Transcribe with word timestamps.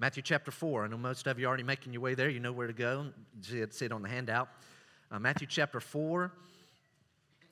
Matthew 0.00 0.22
chapter 0.22 0.50
4. 0.50 0.84
I 0.84 0.88
know 0.88 0.96
most 0.96 1.26
of 1.26 1.38
you 1.38 1.44
are 1.44 1.48
already 1.48 1.62
making 1.62 1.92
your 1.92 2.00
way 2.00 2.14
there. 2.14 2.30
You 2.30 2.40
know 2.40 2.52
where 2.52 2.66
to 2.66 2.72
go. 2.72 3.08
See 3.42 3.58
it, 3.58 3.74
see 3.74 3.84
it 3.84 3.92
on 3.92 4.00
the 4.00 4.08
handout. 4.08 4.48
Uh, 5.10 5.18
Matthew 5.18 5.46
chapter 5.46 5.78
4. 5.78 6.32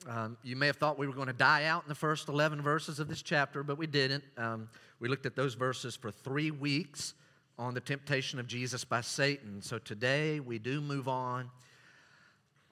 Um, 0.07 0.35
you 0.41 0.55
may 0.55 0.65
have 0.65 0.77
thought 0.77 0.97
we 0.97 1.05
were 1.05 1.13
going 1.13 1.27
to 1.27 1.33
die 1.33 1.65
out 1.65 1.83
in 1.83 1.89
the 1.89 1.93
first 1.93 2.27
11 2.27 2.63
verses 2.63 2.99
of 2.99 3.07
this 3.07 3.21
chapter, 3.21 3.61
but 3.61 3.77
we 3.77 3.85
didn't. 3.85 4.23
Um, 4.35 4.67
we 4.99 5.09
looked 5.09 5.27
at 5.27 5.35
those 5.35 5.53
verses 5.53 5.95
for 5.95 6.09
three 6.09 6.49
weeks 6.49 7.13
on 7.59 7.75
the 7.75 7.81
temptation 7.81 8.39
of 8.39 8.47
Jesus 8.47 8.83
by 8.83 9.01
Satan. 9.01 9.61
So 9.61 9.77
today 9.77 10.39
we 10.39 10.57
do 10.57 10.81
move 10.81 11.07
on. 11.07 11.51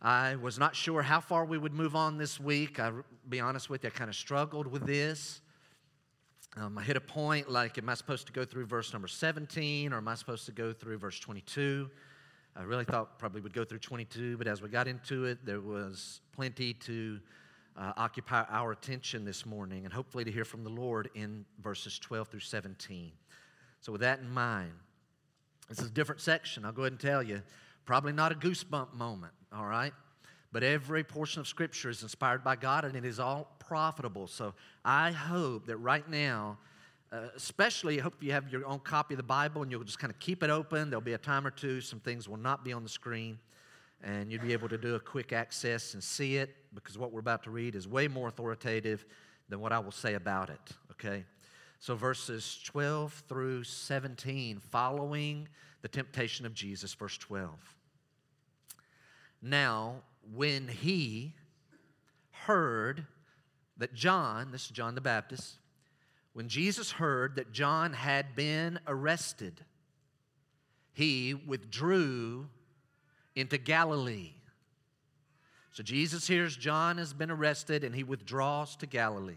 I 0.01 0.37
was 0.37 0.57
not 0.57 0.75
sure 0.75 1.03
how 1.03 1.19
far 1.19 1.45
we 1.45 1.59
would 1.59 1.73
move 1.73 1.95
on 1.95 2.17
this 2.17 2.39
week. 2.39 2.79
I'll 2.79 3.05
be 3.29 3.39
honest 3.39 3.69
with 3.69 3.83
you, 3.83 3.91
I 3.93 3.95
kind 3.95 4.09
of 4.09 4.15
struggled 4.15 4.65
with 4.65 4.87
this. 4.87 5.39
Um, 6.59 6.75
I 6.75 6.81
hit 6.81 6.97
a 6.97 7.01
point 7.01 7.51
like, 7.51 7.77
am 7.77 7.87
I 7.87 7.93
supposed 7.93 8.25
to 8.27 8.33
go 8.33 8.43
through 8.43 8.65
verse 8.65 8.91
number 8.91 9.07
17 9.07 9.93
or 9.93 9.97
am 9.97 10.07
I 10.07 10.15
supposed 10.15 10.47
to 10.47 10.51
go 10.51 10.73
through 10.73 10.97
verse 10.97 11.19
22? 11.19 11.87
I 12.55 12.63
really 12.63 12.83
thought 12.83 13.19
probably 13.19 13.41
would 13.41 13.53
go 13.53 13.63
through 13.63 13.77
22, 13.77 14.37
but 14.37 14.47
as 14.47 14.59
we 14.59 14.69
got 14.69 14.87
into 14.87 15.25
it, 15.25 15.45
there 15.45 15.61
was 15.61 16.21
plenty 16.35 16.73
to 16.73 17.19
uh, 17.77 17.93
occupy 17.95 18.43
our 18.49 18.71
attention 18.71 19.23
this 19.23 19.45
morning 19.45 19.85
and 19.85 19.93
hopefully 19.93 20.23
to 20.23 20.31
hear 20.31 20.45
from 20.45 20.63
the 20.63 20.69
Lord 20.71 21.11
in 21.13 21.45
verses 21.61 21.99
12 21.99 22.29
through 22.29 22.39
17. 22.39 23.11
So, 23.81 23.91
with 23.91 24.01
that 24.01 24.19
in 24.19 24.29
mind, 24.29 24.71
this 25.69 25.77
is 25.77 25.87
a 25.87 25.93
different 25.93 26.21
section, 26.21 26.65
I'll 26.65 26.71
go 26.71 26.81
ahead 26.83 26.93
and 26.93 26.99
tell 26.99 27.21
you. 27.21 27.43
Probably 27.85 28.13
not 28.13 28.31
a 28.31 28.35
goosebump 28.35 28.95
moment, 28.95 29.33
all 29.53 29.65
right? 29.65 29.93
But 30.51 30.63
every 30.63 31.03
portion 31.03 31.39
of 31.39 31.47
Scripture 31.47 31.91
is 31.91 32.01
inspired 32.01 32.43
by 32.43 32.55
God 32.55 32.83
and 32.83 32.95
it 32.95 33.05
is 33.05 33.19
all 33.19 33.56
profitable. 33.67 34.27
So, 34.27 34.53
I 34.85 35.11
hope 35.11 35.67
that 35.67 35.77
right 35.77 36.07
now, 36.09 36.57
uh, 37.11 37.27
especially, 37.35 37.99
I 37.99 38.03
hope 38.03 38.15
you 38.21 38.31
have 38.31 38.51
your 38.51 38.65
own 38.65 38.79
copy 38.79 39.13
of 39.13 39.17
the 39.17 39.23
Bible 39.23 39.61
and 39.61 39.71
you'll 39.71 39.83
just 39.83 39.99
kind 39.99 40.11
of 40.11 40.19
keep 40.19 40.43
it 40.43 40.49
open. 40.49 40.89
There'll 40.89 41.01
be 41.01 41.13
a 41.13 41.17
time 41.17 41.45
or 41.45 41.51
two, 41.51 41.81
some 41.81 41.99
things 41.99 42.27
will 42.27 42.37
not 42.37 42.63
be 42.65 42.73
on 42.73 42.83
the 42.83 42.89
screen, 42.89 43.39
and 44.03 44.31
you'll 44.31 44.41
be 44.41 44.53
able 44.53 44.69
to 44.69 44.77
do 44.77 44.95
a 44.95 44.99
quick 44.99 45.33
access 45.33 45.93
and 45.93 46.03
see 46.03 46.37
it 46.37 46.55
because 46.73 46.97
what 46.97 47.11
we're 47.11 47.19
about 47.19 47.43
to 47.43 47.51
read 47.51 47.75
is 47.75 47.87
way 47.87 48.07
more 48.07 48.27
authoritative 48.27 49.05
than 49.49 49.59
what 49.59 49.71
I 49.71 49.79
will 49.79 49.91
say 49.91 50.15
about 50.15 50.49
it, 50.49 50.59
okay? 50.91 51.23
So, 51.79 51.95
verses 51.95 52.59
12 52.63 53.23
through 53.29 53.63
17, 53.63 54.59
following 54.59 55.47
the 55.81 55.87
temptation 55.87 56.45
of 56.45 56.53
Jesus, 56.53 56.93
verse 56.93 57.17
12. 57.17 57.51
Now, 59.41 60.01
when 60.33 60.67
he 60.67 61.35
heard 62.31 63.05
that 63.77 63.93
John, 63.93 64.51
this 64.51 64.65
is 64.65 64.71
John 64.71 64.95
the 64.95 65.01
Baptist, 65.01 65.57
when 66.33 66.49
Jesus 66.49 66.91
heard 66.91 67.35
that 67.35 67.51
John 67.51 67.93
had 67.93 68.35
been 68.35 68.79
arrested, 68.87 69.61
he 70.93 71.33
withdrew 71.33 72.47
into 73.35 73.57
Galilee. 73.57 74.33
So 75.71 75.83
Jesus 75.83 76.27
hears 76.27 76.55
John 76.57 76.97
has 76.97 77.13
been 77.13 77.29
arrested 77.31 77.83
and 77.83 77.93
he 77.93 78.03
withdraws 78.03 78.75
to 78.77 78.85
Galilee. 78.85 79.35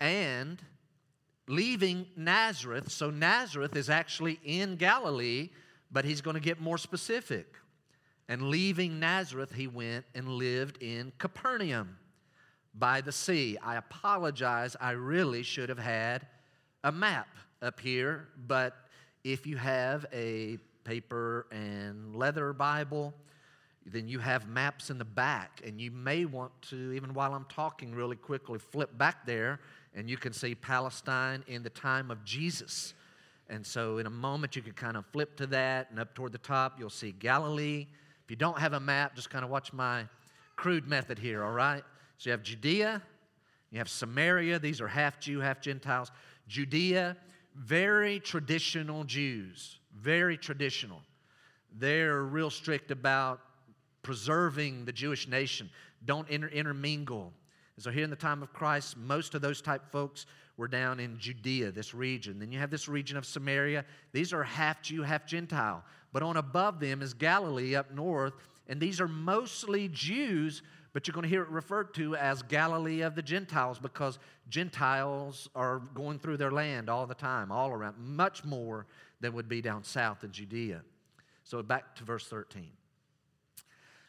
And 0.00 0.62
leaving 1.46 2.06
Nazareth, 2.16 2.90
so 2.90 3.10
Nazareth 3.10 3.74
is 3.74 3.88
actually 3.90 4.38
in 4.44 4.76
Galilee, 4.76 5.50
but 5.90 6.04
he's 6.04 6.20
going 6.20 6.34
to 6.34 6.40
get 6.40 6.60
more 6.60 6.78
specific. 6.78 7.56
And 8.28 8.50
leaving 8.50 9.00
Nazareth, 9.00 9.52
he 9.52 9.66
went 9.66 10.04
and 10.14 10.28
lived 10.28 10.82
in 10.82 11.12
Capernaum 11.18 11.96
by 12.74 13.00
the 13.00 13.12
sea. 13.12 13.56
I 13.62 13.76
apologize, 13.76 14.76
I 14.80 14.92
really 14.92 15.42
should 15.42 15.68
have 15.68 15.78
had 15.78 16.26
a 16.84 16.92
map 16.92 17.28
up 17.62 17.80
here, 17.80 18.28
but 18.46 18.76
if 19.24 19.46
you 19.46 19.56
have 19.56 20.06
a 20.12 20.58
paper 20.84 21.46
and 21.50 22.14
leather 22.14 22.52
Bible, 22.52 23.12
then 23.84 24.08
you 24.08 24.18
have 24.18 24.48
maps 24.48 24.90
in 24.90 24.98
the 24.98 25.04
back, 25.04 25.60
and 25.64 25.80
you 25.80 25.90
may 25.90 26.24
want 26.24 26.52
to, 26.62 26.92
even 26.92 27.14
while 27.14 27.34
I'm 27.34 27.46
talking 27.48 27.94
really 27.94 28.16
quickly, 28.16 28.58
flip 28.58 28.96
back 28.96 29.26
there, 29.26 29.60
and 29.94 30.08
you 30.08 30.16
can 30.16 30.32
see 30.32 30.54
Palestine 30.54 31.42
in 31.46 31.62
the 31.62 31.70
time 31.70 32.10
of 32.10 32.24
Jesus. 32.24 32.94
And 33.48 33.66
so, 33.66 33.98
in 33.98 34.06
a 34.06 34.10
moment, 34.10 34.56
you 34.56 34.62
can 34.62 34.74
kind 34.74 34.96
of 34.96 35.06
flip 35.06 35.36
to 35.36 35.46
that, 35.48 35.90
and 35.90 35.98
up 35.98 36.14
toward 36.14 36.32
the 36.32 36.38
top, 36.38 36.78
you'll 36.78 36.90
see 36.90 37.12
Galilee. 37.12 37.86
If 38.24 38.30
you 38.30 38.36
don't 38.36 38.58
have 38.58 38.74
a 38.74 38.80
map, 38.80 39.16
just 39.16 39.30
kind 39.30 39.44
of 39.44 39.50
watch 39.50 39.72
my 39.72 40.04
crude 40.56 40.86
method 40.86 41.18
here, 41.18 41.42
all 41.42 41.52
right? 41.52 41.82
So 42.18 42.30
you 42.30 42.32
have 42.32 42.42
Judea, 42.42 43.00
you 43.70 43.78
have 43.78 43.88
Samaria, 43.88 44.58
these 44.58 44.80
are 44.80 44.88
half 44.88 45.20
Jew, 45.20 45.40
half 45.40 45.60
Gentiles. 45.60 46.10
Judea, 46.48 47.16
very 47.54 48.18
traditional 48.18 49.04
Jews, 49.04 49.78
very 49.96 50.36
traditional. 50.36 51.00
They're 51.78 52.22
real 52.22 52.50
strict 52.50 52.90
about 52.90 53.40
preserving 54.02 54.84
the 54.84 54.92
Jewish 54.92 55.28
nation. 55.28 55.70
Don't 56.04 56.28
inter- 56.28 56.48
intermingle. 56.48 57.32
And 57.76 57.84
so 57.84 57.90
here 57.90 58.04
in 58.04 58.10
the 58.10 58.16
time 58.16 58.42
of 58.42 58.52
Christ, 58.52 58.96
most 58.96 59.34
of 59.34 59.42
those 59.42 59.60
type 59.60 59.82
folks 59.92 60.26
were 60.56 60.66
down 60.66 60.98
in 60.98 61.18
Judea, 61.18 61.70
this 61.70 61.94
region. 61.94 62.40
Then 62.40 62.50
you 62.50 62.58
have 62.58 62.70
this 62.70 62.88
region 62.88 63.16
of 63.16 63.24
Samaria. 63.24 63.84
These 64.12 64.32
are 64.32 64.42
half 64.42 64.82
Jew, 64.82 65.02
half 65.02 65.24
Gentile. 65.24 65.84
But 66.12 66.24
on 66.24 66.36
above 66.36 66.80
them 66.80 67.00
is 67.00 67.14
Galilee 67.14 67.76
up 67.76 67.92
north, 67.92 68.34
and 68.66 68.80
these 68.80 69.00
are 69.00 69.08
mostly 69.08 69.88
Jews 69.88 70.62
but 70.98 71.06
you're 71.06 71.12
going 71.12 71.22
to 71.22 71.28
hear 71.28 71.42
it 71.42 71.48
referred 71.50 71.94
to 71.94 72.16
as 72.16 72.42
Galilee 72.42 73.02
of 73.02 73.14
the 73.14 73.22
Gentiles 73.22 73.78
because 73.78 74.18
Gentiles 74.48 75.48
are 75.54 75.78
going 75.94 76.18
through 76.18 76.38
their 76.38 76.50
land 76.50 76.90
all 76.90 77.06
the 77.06 77.14
time, 77.14 77.52
all 77.52 77.70
around, 77.70 77.94
much 78.00 78.44
more 78.44 78.84
than 79.20 79.32
would 79.34 79.48
be 79.48 79.60
down 79.60 79.84
south 79.84 80.24
in 80.24 80.32
Judea. 80.32 80.82
So 81.44 81.62
back 81.62 81.94
to 81.94 82.02
verse 82.02 82.26
13. 82.26 82.70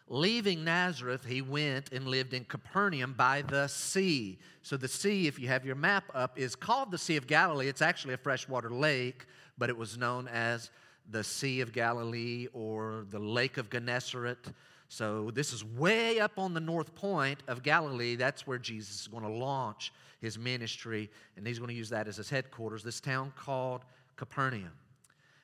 Leaving 0.07 0.63
Nazareth, 0.63 1.23
he 1.23 1.43
went 1.43 1.91
and 1.91 2.07
lived 2.07 2.33
in 2.33 2.43
Capernaum 2.43 3.13
by 3.13 3.43
the 3.43 3.67
sea. 3.67 4.39
So, 4.63 4.75
the 4.75 4.87
sea, 4.87 5.27
if 5.27 5.37
you 5.37 5.47
have 5.47 5.67
your 5.67 5.75
map 5.75 6.05
up, 6.15 6.39
is 6.39 6.55
called 6.55 6.89
the 6.89 6.97
Sea 6.97 7.17
of 7.17 7.27
Galilee. 7.27 7.67
It's 7.67 7.83
actually 7.83 8.15
a 8.15 8.17
freshwater 8.17 8.71
lake, 8.71 9.27
but 9.59 9.69
it 9.69 9.77
was 9.77 9.95
known 9.95 10.27
as 10.27 10.71
the 11.07 11.23
Sea 11.23 11.61
of 11.61 11.71
Galilee 11.71 12.47
or 12.51 13.05
the 13.11 13.19
Lake 13.19 13.57
of 13.57 13.69
Gennesaret. 13.69 14.51
So, 14.91 15.29
this 15.31 15.53
is 15.53 15.63
way 15.63 16.19
up 16.19 16.39
on 16.39 16.55
the 16.55 16.59
north 16.59 16.95
point 16.95 17.43
of 17.47 17.61
Galilee. 17.61 18.15
That's 18.15 18.47
where 18.47 18.57
Jesus 18.57 19.01
is 19.01 19.07
going 19.07 19.23
to 19.23 19.29
launch 19.29 19.93
his 20.19 20.37
ministry, 20.37 21.11
and 21.37 21.45
he's 21.45 21.59
going 21.59 21.69
to 21.69 21.75
use 21.75 21.89
that 21.89 22.07
as 22.07 22.17
his 22.17 22.29
headquarters, 22.29 22.83
this 22.83 22.99
town 22.99 23.31
called 23.35 23.85
Capernaum. 24.15 24.71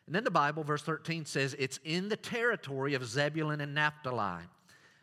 And 0.07 0.15
then 0.15 0.23
the 0.23 0.31
Bible, 0.31 0.63
verse 0.63 0.81
13, 0.81 1.25
says 1.25 1.55
it's 1.59 1.79
in 1.83 2.09
the 2.09 2.17
territory 2.17 2.95
of 2.95 3.05
Zebulun 3.05 3.61
and 3.61 3.73
Naphtali. 3.73 4.43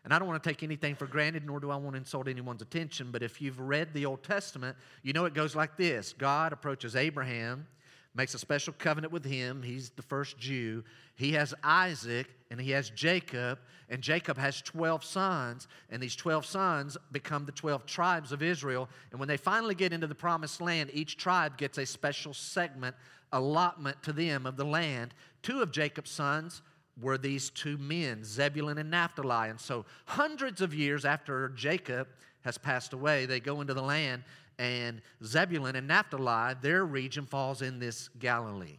And 0.05 0.13
I 0.13 0.19
don't 0.19 0.27
want 0.27 0.43
to 0.43 0.49
take 0.49 0.65
anything 0.65 0.97
for 0.97 1.07
granted, 1.07 1.47
nor 1.47 1.61
do 1.61 1.71
I 1.71 1.77
want 1.77 1.95
to 1.95 1.99
insult 1.99 2.27
anyone's 2.27 2.63
attention, 2.63 3.11
but 3.13 3.23
if 3.23 3.41
you've 3.41 3.61
read 3.61 3.95
the 3.95 4.07
Old 4.07 4.25
Testament, 4.25 4.77
you 5.05 5.13
know 5.13 5.25
it 5.25 5.35
goes 5.35 5.55
like 5.55 5.77
this 5.77 6.13
God 6.13 6.53
approaches 6.53 6.97
Abraham 6.97 7.67
makes 8.15 8.35
a 8.35 8.39
special 8.39 8.75
covenant 8.79 9.13
with 9.13 9.25
him. 9.25 9.63
He's 9.63 9.91
the 9.91 10.03
first 10.03 10.39
Jew. 10.39 10.85
He 11.15 11.33
has 11.33 11.55
Isaac 11.63 12.29
and 12.51 12.61
he 12.61 12.73
has 12.73 12.91
Jacob, 12.91 13.59
and 13.89 14.03
Jacob 14.03 14.37
has 14.37 14.61
12 14.61 15.03
sons, 15.03 15.69
and 15.89 16.03
these 16.03 16.15
12 16.15 16.45
sons 16.45 16.99
become 17.11 17.47
the 17.47 17.53
12 17.53 17.87
tribes 17.87 18.31
of 18.31 18.43
Israel. 18.43 18.91
And 19.11 19.19
when 19.19 19.29
they 19.29 19.39
finally 19.39 19.75
get 19.75 19.93
into 19.93 20.07
the 20.07 20.15
promised 20.15 20.61
land, 20.61 20.91
each 20.93 21.17
tribe 21.17 21.57
gets 21.57 21.79
a 21.79 21.87
special 21.87 22.35
segment, 22.35 22.95
allotment 23.33 24.03
to 24.03 24.13
them 24.13 24.45
of 24.45 24.59
the 24.59 24.67
land. 24.67 25.15
Two 25.43 25.63
of 25.63 25.73
Jacob's 25.73 26.11
sons 26.11 26.61
were 27.01 27.17
these 27.17 27.49
two 27.49 27.79
men, 27.79 28.23
Zebulun 28.23 28.77
and 28.77 28.91
Naphtali. 28.91 29.49
And 29.49 29.59
so, 29.59 29.87
hundreds 30.05 30.61
of 30.61 30.75
years 30.75 31.07
after 31.07 31.49
Jacob 31.51 32.09
has 32.43 32.59
passed 32.59 32.93
away, 32.93 33.25
they 33.25 33.41
go 33.41 33.63
into 33.63 33.73
the 33.73 33.83
land 33.83 34.25
and 34.63 35.03
Zebulun 35.25 35.75
and 35.75 35.89
Naphtali, 35.89 36.55
their 36.63 36.85
region 36.85 37.27
falls 37.27 37.63
in 37.63 37.81
this 37.81 38.09
Galilee. 38.21 38.79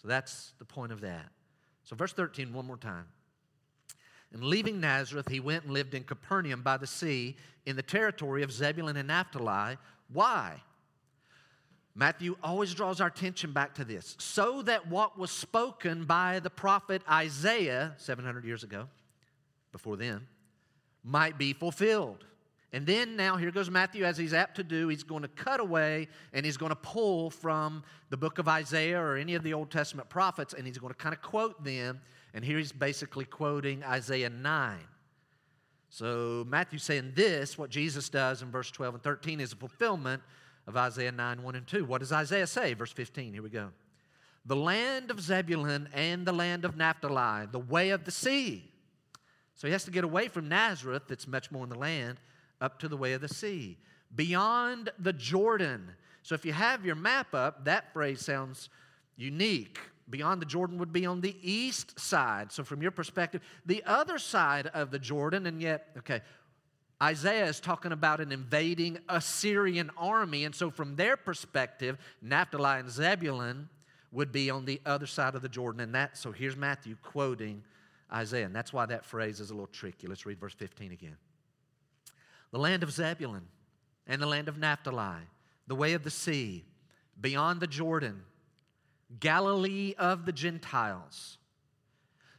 So 0.00 0.08
that's 0.08 0.54
the 0.58 0.64
point 0.64 0.90
of 0.90 1.02
that. 1.02 1.28
So, 1.84 1.94
verse 1.94 2.14
13, 2.14 2.50
one 2.54 2.66
more 2.66 2.78
time. 2.78 3.04
And 4.32 4.42
leaving 4.42 4.80
Nazareth, 4.80 5.28
he 5.28 5.38
went 5.38 5.64
and 5.64 5.74
lived 5.74 5.92
in 5.92 6.02
Capernaum 6.02 6.62
by 6.62 6.78
the 6.78 6.86
sea 6.86 7.36
in 7.66 7.76
the 7.76 7.82
territory 7.82 8.42
of 8.42 8.50
Zebulun 8.50 8.96
and 8.96 9.08
Naphtali. 9.08 9.76
Why? 10.10 10.62
Matthew 11.94 12.36
always 12.42 12.72
draws 12.72 12.98
our 12.98 13.08
attention 13.08 13.52
back 13.52 13.74
to 13.74 13.84
this. 13.84 14.16
So 14.18 14.62
that 14.62 14.88
what 14.88 15.18
was 15.18 15.30
spoken 15.30 16.04
by 16.04 16.40
the 16.40 16.50
prophet 16.50 17.02
Isaiah 17.10 17.92
700 17.98 18.46
years 18.46 18.64
ago, 18.64 18.88
before 19.72 19.98
then, 19.98 20.26
might 21.04 21.36
be 21.36 21.52
fulfilled. 21.52 22.24
And 22.72 22.84
then 22.84 23.16
now, 23.16 23.36
here 23.36 23.50
goes 23.50 23.70
Matthew, 23.70 24.04
as 24.04 24.18
he's 24.18 24.34
apt 24.34 24.56
to 24.56 24.64
do, 24.64 24.88
he's 24.88 25.04
going 25.04 25.22
to 25.22 25.28
cut 25.28 25.60
away 25.60 26.08
and 26.32 26.44
he's 26.44 26.56
going 26.56 26.70
to 26.70 26.76
pull 26.76 27.30
from 27.30 27.84
the 28.10 28.16
book 28.16 28.38
of 28.38 28.48
Isaiah 28.48 29.00
or 29.00 29.16
any 29.16 29.34
of 29.34 29.42
the 29.42 29.54
Old 29.54 29.70
Testament 29.70 30.08
prophets 30.08 30.52
and 30.52 30.66
he's 30.66 30.76
going 30.76 30.92
to 30.92 30.98
kind 30.98 31.14
of 31.14 31.22
quote 31.22 31.62
them. 31.62 32.00
And 32.34 32.44
here 32.44 32.58
he's 32.58 32.72
basically 32.72 33.24
quoting 33.24 33.82
Isaiah 33.84 34.30
9. 34.30 34.78
So 35.88 36.44
Matthew's 36.48 36.82
saying 36.82 37.12
this, 37.14 37.56
what 37.56 37.70
Jesus 37.70 38.08
does 38.08 38.42
in 38.42 38.50
verse 38.50 38.70
12 38.70 38.94
and 38.94 39.02
13, 39.02 39.40
is 39.40 39.52
a 39.52 39.56
fulfillment 39.56 40.20
of 40.66 40.76
Isaiah 40.76 41.12
9, 41.12 41.42
1 41.42 41.54
and 41.54 41.66
2. 41.66 41.84
What 41.84 42.00
does 42.00 42.12
Isaiah 42.12 42.48
say? 42.48 42.74
Verse 42.74 42.92
15, 42.92 43.32
here 43.32 43.42
we 43.42 43.48
go. 43.48 43.70
the 44.46 44.56
land 44.56 45.10
of 45.10 45.20
Zebulun 45.20 45.88
and 45.92 46.24
the 46.24 46.32
land 46.32 46.64
of 46.64 46.76
Naphtali, 46.76 47.46
the 47.50 47.58
way 47.58 47.90
of 47.90 48.04
the 48.04 48.10
sea. 48.10 48.70
So 49.54 49.66
he 49.66 49.72
has 49.72 49.84
to 49.84 49.90
get 49.90 50.04
away 50.04 50.28
from 50.28 50.48
Nazareth, 50.48 51.04
that's 51.08 51.26
much 51.26 51.50
more 51.50 51.64
in 51.64 51.70
the 51.70 51.78
land, 51.78 52.18
up 52.60 52.78
to 52.80 52.88
the 52.88 52.96
way 52.96 53.12
of 53.12 53.20
the 53.20 53.28
sea. 53.28 53.78
Beyond 54.14 54.90
the 54.98 55.12
Jordan. 55.12 55.90
So 56.22 56.34
if 56.34 56.44
you 56.44 56.52
have 56.52 56.84
your 56.84 56.94
map 56.94 57.34
up, 57.34 57.64
that 57.64 57.92
phrase 57.92 58.24
sounds 58.24 58.68
unique. 59.16 59.78
Beyond 60.08 60.40
the 60.40 60.46
Jordan 60.46 60.78
would 60.78 60.92
be 60.92 61.04
on 61.06 61.20
the 61.20 61.36
east 61.42 61.98
side. 61.98 62.52
So, 62.52 62.62
from 62.62 62.80
your 62.80 62.92
perspective, 62.92 63.42
the 63.64 63.82
other 63.84 64.18
side 64.18 64.68
of 64.68 64.92
the 64.92 65.00
Jordan, 65.00 65.46
and 65.46 65.60
yet, 65.60 65.88
okay, 65.98 66.20
Isaiah 67.02 67.46
is 67.46 67.58
talking 67.58 67.90
about 67.90 68.20
an 68.20 68.30
invading 68.30 68.98
Assyrian 69.08 69.90
army. 69.98 70.44
And 70.44 70.54
so, 70.54 70.70
from 70.70 70.94
their 70.94 71.16
perspective, 71.16 71.98
Naphtali 72.22 72.80
and 72.80 72.88
Zebulun 72.90 73.68
would 74.12 74.30
be 74.30 74.48
on 74.48 74.64
the 74.64 74.80
other 74.86 75.06
side 75.06 75.34
of 75.34 75.42
the 75.42 75.48
Jordan. 75.48 75.80
And 75.80 75.94
that, 75.96 76.16
so 76.16 76.30
here's 76.30 76.56
Matthew 76.56 76.96
quoting 77.02 77.64
Isaiah. 78.12 78.46
And 78.46 78.54
that's 78.54 78.72
why 78.72 78.86
that 78.86 79.04
phrase 79.04 79.40
is 79.40 79.50
a 79.50 79.54
little 79.54 79.66
tricky. 79.66 80.06
Let's 80.06 80.24
read 80.24 80.38
verse 80.38 80.54
15 80.54 80.92
again. 80.92 81.16
The 82.52 82.58
land 82.58 82.82
of 82.82 82.90
Zebulun 82.90 83.46
and 84.06 84.22
the 84.22 84.26
land 84.26 84.48
of 84.48 84.58
Naphtali, 84.58 85.22
the 85.66 85.74
way 85.74 85.94
of 85.94 86.04
the 86.04 86.10
sea, 86.10 86.64
beyond 87.20 87.60
the 87.60 87.66
Jordan, 87.66 88.22
Galilee 89.20 89.94
of 89.98 90.26
the 90.26 90.32
Gentiles, 90.32 91.38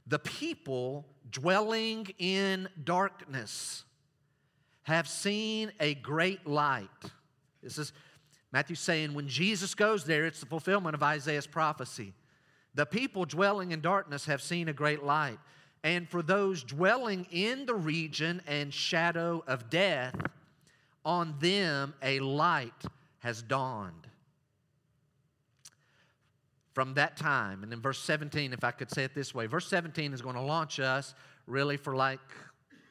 the 0.05 0.19
people 0.19 1.05
dwelling 1.29 2.07
in 2.17 2.69
darkness 2.83 3.83
have 4.83 5.07
seen 5.07 5.71
a 5.79 5.95
great 5.95 6.47
light. 6.47 6.87
This 7.61 7.77
is 7.77 7.91
Matthew 8.53 8.77
saying 8.77 9.13
when 9.13 9.27
Jesus 9.27 9.75
goes 9.75 10.05
there, 10.05 10.25
it's 10.25 10.39
the 10.39 10.45
fulfillment 10.45 10.95
of 10.95 11.03
Isaiah's 11.03 11.47
prophecy. 11.47 12.13
The 12.73 12.85
people 12.85 13.25
dwelling 13.25 13.71
in 13.71 13.81
darkness 13.81 14.25
have 14.25 14.41
seen 14.41 14.69
a 14.69 14.73
great 14.73 15.03
light. 15.03 15.39
And 15.83 16.09
for 16.09 16.21
those 16.21 16.63
dwelling 16.63 17.27
in 17.31 17.65
the 17.65 17.75
region 17.75 18.41
and 18.47 18.73
shadow 18.73 19.43
of 19.47 19.69
death, 19.69 20.15
on 21.05 21.35
them 21.39 21.93
a 22.01 22.19
light 22.19 22.83
has 23.19 23.41
dawned. 23.41 24.07
From 26.73 26.93
that 26.95 27.17
time, 27.17 27.63
and 27.63 27.73
in 27.73 27.81
verse 27.81 27.99
17, 27.99 28.53
if 28.53 28.63
I 28.63 28.71
could 28.71 28.91
say 28.91 29.03
it 29.03 29.15
this 29.15 29.33
way, 29.33 29.47
verse 29.47 29.67
17 29.67 30.13
is 30.13 30.21
going 30.21 30.35
to 30.35 30.41
launch 30.41 30.79
us 30.79 31.15
really 31.47 31.77
for 31.77 31.95
like 31.95 32.19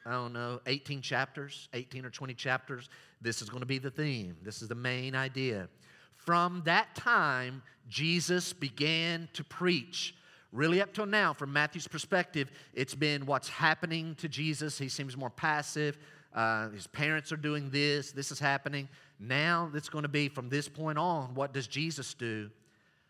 I 0.07 0.11
don't 0.11 0.31
know, 0.31 0.61
18 0.65 1.01
chapters, 1.01 1.67
18 1.73 2.05
or 2.05 2.09
20 2.09 2.33
chapters. 2.33 2.89
This 3.19 3.41
is 3.41 3.49
going 3.49 3.59
to 3.59 3.67
be 3.67 3.77
the 3.77 3.91
theme. 3.91 4.37
This 4.41 4.61
is 4.61 4.69
the 4.69 4.75
main 4.75 5.15
idea. 5.15 5.67
From 6.15 6.61
that 6.63 6.95
time, 6.95 7.61
Jesus 7.89 8.53
began 8.53 9.27
to 9.33 9.43
preach. 9.43 10.15
Really, 10.51 10.81
up 10.81 10.93
till 10.93 11.05
now, 11.05 11.33
from 11.33 11.51
Matthew's 11.51 11.87
perspective, 11.87 12.51
it's 12.73 12.95
been 12.95 13.25
what's 13.25 13.49
happening 13.49 14.15
to 14.15 14.29
Jesus. 14.29 14.77
He 14.77 14.89
seems 14.89 15.17
more 15.17 15.29
passive. 15.29 15.97
Uh, 16.33 16.69
his 16.69 16.87
parents 16.87 17.31
are 17.31 17.37
doing 17.37 17.69
this, 17.69 18.11
this 18.11 18.31
is 18.31 18.39
happening. 18.39 18.87
Now, 19.19 19.71
it's 19.73 19.89
going 19.89 20.03
to 20.03 20.09
be 20.09 20.29
from 20.29 20.49
this 20.49 20.69
point 20.69 20.97
on, 20.97 21.33
what 21.33 21.53
does 21.53 21.67
Jesus 21.67 22.13
do? 22.13 22.49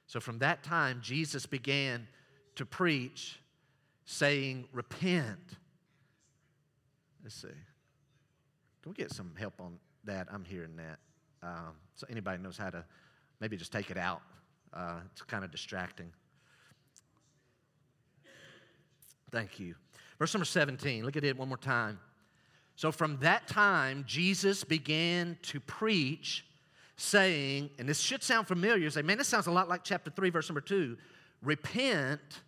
So, 0.08 0.20
from 0.20 0.40
that 0.40 0.64
time, 0.64 1.00
Jesus 1.04 1.46
began 1.46 2.08
to 2.56 2.66
preach, 2.66 3.40
saying, 4.06 4.66
Repent 4.72 5.58
Let's 7.28 7.42
see. 7.42 7.50
Can 8.82 8.92
we 8.92 8.94
get 8.94 9.12
some 9.12 9.34
help 9.38 9.60
on 9.60 9.80
that? 10.06 10.30
I'm 10.32 10.46
hearing 10.46 10.78
that. 10.78 11.00
Um, 11.44 11.74
so 11.94 12.08
anybody 12.10 12.42
knows 12.42 12.58
how 12.58 12.70
to 12.70 12.86
maybe 13.42 13.58
just 13.58 13.74
take 13.74 13.92
it 13.92 13.98
out. 13.98 14.22
Uh, 14.74 15.02
it's 15.12 15.24
kind 15.24 15.44
of 15.44 15.52
distracting. 15.52 16.10
Thank 19.32 19.60
you. 19.60 19.76
Verse 20.20 20.34
number 20.34 20.46
17, 20.46 21.06
look 21.06 21.16
at 21.16 21.24
it 21.24 21.38
one 21.38 21.48
more 21.48 21.58
time. 21.58 22.00
So 22.76 22.92
from 22.92 23.18
that 23.20 23.48
time, 23.48 24.04
Jesus 24.08 24.64
began 24.64 25.38
to 25.44 25.60
preach, 25.60 26.46
saying, 26.96 27.70
and 27.80 27.90
this 27.90 28.00
should 28.00 28.24
sound 28.24 28.48
familiar. 28.48 28.90
Say, 28.90 29.02
man, 29.02 29.18
this 29.18 29.28
sounds 29.28 29.48
a 29.48 29.52
lot 29.52 29.68
like 29.68 29.84
chapter 29.84 30.12
3, 30.12 30.30
verse 30.30 30.50
number 30.50 30.62
2. 30.62 30.98
Repent 31.42 32.42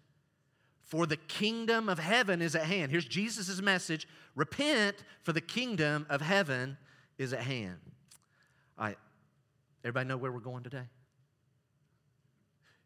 for 0.84 1.06
the 1.06 1.18
kingdom 1.18 1.90
of 1.90 2.00
heaven 2.00 2.42
is 2.42 2.56
at 2.56 2.64
hand. 2.64 2.92
Here's 2.92 3.06
Jesus' 3.06 3.62
message 3.62 4.08
repent, 4.36 4.96
for 5.24 5.34
the 5.34 5.42
kingdom 5.42 6.06
of 6.10 6.22
heaven 6.22 6.78
is 7.18 7.34
at 7.34 7.42
hand. 7.42 7.78
All 8.78 8.86
right, 8.86 8.98
everybody 9.84 10.08
know 10.08 10.18
where 10.18 10.32
we're 10.32 10.40
going 10.40 10.64
today? 10.64 10.86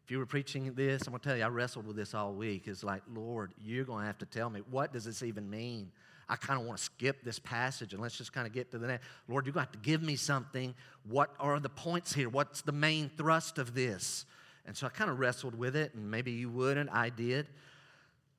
If 0.04 0.10
you 0.10 0.18
were 0.18 0.26
preaching 0.26 0.72
this, 0.74 1.06
I'm 1.06 1.12
going 1.12 1.20
to 1.20 1.28
tell 1.28 1.36
you, 1.36 1.44
I 1.44 1.48
wrestled 1.48 1.86
with 1.86 1.96
this 1.96 2.12
all 2.12 2.34
week. 2.34 2.64
It's 2.66 2.84
like, 2.84 3.02
Lord, 3.14 3.54
you're 3.62 3.84
going 3.84 4.00
to 4.00 4.06
have 4.06 4.18
to 4.18 4.26
tell 4.26 4.50
me, 4.50 4.60
what 4.70 4.92
does 4.92 5.04
this 5.04 5.22
even 5.22 5.48
mean? 5.48 5.90
I 6.28 6.36
kind 6.36 6.60
of 6.60 6.66
want 6.66 6.78
to 6.78 6.84
skip 6.84 7.24
this 7.24 7.38
passage 7.38 7.94
and 7.94 8.02
let's 8.02 8.16
just 8.16 8.32
kind 8.32 8.46
of 8.46 8.52
get 8.52 8.70
to 8.72 8.78
the 8.78 8.86
next. 8.86 9.06
Lord, 9.28 9.46
you're 9.46 9.54
going 9.54 9.64
to 9.66 9.72
have 9.72 9.82
to 9.82 9.86
give 9.86 10.02
me 10.02 10.16
something. 10.16 10.74
What 11.08 11.34
are 11.40 11.58
the 11.58 11.70
points 11.70 12.12
here? 12.12 12.28
What's 12.28 12.60
the 12.60 12.72
main 12.72 13.10
thrust 13.16 13.58
of 13.58 13.74
this? 13.74 14.26
And 14.66 14.76
so 14.76 14.86
I 14.86 14.90
kind 14.90 15.10
of 15.10 15.18
wrestled 15.18 15.54
with 15.54 15.74
it, 15.74 15.94
and 15.94 16.10
maybe 16.10 16.32
you 16.32 16.50
wouldn't. 16.50 16.90
I 16.90 17.08
did. 17.08 17.48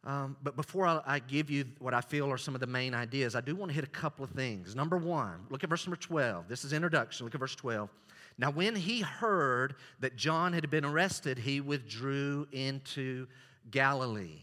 Um, 0.03 0.37
but 0.43 0.55
before 0.55 0.85
I, 0.85 1.01
I, 1.05 1.19
give 1.19 1.49
you 1.49 1.65
what 1.79 1.95
I 1.95 2.01
feel 2.01 2.31
are 2.31 2.37
some 2.37 2.53
of 2.53 2.61
the 2.61 2.67
main 2.67 2.93
ideas, 2.93 3.35
I 3.35 3.41
do 3.41 3.55
want 3.55 3.71
to 3.71 3.73
hit 3.73 3.83
a 3.83 3.87
couple 3.87 4.23
of 4.23 4.29
things. 4.31 4.75
Number 4.75 4.97
one, 4.97 5.47
look 5.49 5.63
at 5.63 5.69
verse 5.69 5.85
number 5.87 5.95
12. 5.95 6.47
This 6.47 6.63
is 6.63 6.73
introduction. 6.73 7.25
Look 7.25 7.33
at 7.33 7.39
verse 7.39 7.55
12. 7.55 7.89
Now, 8.37 8.51
when 8.51 8.75
he 8.75 9.01
heard 9.01 9.75
that 9.99 10.17
John 10.17 10.53
had 10.53 10.69
been 10.69 10.83
arrested, 10.83 11.37
he 11.39 11.61
withdrew 11.61 12.47
into 12.51 13.27
Galilee. 13.71 14.41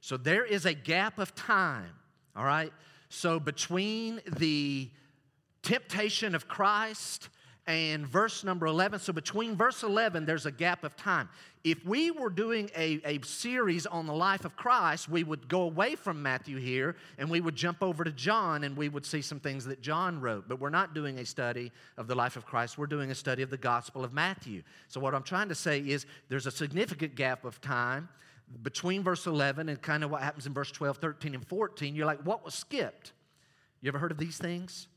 So 0.00 0.16
there 0.16 0.44
is 0.44 0.66
a 0.66 0.74
gap 0.74 1.18
of 1.18 1.34
time, 1.34 1.94
all 2.34 2.44
right? 2.44 2.72
So 3.08 3.38
between 3.38 4.20
the 4.26 4.90
temptation 5.62 6.34
of 6.34 6.48
Christ 6.48 7.28
and 7.66 8.06
verse 8.06 8.42
number 8.42 8.66
11. 8.66 9.00
So 9.00 9.12
between 9.12 9.56
verse 9.56 9.82
11, 9.82 10.26
there's 10.26 10.46
a 10.46 10.50
gap 10.50 10.82
of 10.82 10.96
time. 10.96 11.28
If 11.62 11.84
we 11.86 12.10
were 12.10 12.28
doing 12.28 12.68
a, 12.76 13.00
a 13.04 13.20
series 13.24 13.86
on 13.86 14.06
the 14.06 14.12
life 14.12 14.44
of 14.44 14.56
Christ, 14.56 15.08
we 15.08 15.22
would 15.22 15.48
go 15.48 15.62
away 15.62 15.94
from 15.94 16.20
Matthew 16.20 16.58
here 16.58 16.96
and 17.18 17.30
we 17.30 17.40
would 17.40 17.54
jump 17.54 17.80
over 17.80 18.02
to 18.02 18.10
John 18.10 18.64
and 18.64 18.76
we 18.76 18.88
would 18.88 19.06
see 19.06 19.22
some 19.22 19.38
things 19.38 19.64
that 19.66 19.80
John 19.80 20.20
wrote. 20.20 20.48
But 20.48 20.58
we're 20.58 20.70
not 20.70 20.92
doing 20.92 21.18
a 21.18 21.24
study 21.24 21.70
of 21.96 22.08
the 22.08 22.16
life 22.16 22.36
of 22.36 22.44
Christ, 22.44 22.78
we're 22.78 22.86
doing 22.86 23.12
a 23.12 23.14
study 23.14 23.42
of 23.42 23.50
the 23.50 23.56
Gospel 23.56 24.02
of 24.02 24.12
Matthew. 24.12 24.62
So 24.88 24.98
what 24.98 25.14
I'm 25.14 25.22
trying 25.22 25.48
to 25.50 25.54
say 25.54 25.78
is 25.78 26.04
there's 26.28 26.46
a 26.46 26.50
significant 26.50 27.14
gap 27.14 27.44
of 27.44 27.60
time 27.60 28.08
between 28.64 29.04
verse 29.04 29.26
11 29.26 29.68
and 29.68 29.80
kind 29.80 30.02
of 30.02 30.10
what 30.10 30.22
happens 30.22 30.46
in 30.46 30.52
verse 30.52 30.72
12, 30.72 30.98
13, 30.98 31.34
and 31.34 31.46
14. 31.46 31.94
You're 31.94 32.06
like, 32.06 32.22
what 32.26 32.44
was 32.44 32.54
skipped? 32.54 33.12
You 33.80 33.88
ever 33.88 33.98
heard 33.98 34.10
of 34.10 34.18
these 34.18 34.36
things? 34.36 34.88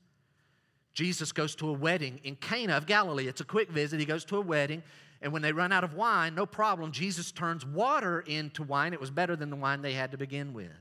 Jesus 0.95 1.33
goes 1.33 1.55
to 1.55 1.69
a 1.69 1.73
wedding 1.73 2.19
in 2.23 2.37
Cana 2.37 2.73
of 2.77 2.87
Galilee. 2.87 3.27
It's 3.27 3.41
a 3.41 3.45
quick 3.45 3.69
visit. 3.69 3.99
He 3.99 4.05
goes 4.05 4.25
to 4.25 4.37
a 4.37 4.41
wedding, 4.41 4.81
and 5.21 5.31
when 5.33 5.41
they 5.41 5.51
run 5.51 5.71
out 5.71 5.83
of 5.83 5.93
wine, 5.93 6.33
no 6.33 6.45
problem, 6.45 6.91
Jesus 6.93 7.31
turns 7.31 7.65
water 7.65 8.21
into 8.21 8.63
wine. 8.63 8.93
It 8.93 9.01
was 9.01 9.11
better 9.11 9.35
than 9.35 9.49
the 9.49 9.57
wine 9.57 9.81
they 9.81 9.93
had 9.93 10.11
to 10.11 10.17
begin 10.17 10.53
with. 10.53 10.71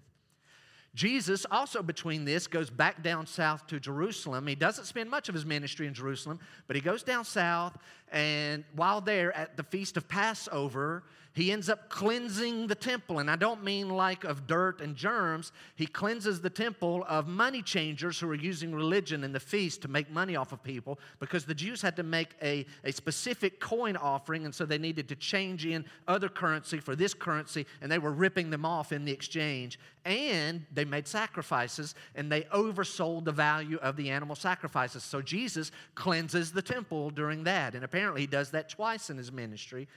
Jesus, 0.94 1.44
also 1.50 1.82
between 1.82 2.24
this, 2.24 2.46
goes 2.46 2.70
back 2.70 3.02
down 3.02 3.26
south 3.26 3.66
to 3.66 3.80
Jerusalem. 3.80 4.46
He 4.46 4.54
doesn't 4.54 4.84
spend 4.84 5.10
much 5.10 5.28
of 5.28 5.34
his 5.34 5.44
ministry 5.44 5.88
in 5.88 5.94
Jerusalem, 5.94 6.38
but 6.68 6.76
he 6.76 6.82
goes 6.82 7.02
down 7.02 7.24
south, 7.24 7.76
and 8.12 8.62
while 8.76 9.00
there 9.00 9.36
at 9.36 9.56
the 9.56 9.64
feast 9.64 9.96
of 9.96 10.08
Passover, 10.08 11.02
he 11.34 11.50
ends 11.50 11.68
up 11.68 11.90
cleansing 11.90 12.68
the 12.68 12.76
temple. 12.76 13.18
And 13.18 13.28
I 13.28 13.34
don't 13.34 13.64
mean 13.64 13.90
like 13.90 14.22
of 14.22 14.46
dirt 14.46 14.80
and 14.80 14.94
germs. 14.94 15.50
He 15.74 15.84
cleanses 15.84 16.40
the 16.40 16.48
temple 16.48 17.04
of 17.08 17.26
money 17.26 17.60
changers 17.60 18.20
who 18.20 18.30
are 18.30 18.36
using 18.36 18.72
religion 18.72 19.24
and 19.24 19.34
the 19.34 19.40
feast 19.40 19.82
to 19.82 19.88
make 19.88 20.08
money 20.10 20.36
off 20.36 20.52
of 20.52 20.62
people 20.62 21.00
because 21.18 21.44
the 21.44 21.54
Jews 21.54 21.82
had 21.82 21.96
to 21.96 22.04
make 22.04 22.36
a, 22.40 22.64
a 22.84 22.92
specific 22.92 23.58
coin 23.58 23.96
offering, 23.96 24.44
and 24.44 24.54
so 24.54 24.64
they 24.64 24.78
needed 24.78 25.08
to 25.08 25.16
change 25.16 25.66
in 25.66 25.84
other 26.06 26.28
currency 26.28 26.78
for 26.78 26.94
this 26.94 27.14
currency, 27.14 27.66
and 27.82 27.90
they 27.90 27.98
were 27.98 28.12
ripping 28.12 28.50
them 28.50 28.64
off 28.64 28.92
in 28.92 29.04
the 29.04 29.12
exchange. 29.12 29.80
And 30.04 30.64
they 30.72 30.84
made 30.84 31.08
sacrifices, 31.08 31.96
and 32.14 32.30
they 32.30 32.42
oversold 32.42 33.24
the 33.24 33.32
value 33.32 33.78
of 33.78 33.96
the 33.96 34.10
animal 34.10 34.36
sacrifices. 34.36 35.02
So 35.02 35.20
Jesus 35.20 35.72
cleanses 35.96 36.52
the 36.52 36.62
temple 36.62 37.10
during 37.10 37.42
that. 37.44 37.74
And 37.74 37.84
apparently, 37.84 38.20
he 38.20 38.26
does 38.28 38.50
that 38.50 38.68
twice 38.68 39.10
in 39.10 39.16
his 39.16 39.32
ministry 39.32 39.88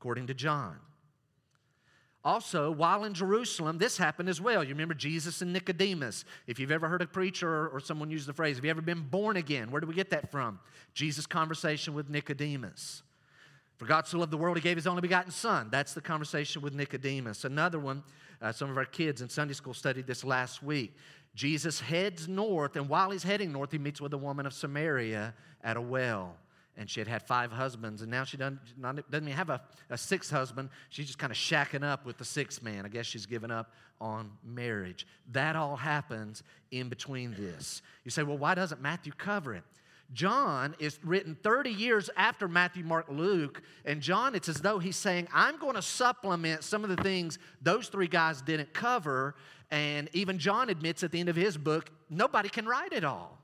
according 0.00 0.26
to 0.28 0.34
John. 0.34 0.76
Also, 2.24 2.70
while 2.70 3.04
in 3.04 3.12
Jerusalem, 3.12 3.76
this 3.78 3.98
happened 3.98 4.28
as 4.28 4.40
well. 4.40 4.62
You 4.64 4.70
remember 4.70 4.94
Jesus 4.94 5.42
and 5.42 5.52
Nicodemus. 5.52 6.24
If 6.46 6.58
you've 6.58 6.70
ever 6.70 6.88
heard 6.88 7.02
a 7.02 7.06
preacher 7.06 7.68
or 7.68 7.80
someone 7.80 8.10
use 8.10 8.24
the 8.24 8.32
phrase, 8.32 8.56
have 8.56 8.64
you 8.64 8.70
ever 8.70 8.82
been 8.82 9.02
born 9.02 9.36
again? 9.36 9.70
Where 9.70 9.80
do 9.80 9.86
we 9.86 9.94
get 9.94 10.10
that 10.10 10.30
from? 10.30 10.58
Jesus' 10.94 11.26
conversation 11.26 11.92
with 11.92 12.08
Nicodemus. 12.08 13.02
For 13.76 13.86
God 13.86 14.06
so 14.06 14.18
loved 14.18 14.32
the 14.32 14.36
world, 14.36 14.56
he 14.56 14.62
gave 14.62 14.76
his 14.76 14.86
only 14.86 15.00
begotten 15.02 15.32
Son. 15.32 15.68
That's 15.70 15.94
the 15.94 16.02
conversation 16.02 16.60
with 16.60 16.74
Nicodemus. 16.74 17.44
Another 17.44 17.78
one, 17.78 18.02
uh, 18.42 18.52
some 18.52 18.70
of 18.70 18.76
our 18.76 18.84
kids 18.84 19.22
in 19.22 19.28
Sunday 19.28 19.54
school 19.54 19.72
studied 19.72 20.06
this 20.06 20.24
last 20.24 20.62
week. 20.62 20.94
Jesus 21.34 21.80
heads 21.80 22.28
north, 22.28 22.76
and 22.76 22.88
while 22.88 23.10
he's 23.10 23.22
heading 23.22 23.52
north, 23.52 23.72
he 23.72 23.78
meets 23.78 24.00
with 24.00 24.12
a 24.12 24.18
woman 24.18 24.44
of 24.44 24.52
Samaria 24.52 25.34
at 25.62 25.76
a 25.78 25.80
well. 25.80 26.36
And 26.76 26.88
she 26.88 27.00
had 27.00 27.08
had 27.08 27.22
five 27.22 27.52
husbands, 27.52 28.02
and 28.02 28.10
now 28.10 28.24
she 28.24 28.36
doesn't, 28.36 28.58
doesn't 28.80 29.12
even 29.12 29.28
have 29.28 29.50
a, 29.50 29.60
a 29.90 29.98
sixth 29.98 30.30
husband. 30.30 30.70
She's 30.88 31.06
just 31.06 31.18
kind 31.18 31.30
of 31.30 31.36
shacking 31.36 31.84
up 31.84 32.06
with 32.06 32.16
the 32.16 32.24
sixth 32.24 32.62
man. 32.62 32.86
I 32.86 32.88
guess 32.88 33.06
she's 33.06 33.26
given 33.26 33.50
up 33.50 33.72
on 34.00 34.30
marriage. 34.44 35.06
That 35.32 35.56
all 35.56 35.76
happens 35.76 36.42
in 36.70 36.88
between 36.88 37.34
this. 37.34 37.82
You 38.04 38.10
say, 38.10 38.22
well, 38.22 38.38
why 38.38 38.54
doesn't 38.54 38.80
Matthew 38.80 39.12
cover 39.12 39.54
it? 39.54 39.64
John 40.12 40.74
is 40.78 40.98
written 41.04 41.36
30 41.42 41.70
years 41.70 42.10
after 42.16 42.48
Matthew, 42.48 42.82
Mark, 42.82 43.06
Luke, 43.08 43.62
and 43.84 44.00
John, 44.00 44.34
it's 44.34 44.48
as 44.48 44.60
though 44.60 44.78
he's 44.78 44.96
saying, 44.96 45.28
I'm 45.32 45.56
going 45.58 45.76
to 45.76 45.82
supplement 45.82 46.64
some 46.64 46.82
of 46.82 46.90
the 46.90 47.00
things 47.02 47.38
those 47.62 47.88
three 47.88 48.08
guys 48.08 48.42
didn't 48.42 48.72
cover. 48.72 49.36
And 49.70 50.08
even 50.12 50.38
John 50.38 50.68
admits 50.68 51.04
at 51.04 51.12
the 51.12 51.20
end 51.20 51.28
of 51.28 51.36
his 51.36 51.56
book, 51.56 51.90
nobody 52.08 52.48
can 52.48 52.66
write 52.66 52.92
it 52.92 53.04
all. 53.04 53.39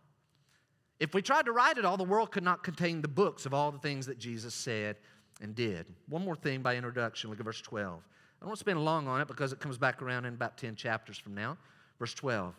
If 0.99 1.15
we 1.15 1.23
tried 1.23 1.45
to 1.47 1.53
write 1.53 1.79
it 1.79 1.85
all, 1.85 1.97
the 1.97 2.05
world 2.05 2.31
could 2.31 2.43
not 2.43 2.63
contain 2.63 3.03
the 3.03 3.09
books 3.09 3.45
of 3.45 3.53
all 3.53 3.71
the 3.71 3.79
things 3.79 4.07
that 4.07 4.19
Jesus 4.19 4.55
said 4.55 4.97
and 5.41 5.55
did. 5.55 5.87
One 6.09 6.25
more 6.25 6.37
thing 6.37 6.63
by 6.63 6.77
introduction, 6.77 7.31
look 7.31 7.39
at 7.39 7.45
verse 7.45 7.61
12. 7.61 7.93
I 7.93 8.45
don't 8.45 8.49
want 8.49 8.59
to 8.59 8.61
spend 8.61 8.85
long 8.85 9.07
on 9.09 9.21
it 9.21 9.29
because 9.29 9.53
it 9.53 9.61
comes 9.61 9.79
back 9.79 10.01
around 10.01 10.25
in 10.25 10.35
about 10.35 10.57
10 10.57 10.75
chapters 10.77 11.19
from 11.19 11.35
now. 11.35 11.59
Verse 11.99 12.15
12. 12.15 12.55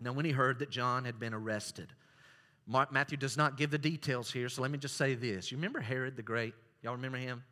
Now, 0.00 0.12
when 0.12 0.24
he 0.24 0.30
heard 0.30 0.58
that 0.60 0.70
John 0.70 1.04
had 1.04 1.18
been 1.18 1.34
arrested, 1.34 1.88
Mark, 2.66 2.92
Matthew 2.92 3.18
does 3.18 3.36
not 3.36 3.56
give 3.56 3.70
the 3.70 3.78
details 3.78 4.30
here, 4.30 4.48
so 4.48 4.62
let 4.62 4.70
me 4.70 4.78
just 4.78 4.96
say 4.96 5.14
this. 5.14 5.50
You 5.50 5.58
remember 5.58 5.80
Herod 5.80 6.16
the 6.16 6.22
Great? 6.22 6.54
Y'all 6.82 6.94
remember 6.94 7.18
him? 7.18 7.42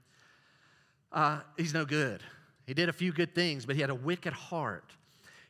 Uh, 1.12 1.41
he's 1.57 1.75
no 1.75 1.85
good. 1.85 2.23
He 2.67 2.75
did 2.75 2.88
a 2.88 2.93
few 2.93 3.12
good 3.12 3.35
things, 3.35 3.67
but 3.67 3.75
he 3.75 3.81
had 3.81 3.91
a 3.91 3.95
wicked 3.95 4.33
heart. 4.33 4.93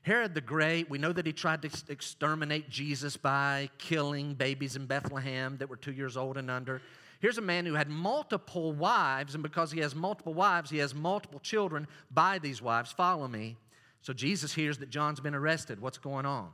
Herod 0.09 0.33
the 0.33 0.41
Great, 0.41 0.89
we 0.89 0.97
know 0.97 1.13
that 1.13 1.27
he 1.27 1.35
tried 1.35 1.61
to 1.61 1.71
exterminate 1.93 2.71
Jesus 2.71 3.19
by 3.19 3.69
killing 3.77 4.33
babies 4.33 4.75
in 4.75 4.87
Bethlehem 4.87 5.59
that 5.59 5.69
were 5.69 5.77
two 5.77 5.93
years 5.93 6.17
old 6.17 6.39
and 6.39 6.51
under. 6.51 6.81
Here's 7.21 7.37
a 7.37 7.43
man 7.43 7.67
who 7.67 7.75
had 7.75 7.91
multiple 7.91 8.73
wives, 8.73 9.35
and 9.35 9.43
because 9.43 9.71
he 9.71 9.81
has 9.81 9.95
multiple 9.95 10.33
wives, 10.33 10.71
he 10.71 10.79
has 10.79 10.95
multiple 10.95 11.41
children 11.41 11.87
by 12.11 12.39
these 12.39 12.63
wives. 12.63 12.91
Follow 12.91 13.29
me. 13.29 13.59
So 14.01 14.15
Jesus 14.15 14.55
hears 14.55 14.79
that 14.79 14.89
John's 14.89 15.21
been 15.21 15.35
arrested. 15.35 15.79
What's 15.79 15.99
going 15.99 16.25
on? 16.25 16.53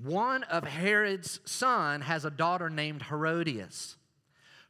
One 0.00 0.44
of 0.44 0.62
Herod's 0.62 1.40
son 1.44 2.02
has 2.02 2.24
a 2.24 2.30
daughter 2.30 2.70
named 2.70 3.02
Herodias. 3.02 3.96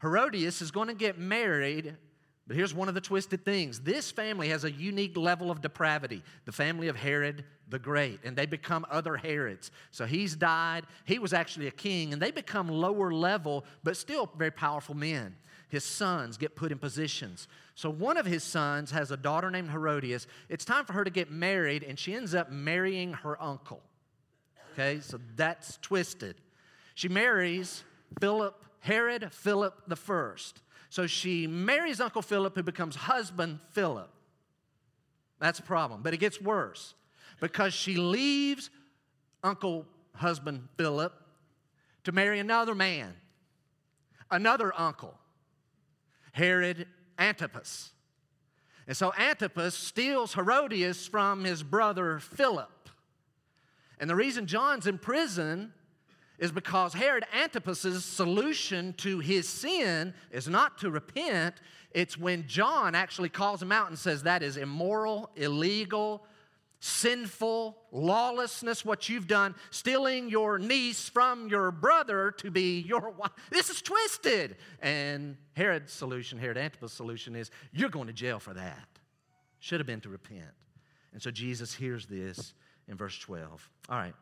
Herodias 0.01 0.63
is 0.63 0.71
going 0.71 0.89
to 0.89 0.95
get 0.95 1.19
married 1.19 1.99
but 2.47 2.57
here's 2.57 2.73
one 2.73 2.87
of 2.87 2.95
the 2.95 3.01
twisted 3.01 3.45
things 3.45 3.81
this 3.81 4.11
family 4.11 4.51
has 4.51 4.63
a 4.65 4.71
unique 4.71 5.17
level 5.17 5.51
of 5.51 5.61
depravity 5.61 6.23
the 6.45 6.53
family 6.53 6.89
of 6.89 6.97
Herod 6.97 7.45
the 7.69 7.79
Great, 7.79 8.21
and 8.25 8.37
they 8.37 8.47
become 8.47 8.87
other 8.91 9.17
Herods. 9.17 9.71
So 9.91 10.07
he's 10.07 10.37
died. 10.37 10.85
He 11.05 11.19
was 11.19 11.33
actually 11.33 11.67
a 11.67 11.73
king, 11.73 12.13
and 12.13 12.23
they 12.23 12.31
become 12.31 12.69
lower 12.69 13.13
level, 13.13 13.65
but 13.83 13.97
still 13.97 14.31
very 14.37 14.51
powerful 14.51 14.95
men. 14.95 15.35
His 15.69 15.85
sons 15.85 16.37
get 16.37 16.55
put 16.55 16.71
in 16.71 16.79
positions. 16.79 17.49
So 17.75 17.91
one 17.91 18.17
of 18.17 18.25
his 18.25 18.45
sons 18.45 18.93
has 18.93 19.11
a 19.11 19.17
daughter 19.17 19.51
named 19.51 19.71
Herodias. 19.71 20.27
It's 20.49 20.65
time 20.65 20.85
for 20.85 20.93
her 20.93 21.05
to 21.05 21.11
get 21.11 21.31
married, 21.31 21.83
and 21.83 21.99
she 21.99 22.15
ends 22.15 22.35
up 22.35 22.51
marrying 22.51 23.13
her 23.15 23.41
uncle. 23.43 23.83
Okay, 24.73 25.01
so 25.01 25.19
that's 25.35 25.79
twisted. 25.79 26.37
She 26.95 27.09
marries 27.09 27.83
Philip, 28.21 28.65
Herod 28.81 29.33
Philip 29.33 29.83
the 29.89 29.97
First. 29.97 30.63
So 30.89 31.07
she 31.07 31.47
marries 31.47 32.01
Uncle 32.01 32.23
Philip, 32.23 32.55
who 32.55 32.63
becomes 32.63 32.95
husband 32.95 33.59
Philip. 33.73 34.11
That's 35.41 35.59
a 35.59 35.63
problem. 35.63 36.03
But 36.03 36.15
it 36.15 36.19
gets 36.19 36.41
worse 36.41 36.95
because 37.41 37.75
she 37.75 37.97
leaves 37.97 38.71
Uncle 39.43 39.87
husband 40.15 40.69
Philip 40.77 41.13
to 42.05 42.13
marry 42.13 42.39
another 42.39 42.75
man, 42.75 43.15
another 44.31 44.73
uncle, 44.77 45.19
Herod 46.33 46.87
Antipas. 47.19 47.91
And 48.87 48.97
so 48.97 49.13
Antipas 49.19 49.75
steals 49.75 50.35
Herodias 50.35 51.07
from 51.07 51.45
his 51.45 51.63
brother 51.63 52.19
Philip. 52.21 52.71
And 53.99 54.09
the 54.09 54.15
reason 54.15 54.47
John's 54.47 54.87
in 54.87 54.99
prison 54.99 55.73
is 56.39 56.53
because 56.53 56.93
Herod 56.93 57.25
Antipas's 57.35 58.05
solution 58.05 58.93
to 58.99 59.21
his 59.21 59.49
sin 59.49 60.13
is 60.31 60.49
not 60.49 60.79
to 60.79 60.91
repent, 60.91 61.57
it's 61.93 62.19
when 62.19 62.47
John 62.47 62.95
actually 62.95 63.31
calls 63.31 63.63
him 63.63 63.73
out 63.73 63.89
and 63.89 63.99
says 63.99 64.23
that 64.25 64.43
is 64.43 64.59
immoral, 64.59 65.31
illegal, 65.35 66.23
sinful, 66.81 67.77
lawlessness, 67.91 68.85
what 68.85 69.09
you've 69.09 69.27
done, 69.27 69.55
stealing 69.71 70.29
your 70.29 70.59
niece 70.59 71.09
from 71.09 71.49
your 71.49 71.71
brother 71.71 72.31
to 72.39 72.51
be 72.51 72.81
your 72.81 73.11
wife. 73.11 73.31
This 73.51 73.71
is 73.71 73.83
twisted. 73.83 74.57
And 74.81 75.37
Herod's 75.55 75.93
solution, 75.93 76.39
Herod 76.39 76.59
Antipas' 76.59 76.93
solution 76.93 77.35
is 77.35 77.51
you're 77.73 77.89
going 77.89 78.07
to 78.07 78.13
jail 78.13 78.39
for 78.39 78.55
that. 78.55 78.89
Should 79.59 79.81
have 79.81 79.87
been 79.87 80.01
to 80.03 80.09
repent. 80.09 80.53
And 81.13 81.23
so 81.23 81.31
Jesus 81.31 81.75
hears 81.75 82.07
this 82.07 82.53
in 82.89 82.97
verse 82.97 83.19
12. 83.19 83.71
All 83.89 83.99
right. 83.99 84.15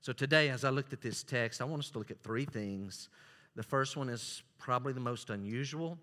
So 0.00 0.12
today, 0.12 0.50
as 0.50 0.64
I 0.64 0.70
looked 0.70 0.92
at 0.92 1.00
this 1.00 1.22
text, 1.22 1.60
I 1.60 1.64
want 1.64 1.82
us 1.82 1.90
to 1.90 1.98
look 1.98 2.10
at 2.10 2.22
three 2.22 2.44
things. 2.44 3.08
The 3.56 3.62
first 3.62 3.96
one 3.96 4.08
is 4.08 4.42
probably 4.58 4.92
the 4.92 5.00
most 5.00 5.30
unusual, 5.30 5.98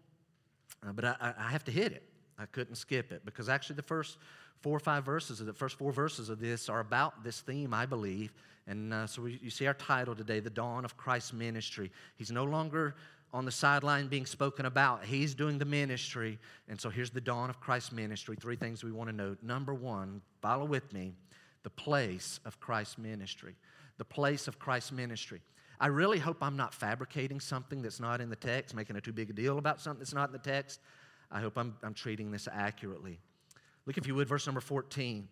uh, 0.86 0.92
but 0.92 1.06
I, 1.06 1.34
I, 1.38 1.52
have 1.52 1.64
to 1.66 1.72
hit 1.72 1.92
it. 1.92 2.04
I 2.38 2.46
couldn't 2.46 2.75
skip 2.75 3.12
it 3.12 3.24
because 3.25 3.50
actually 3.50 3.75
the 3.75 3.84
first 3.84 4.18
four 4.62 4.75
or 4.75 4.80
five 4.80 5.06
verses 5.06 5.40
of 5.40 5.46
the 5.46 5.54
first 5.54 5.78
four 5.78 5.92
verses 5.92 6.30
of 6.30 6.40
this 6.40 6.70
are 6.70 6.80
about 6.80 7.24
this 7.24 7.42
theme, 7.42 7.74
I 7.74 7.86
believe. 7.86 8.34
And 8.68 8.94
uh, 8.94 9.08
so 9.08 9.24
we, 9.24 9.40
you 9.42 9.50
see 9.50 9.68
our 9.68 9.74
title 9.74 10.16
today, 10.16 10.40
The 10.40 10.50
Dawn 10.50 10.86
of 10.86 10.96
Christ's 10.96 11.34
Ministry. 11.34 11.92
He's 12.16 12.32
no 12.32 12.46
longer 12.46 12.96
on 13.34 13.46
the 13.46 13.52
sideline 13.52 14.08
being 14.08 14.25
spoken 14.25 14.66
about. 14.66 15.04
He's 15.04 15.34
doing 15.34 15.58
the 15.58 15.66
ministry. 15.66 16.40
And 16.70 16.80
so 16.80 16.90
here's 16.90 17.10
the 17.10 17.20
dawn 17.20 17.50
of 17.50 17.60
Christ's 17.60 17.92
ministry. 17.92 18.38
Three 18.40 18.56
things 18.56 18.84
we 18.84 18.92
want 18.92 19.10
to 19.10 19.16
note. 19.16 19.40
Number 19.42 19.74
one, 19.74 20.22
follow 20.42 20.66
with 20.66 20.94
me, 20.94 21.13
the 21.63 21.72
place 21.72 22.40
of 22.46 22.60
Christ's 22.60 23.00
ministry 23.00 23.56
the 23.98 24.06
place 24.06 24.48
of 24.48 24.60
Christ's 24.60 24.92
ministry. 24.92 25.42
I 25.80 25.88
really 25.88 26.20
hope 26.20 26.38
I'm 26.42 26.56
not 26.56 26.74
fabricating 26.74 27.40
something 27.40 27.82
that's 27.82 28.00
not 28.00 28.22
in 28.22 28.30
the 28.30 28.36
text, 28.36 28.75
making 28.75 28.96
a 28.96 29.02
too 29.02 29.12
big 29.12 29.30
a 29.30 29.34
deal 29.34 29.58
about 29.58 29.82
something 29.82 30.00
that's 30.00 30.13
not 30.13 30.30
in 30.30 30.34
the 30.34 30.40
text. 30.40 30.80
I 31.34 31.42
hope 31.42 31.58
I'm, 31.58 31.75
I'm 31.84 31.96
treating 31.96 32.32
this 32.32 32.48
accurately. 32.50 33.20
Look, 33.88 33.98
if 33.98 34.08
you 34.08 34.16
would, 34.16 34.28
verse 34.28 34.46
number 34.46 34.62
14. 34.62 35.28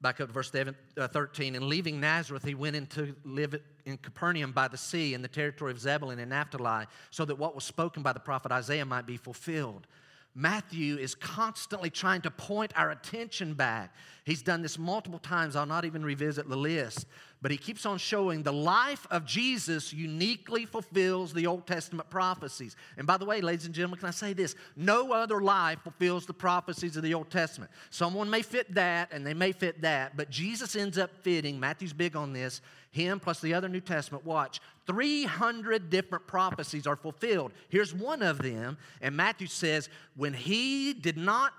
Back 0.00 0.20
up 0.20 0.28
to 0.28 0.32
verse 0.32 0.50
uh, 0.54 1.08
13. 1.08 1.54
And 1.54 1.66
leaving 1.66 2.00
Nazareth, 2.00 2.42
he 2.42 2.54
went 2.54 2.74
into 2.74 3.14
live 3.24 3.54
in 3.84 3.98
Capernaum 3.98 4.50
by 4.50 4.66
the 4.66 4.78
sea 4.78 5.14
in 5.14 5.22
the 5.22 5.28
territory 5.28 5.70
of 5.70 5.78
Zebulun 5.78 6.18
and 6.18 6.30
Naphtali, 6.30 6.86
so 7.10 7.24
that 7.26 7.36
what 7.36 7.54
was 7.54 7.64
spoken 7.64 8.02
by 8.02 8.12
the 8.12 8.18
prophet 8.18 8.50
Isaiah 8.50 8.84
might 8.84 9.06
be 9.06 9.16
fulfilled. 9.16 9.86
Matthew 10.34 10.96
is 10.96 11.14
constantly 11.14 11.90
trying 11.90 12.22
to 12.22 12.30
point 12.30 12.72
our 12.74 12.90
attention 12.90 13.52
back. 13.52 13.94
He's 14.24 14.40
done 14.40 14.62
this 14.62 14.78
multiple 14.78 15.18
times. 15.18 15.56
I'll 15.56 15.66
not 15.66 15.84
even 15.84 16.02
revisit 16.02 16.48
the 16.48 16.56
list, 16.56 17.06
but 17.42 17.50
he 17.50 17.58
keeps 17.58 17.84
on 17.84 17.98
showing 17.98 18.42
the 18.42 18.52
life 18.52 19.06
of 19.10 19.26
Jesus 19.26 19.92
uniquely 19.92 20.64
fulfills 20.64 21.34
the 21.34 21.46
Old 21.46 21.66
Testament 21.66 22.08
prophecies. 22.08 22.76
And 22.96 23.06
by 23.06 23.18
the 23.18 23.26
way, 23.26 23.42
ladies 23.42 23.66
and 23.66 23.74
gentlemen, 23.74 23.98
can 23.98 24.08
I 24.08 24.12
say 24.12 24.32
this? 24.32 24.54
No 24.74 25.12
other 25.12 25.42
life 25.42 25.80
fulfills 25.82 26.24
the 26.24 26.32
prophecies 26.32 26.96
of 26.96 27.02
the 27.02 27.12
Old 27.12 27.30
Testament. 27.30 27.70
Someone 27.90 28.30
may 28.30 28.42
fit 28.42 28.72
that 28.74 29.12
and 29.12 29.26
they 29.26 29.34
may 29.34 29.52
fit 29.52 29.82
that, 29.82 30.16
but 30.16 30.30
Jesus 30.30 30.76
ends 30.76 30.96
up 30.96 31.10
fitting, 31.22 31.60
Matthew's 31.60 31.92
big 31.92 32.16
on 32.16 32.32
this, 32.32 32.62
him 32.92 33.18
plus 33.18 33.40
the 33.40 33.54
other 33.54 33.68
New 33.68 33.80
Testament, 33.80 34.24
watch, 34.24 34.60
300 34.86 35.90
different 35.90 36.26
prophecies 36.26 36.86
are 36.86 36.96
fulfilled. 36.96 37.52
Here's 37.68 37.92
one 37.92 38.22
of 38.22 38.40
them, 38.40 38.78
and 39.00 39.16
Matthew 39.16 39.48
says, 39.48 39.88
when 40.14 40.34
he 40.34 40.92
did 40.92 41.16
not 41.16 41.52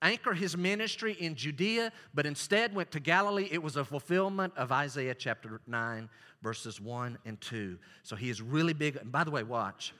anchor 0.00 0.34
his 0.34 0.56
ministry 0.56 1.16
in 1.18 1.34
Judea, 1.34 1.92
but 2.14 2.26
instead 2.26 2.74
went 2.74 2.90
to 2.92 3.00
Galilee, 3.00 3.48
it 3.50 3.62
was 3.62 3.76
a 3.76 3.84
fulfillment 3.84 4.52
of 4.56 4.72
Isaiah 4.72 5.14
chapter 5.14 5.60
9, 5.66 6.08
verses 6.42 6.80
1 6.80 7.18
and 7.24 7.40
2. 7.40 7.78
So 8.02 8.16
he 8.16 8.30
is 8.30 8.40
really 8.40 8.72
big. 8.72 8.96
And 8.96 9.12
by 9.12 9.24
the 9.24 9.30
way, 9.30 9.42
watch. 9.42 9.94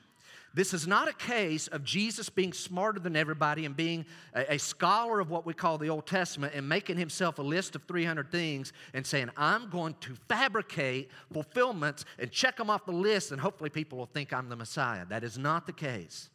This 0.54 0.74
is 0.74 0.86
not 0.86 1.08
a 1.08 1.14
case 1.14 1.66
of 1.68 1.82
Jesus 1.82 2.28
being 2.28 2.52
smarter 2.52 3.00
than 3.00 3.16
everybody 3.16 3.64
and 3.64 3.74
being 3.74 4.04
a, 4.34 4.54
a, 4.54 4.58
scholar 4.58 5.18
of 5.18 5.30
what 5.30 5.46
we 5.46 5.54
call 5.54 5.78
the 5.78 5.88
Old 5.88 6.06
Testament 6.06 6.52
and 6.54 6.68
making 6.68 6.98
himself 6.98 7.38
a 7.38 7.42
list 7.42 7.74
of 7.74 7.82
300 7.84 8.30
things 8.30 8.72
and 8.92 9.06
saying, 9.06 9.30
I'm 9.36 9.70
going 9.70 9.94
to 10.00 10.14
fabricate 10.28 11.10
fulfillments 11.32 12.04
and 12.18 12.30
check 12.30 12.56
them 12.56 12.68
off 12.68 12.84
the 12.84 12.92
list 12.92 13.32
and 13.32 13.40
hopefully 13.40 13.70
people 13.70 13.96
will 13.98 14.06
think 14.06 14.32
I'm 14.32 14.50
the 14.50 14.56
Messiah. 14.56 15.06
That 15.06 15.24
is 15.24 15.38
not 15.38 15.66
the 15.66 15.72
case. 15.72 16.28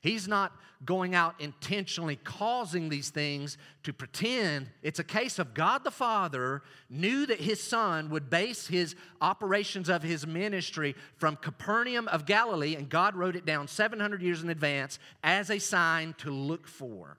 He's 0.00 0.26
not 0.26 0.52
going 0.84 1.14
out 1.14 1.34
intentionally 1.38 2.16
causing 2.16 2.88
these 2.88 3.10
things 3.10 3.58
to 3.82 3.92
pretend. 3.92 4.70
It's 4.82 4.98
a 4.98 5.04
case 5.04 5.38
of 5.38 5.52
God 5.52 5.84
the 5.84 5.90
Father 5.90 6.62
knew 6.88 7.26
that 7.26 7.40
his 7.40 7.62
son 7.62 8.08
would 8.08 8.30
base 8.30 8.66
his 8.66 8.96
operations 9.20 9.90
of 9.90 10.02
his 10.02 10.26
ministry 10.26 10.94
from 11.16 11.36
Capernaum 11.36 12.08
of 12.08 12.24
Galilee, 12.24 12.76
and 12.76 12.88
God 12.88 13.14
wrote 13.14 13.36
it 13.36 13.44
down 13.44 13.68
700 13.68 14.22
years 14.22 14.42
in 14.42 14.48
advance 14.48 14.98
as 15.22 15.50
a 15.50 15.58
sign 15.58 16.14
to 16.18 16.30
look 16.30 16.66
for. 16.66 17.18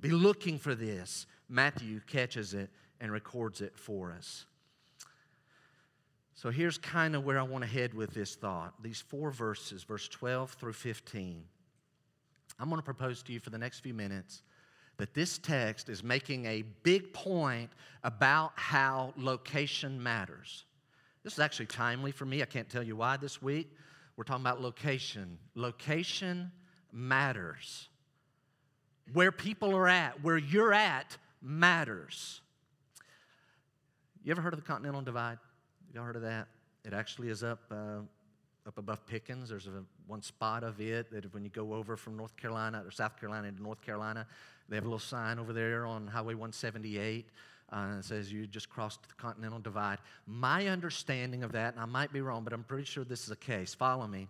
Be 0.00 0.10
looking 0.10 0.58
for 0.58 0.74
this. 0.74 1.26
Matthew 1.48 2.00
catches 2.08 2.54
it 2.54 2.70
and 3.00 3.12
records 3.12 3.60
it 3.60 3.78
for 3.78 4.12
us. 4.12 4.46
So 6.36 6.50
here's 6.50 6.76
kind 6.76 7.16
of 7.16 7.24
where 7.24 7.38
I 7.38 7.42
want 7.42 7.64
to 7.64 7.70
head 7.70 7.94
with 7.94 8.12
this 8.12 8.34
thought. 8.34 8.74
These 8.82 9.00
four 9.00 9.30
verses, 9.30 9.84
verse 9.84 10.06
12 10.06 10.52
through 10.52 10.74
15. 10.74 11.42
I'm 12.60 12.68
going 12.68 12.78
to 12.78 12.84
propose 12.84 13.22
to 13.24 13.32
you 13.32 13.40
for 13.40 13.48
the 13.48 13.58
next 13.58 13.80
few 13.80 13.94
minutes 13.94 14.42
that 14.98 15.14
this 15.14 15.38
text 15.38 15.88
is 15.88 16.04
making 16.04 16.44
a 16.44 16.62
big 16.82 17.12
point 17.14 17.70
about 18.04 18.52
how 18.56 19.14
location 19.16 20.02
matters. 20.02 20.66
This 21.24 21.32
is 21.32 21.38
actually 21.38 21.66
timely 21.66 22.12
for 22.12 22.26
me. 22.26 22.42
I 22.42 22.46
can't 22.46 22.68
tell 22.68 22.82
you 22.82 22.96
why 22.96 23.16
this 23.16 23.40
week. 23.40 23.70
We're 24.16 24.24
talking 24.24 24.42
about 24.42 24.60
location. 24.60 25.38
Location 25.54 26.52
matters. 26.92 27.88
Where 29.14 29.32
people 29.32 29.74
are 29.74 29.88
at, 29.88 30.22
where 30.22 30.38
you're 30.38 30.74
at, 30.74 31.16
matters. 31.40 32.42
You 34.22 34.32
ever 34.32 34.42
heard 34.42 34.52
of 34.52 34.60
the 34.60 34.66
Continental 34.66 35.00
Divide? 35.00 35.38
Y'all 35.96 36.04
heard 36.04 36.16
of 36.16 36.20
that? 36.20 36.48
It 36.84 36.92
actually 36.92 37.30
is 37.30 37.42
up, 37.42 37.60
uh, 37.70 38.00
up 38.66 38.76
above 38.76 39.06
Pickens. 39.06 39.48
There's 39.48 39.66
a, 39.66 39.82
one 40.06 40.20
spot 40.20 40.62
of 40.62 40.78
it 40.78 41.10
that 41.10 41.32
when 41.32 41.42
you 41.42 41.48
go 41.48 41.72
over 41.72 41.96
from 41.96 42.18
North 42.18 42.36
Carolina 42.36 42.82
or 42.84 42.90
South 42.90 43.18
Carolina 43.18 43.50
to 43.50 43.62
North 43.62 43.80
Carolina, 43.80 44.26
they 44.68 44.76
have 44.76 44.84
a 44.84 44.88
little 44.88 44.98
sign 44.98 45.38
over 45.38 45.54
there 45.54 45.86
on 45.86 46.06
Highway 46.06 46.34
178. 46.34 47.24
Uh, 47.72 47.94
it 47.98 48.04
says 48.04 48.30
you 48.30 48.46
just 48.46 48.68
crossed 48.68 49.08
the 49.08 49.14
Continental 49.14 49.58
Divide. 49.58 49.96
My 50.26 50.66
understanding 50.66 51.42
of 51.42 51.52
that, 51.52 51.72
and 51.72 51.82
I 51.82 51.86
might 51.86 52.12
be 52.12 52.20
wrong, 52.20 52.44
but 52.44 52.52
I'm 52.52 52.64
pretty 52.64 52.84
sure 52.84 53.02
this 53.02 53.22
is 53.22 53.28
the 53.28 53.36
case. 53.36 53.72
Follow 53.72 54.06
me. 54.06 54.28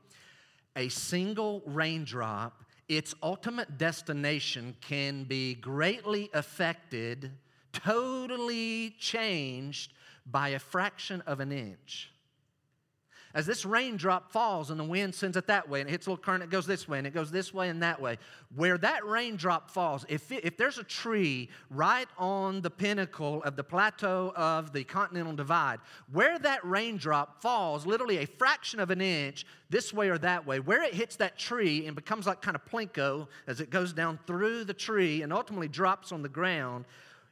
A 0.77 0.89
single 0.89 1.65
raindrop, 1.67 2.63
its 2.89 3.13
ultimate 3.25 3.77
destination 3.77 4.77
can 4.81 5.25
be 5.25 5.57
greatly 5.57 6.31
affected, 6.33 7.33
totally 7.73 8.95
changed 9.01 9.95
by 10.31 10.51
a 10.51 10.59
fraction 10.59 11.23
of 11.27 11.41
an 11.41 11.53
inch. 11.53 12.11
As 13.37 13.45
this 13.45 13.67
raindrop 13.67 14.33
falls 14.33 14.71
and 14.71 14.81
the 14.81 14.85
wind 14.85 15.15
sends 15.15 15.37
it 15.37 15.47
that 15.49 15.69
way 15.69 15.81
and 15.81 15.91
it 15.91 15.93
hits 15.93 16.07
a 16.07 16.11
little 16.11 16.25
current, 16.25 16.43
it 16.43 16.49
goes 16.49 16.67
this 16.67 16.89
way 16.89 16.97
and 16.97 17.07
it 17.07 17.13
goes 17.13 17.31
this 17.31 17.53
way 17.53 17.69
and 17.69 17.83
that 17.83 18.01
way. 18.01 18.17
Where 18.55 18.79
that 18.79 19.05
raindrop 19.05 19.71
falls, 19.71 20.07
if, 20.09 20.33
it, 20.33 20.43
if 20.43 20.57
there's 20.57 20.79
a 20.79 20.83
tree 20.83 21.51
right 21.69 22.09
on 22.17 22.63
the 22.63 22.71
pinnacle 22.71 23.43
of 23.43 23.55
the 23.55 23.63
plateau 23.63 24.33
of 24.37 24.73
the 24.73 24.85
Continental 24.85 25.35
Divide, 25.35 25.81
where 26.11 26.39
that 26.39 26.65
raindrop 26.65 27.43
falls, 27.43 27.85
literally 27.85 28.17
a 28.23 28.27
fraction 28.27 28.81
of 28.81 28.91
an 28.91 29.03
inch 29.03 29.45
this 29.69 29.93
way 29.93 30.09
or 30.09 30.17
that 30.17 30.47
way, 30.47 30.59
where 30.59 30.83
it 30.83 30.95
hits 30.95 31.17
that 31.17 31.39
tree 31.39 31.87
and 31.87 31.95
becomes 31.95 32.27
like 32.27 32.41
kind 32.41 32.57
of 32.57 32.65
plinko 32.65 33.29
as 33.47 33.61
it 33.61 33.69
goes 33.69 33.93
down 33.93 34.19
through 34.27 34.65
the 34.65 34.73
tree 34.73 35.21
and 35.21 35.31
ultimately 35.31 35.69
drops 35.69 36.11
on 36.11 36.23
the 36.23 36.29
ground, 36.31 36.87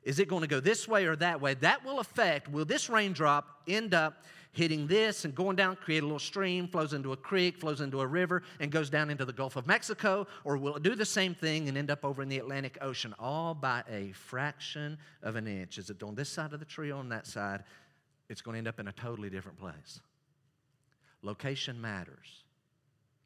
is 0.05 0.19
it 0.19 0.29
going 0.29 0.43
to 0.43 0.49
go 0.49 0.61
this 0.61 0.87
way 0.87 1.07
or 1.07 1.17
that 1.17 1.41
way? 1.41 1.55
That 1.55 1.85
will 1.85 1.99
affect, 1.99 2.51
will 2.51 2.65
this 2.65 2.89
raindrop 2.91 3.63
end 3.67 3.95
up 3.95 4.25
hitting 4.53 4.87
this 4.87 5.25
and 5.25 5.35
going 5.35 5.57
down, 5.57 5.77
create 5.77 6.03
a 6.03 6.07
little 6.07 6.19
stream, 6.19 6.69
flows 6.69 6.93
into 6.93 7.13
a 7.13 7.17
creek, 7.17 7.59
flows 7.59 7.81
into 7.81 8.01
a 8.01 8.07
river, 8.07 8.43
and 8.61 8.71
goes 8.71 8.89
down 8.89 9.11
into 9.11 9.25
the 9.25 9.33
Gulf 9.33 9.57
of 9.57 9.67
Mexico? 9.67 10.27
Or 10.45 10.57
will 10.57 10.77
it 10.77 10.83
do 10.83 10.95
the 10.95 11.05
same 11.05 11.35
thing 11.35 11.69
and 11.69 11.77
end 11.77 11.91
up 11.91 12.05
over 12.05 12.23
in 12.23 12.29
the 12.29 12.39
Atlantic 12.39 12.79
Ocean, 12.81 13.15
all 13.19 13.55
by 13.55 13.83
a 13.91 14.13
fraction 14.13 14.97
of 15.23 15.37
an 15.37 15.47
inch? 15.47 15.79
Is 15.79 15.91
it 15.91 16.03
on 16.03 16.15
this 16.15 16.29
side 16.29 16.53
of 16.53 16.61
the 16.61 16.67
tree 16.67 16.93
or 16.93 16.97
on 16.97 17.09
that 17.09 17.27
side? 17.27 17.65
It's 18.29 18.41
going 18.41 18.55
to 18.55 18.59
end 18.59 18.69
up 18.69 18.79
in 18.79 18.89
a 18.89 18.93
totally 18.93 19.29
different 19.29 19.59
place. 19.59 20.01
Location 21.23 21.81
matters. 21.81 22.45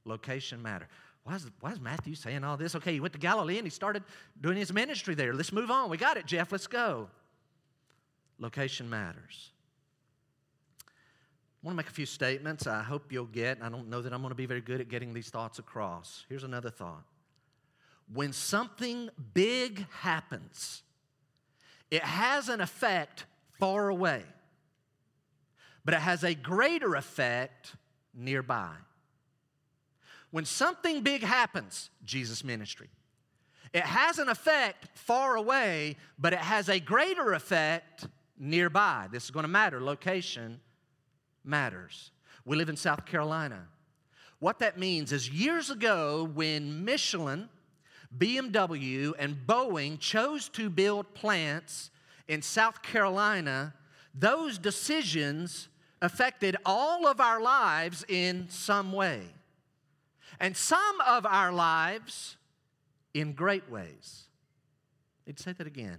Location 0.05 0.63
matters. 0.63 0.89
Why 1.29 1.35
is, 1.35 1.47
why 1.61 1.73
is 1.73 1.81
Matthew 1.81 2.15
saying 2.15 2.43
all 2.43 2.57
this? 2.57 2.75
Okay, 2.75 2.95
he 2.95 3.01
went 3.01 3.13
to 3.13 3.19
Galilee 3.19 3.59
and 3.59 3.67
he 3.67 3.71
started 3.71 4.03
doing 4.41 4.57
his 4.57 4.73
ministry 4.73 5.15
there. 5.15 5.35
Let's 5.35 5.53
move 5.53 5.71
on. 5.71 5.91
We 5.91 5.99
got 5.99 6.17
it, 6.17 6.25
Jeff. 6.25 6.51
Let's 6.51 6.67
go. 6.67 7.11
Location 8.39 8.89
matters. 8.89 9.51
I 10.81 10.87
want 11.63 11.75
to 11.75 11.77
make 11.77 11.89
a 11.89 11.93
few 11.93 12.07
statements 12.07 12.67
I 12.67 12.83
hope 12.83 13.13
you'll 13.13 13.27
get. 13.27 13.59
I 13.61 13.69
don't 13.69 13.91
know 13.91 14.01
that 14.01 14.15
I'm 14.15 14.23
going 14.23 14.31
to 14.31 14.37
be 14.37 14.47
very 14.47 14.63
good 14.63 14.81
at 14.81 14.89
getting 14.89 15.13
these 15.13 15.29
thoughts 15.29 15.59
across. 15.59 16.25
Here's 16.31 16.45
another 16.45 16.71
thought. 16.71 17.05
When 18.11 18.33
something 18.33 19.11
big 19.35 19.85
happens, 20.01 20.83
it 21.91 22.03
has 22.03 22.49
an 22.49 22.62
effect 22.62 23.27
far 23.59 23.91
away, 23.91 24.23
but 25.85 25.93
it 25.93 26.01
has 26.01 26.25
a 26.25 26.35
greater 26.35 26.95
effect 26.95 27.75
nearby. 28.14 28.73
When 30.31 30.45
something 30.45 31.03
big 31.03 31.23
happens, 31.23 31.91
Jesus' 32.05 32.45
ministry, 32.45 32.88
it 33.73 33.83
has 33.83 34.19
an 34.19 34.29
effect 34.29 34.88
far 34.95 35.37
away, 35.37 35.97
but 36.19 36.33
it 36.33 36.38
has 36.38 36.69
a 36.69 36.81
greater 36.81 37.33
effect 37.33 38.07
nearby. 38.38 39.09
This 39.11 39.25
is 39.25 39.31
going 39.31 39.45
to 39.45 39.49
matter 39.49 39.81
location 39.81 40.61
matters. 41.45 42.11
We 42.45 42.57
live 42.57 42.69
in 42.69 42.77
South 42.77 43.05
Carolina. 43.05 43.67
What 44.38 44.61
that 44.61 44.79
means 44.79 45.12
is 45.12 45.29
years 45.29 45.71
ago, 45.71 46.31
when 46.33 46.85
Michelin, 46.85 47.49
BMW, 48.17 49.12
and 49.19 49.37
Boeing 49.47 49.99
chose 49.99 50.49
to 50.51 50.71
build 50.71 51.12
plants 51.14 51.91
in 52.29 52.41
South 52.43 52.83
Carolina, 52.83 53.75
those 54.14 54.59
decisions 54.59 55.69
affected 56.01 56.57
all 56.64 57.07
of 57.07 57.21
our 57.21 57.41
lives 57.41 58.05
in 58.09 58.47
some 58.49 58.93
way. 58.93 59.23
And 60.40 60.57
some 60.57 61.01
of 61.07 61.27
our 61.27 61.53
lives 61.53 62.37
in 63.14 63.33
great 63.33 63.68
ways. 63.70 64.24
I'd 65.29 65.38
say 65.38 65.53
that 65.53 65.66
again. 65.66 65.98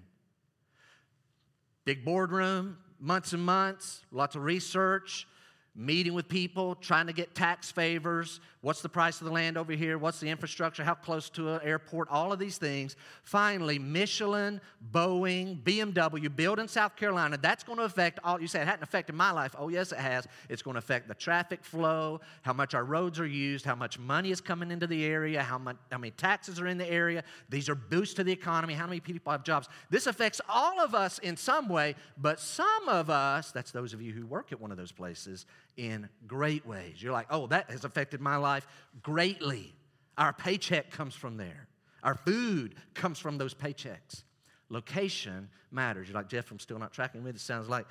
Big 1.86 2.06
boardroom, 2.06 2.78
months 2.99 3.34
and 3.34 3.43
months, 3.43 4.04
lots 4.12 4.36
of 4.36 4.43
research, 4.43 5.28
meeting 5.75 6.13
with 6.13 6.28
people, 6.28 6.75
trying 6.75 7.08
to 7.08 7.13
get 7.13 7.36
tax 7.36 7.71
favors. 7.71 8.39
What's 8.62 8.82
the 8.82 8.89
price 8.89 9.22
of 9.22 9.26
the 9.26 9.32
land 9.32 9.58
over 9.58 9.72
here? 9.72 9.98
What's 9.98 10.19
the 10.19 10.28
infrastructure? 10.28 10.84
How 10.84 10.93
close 10.93 11.30
to 11.32 11.54
an 11.54 11.62
airport? 11.63 12.10
All 12.10 12.34
of 12.34 12.39
these 12.39 12.58
things. 12.58 12.98
Finally, 13.24 13.80
Michelin, 13.80 14.60
Boeing, 14.91 15.63
BMW, 15.63 16.36
built 16.36 16.60
in 16.60 16.67
South 16.67 16.98
Carolina. 16.98 17.38
That's 17.41 17.63
going 17.63 17.78
to 17.78 17.86
affect 17.86 18.19
all. 18.22 18.41
You 18.41 18.48
say 18.48 18.62
it 18.62 18.67
hadn't 18.67 18.84
affected 18.84 19.15
my 19.15 19.32
life. 19.32 19.56
Oh, 19.58 19.69
yes, 19.69 19.93
it 19.93 20.00
has. 20.00 20.28
It's 20.50 20.62
going 20.62 20.74
to 20.74 20.80
affect 20.80 21.08
the 21.08 21.13
traffic 21.13 21.63
flow, 21.63 22.19
how 22.41 22.52
much 22.52 22.74
our 22.74 22.84
roads 22.84 23.17
are 23.17 23.26
used, 23.26 23.63
how 23.63 23.76
much 23.76 23.98
money 23.98 24.30
is 24.30 24.41
coming 24.41 24.72
into 24.72 24.88
the 24.88 25.06
area, 25.06 25.41
how, 25.41 25.58
much, 25.58 25.78
how 25.89 25.98
many 25.98 26.12
taxes 26.12 26.60
are 26.60 26.67
in 26.67 26.78
the 26.78 26.89
area. 26.91 27.24
These 27.48 27.69
are 27.69 27.76
boosts 27.76 28.15
to 28.15 28.26
the 28.26 28.34
economy, 28.34 28.74
how 28.74 28.88
many 28.88 29.00
people 29.00 29.32
have 29.32 29.45
jobs. 29.45 29.69
This 29.89 30.06
affects 30.06 30.41
all 30.50 30.82
of 30.82 30.93
us 30.93 31.17
in 31.19 31.38
some 31.38 31.69
way, 31.69 31.95
but 32.17 32.41
some 32.41 32.89
of 32.89 33.10
us, 33.10 33.54
that's 33.54 33.72
those 33.72 33.93
of 33.93 34.02
you 34.02 34.12
who 34.12 34.26
work 34.26 34.52
at 34.52 34.60
one 34.60 34.72
of 34.72 34.78
those 34.78 34.91
places, 34.91 35.45
in 35.80 36.10
great 36.28 36.68
ways. 36.68 37.02
You're 37.02 37.13
like, 37.13 37.28
oh, 37.30 37.48
that 37.48 37.72
has 37.72 37.86
affected 37.86 38.20
my 38.20 38.36
life 38.36 38.68
greatly. 39.02 39.74
Our 40.18 40.34
paycheck 40.34 40.92
comes 40.92 41.15
from 41.15 41.38
there, 41.38 41.68
our 42.04 42.15
food 42.15 42.76
comes 42.94 43.18
from 43.18 43.38
those 43.38 43.54
paychecks. 43.54 44.24
Location 44.72 45.50
matters. 45.72 46.08
You're 46.08 46.15
like, 46.15 46.30
Jeff, 46.30 46.52
I'm 46.52 46.60
still 46.60 46.78
not 46.78 46.94
tracking 46.94 47.24
with. 47.24 47.36
It 47.36 47.42
sounds 47.42 47.68
like 47.70 47.88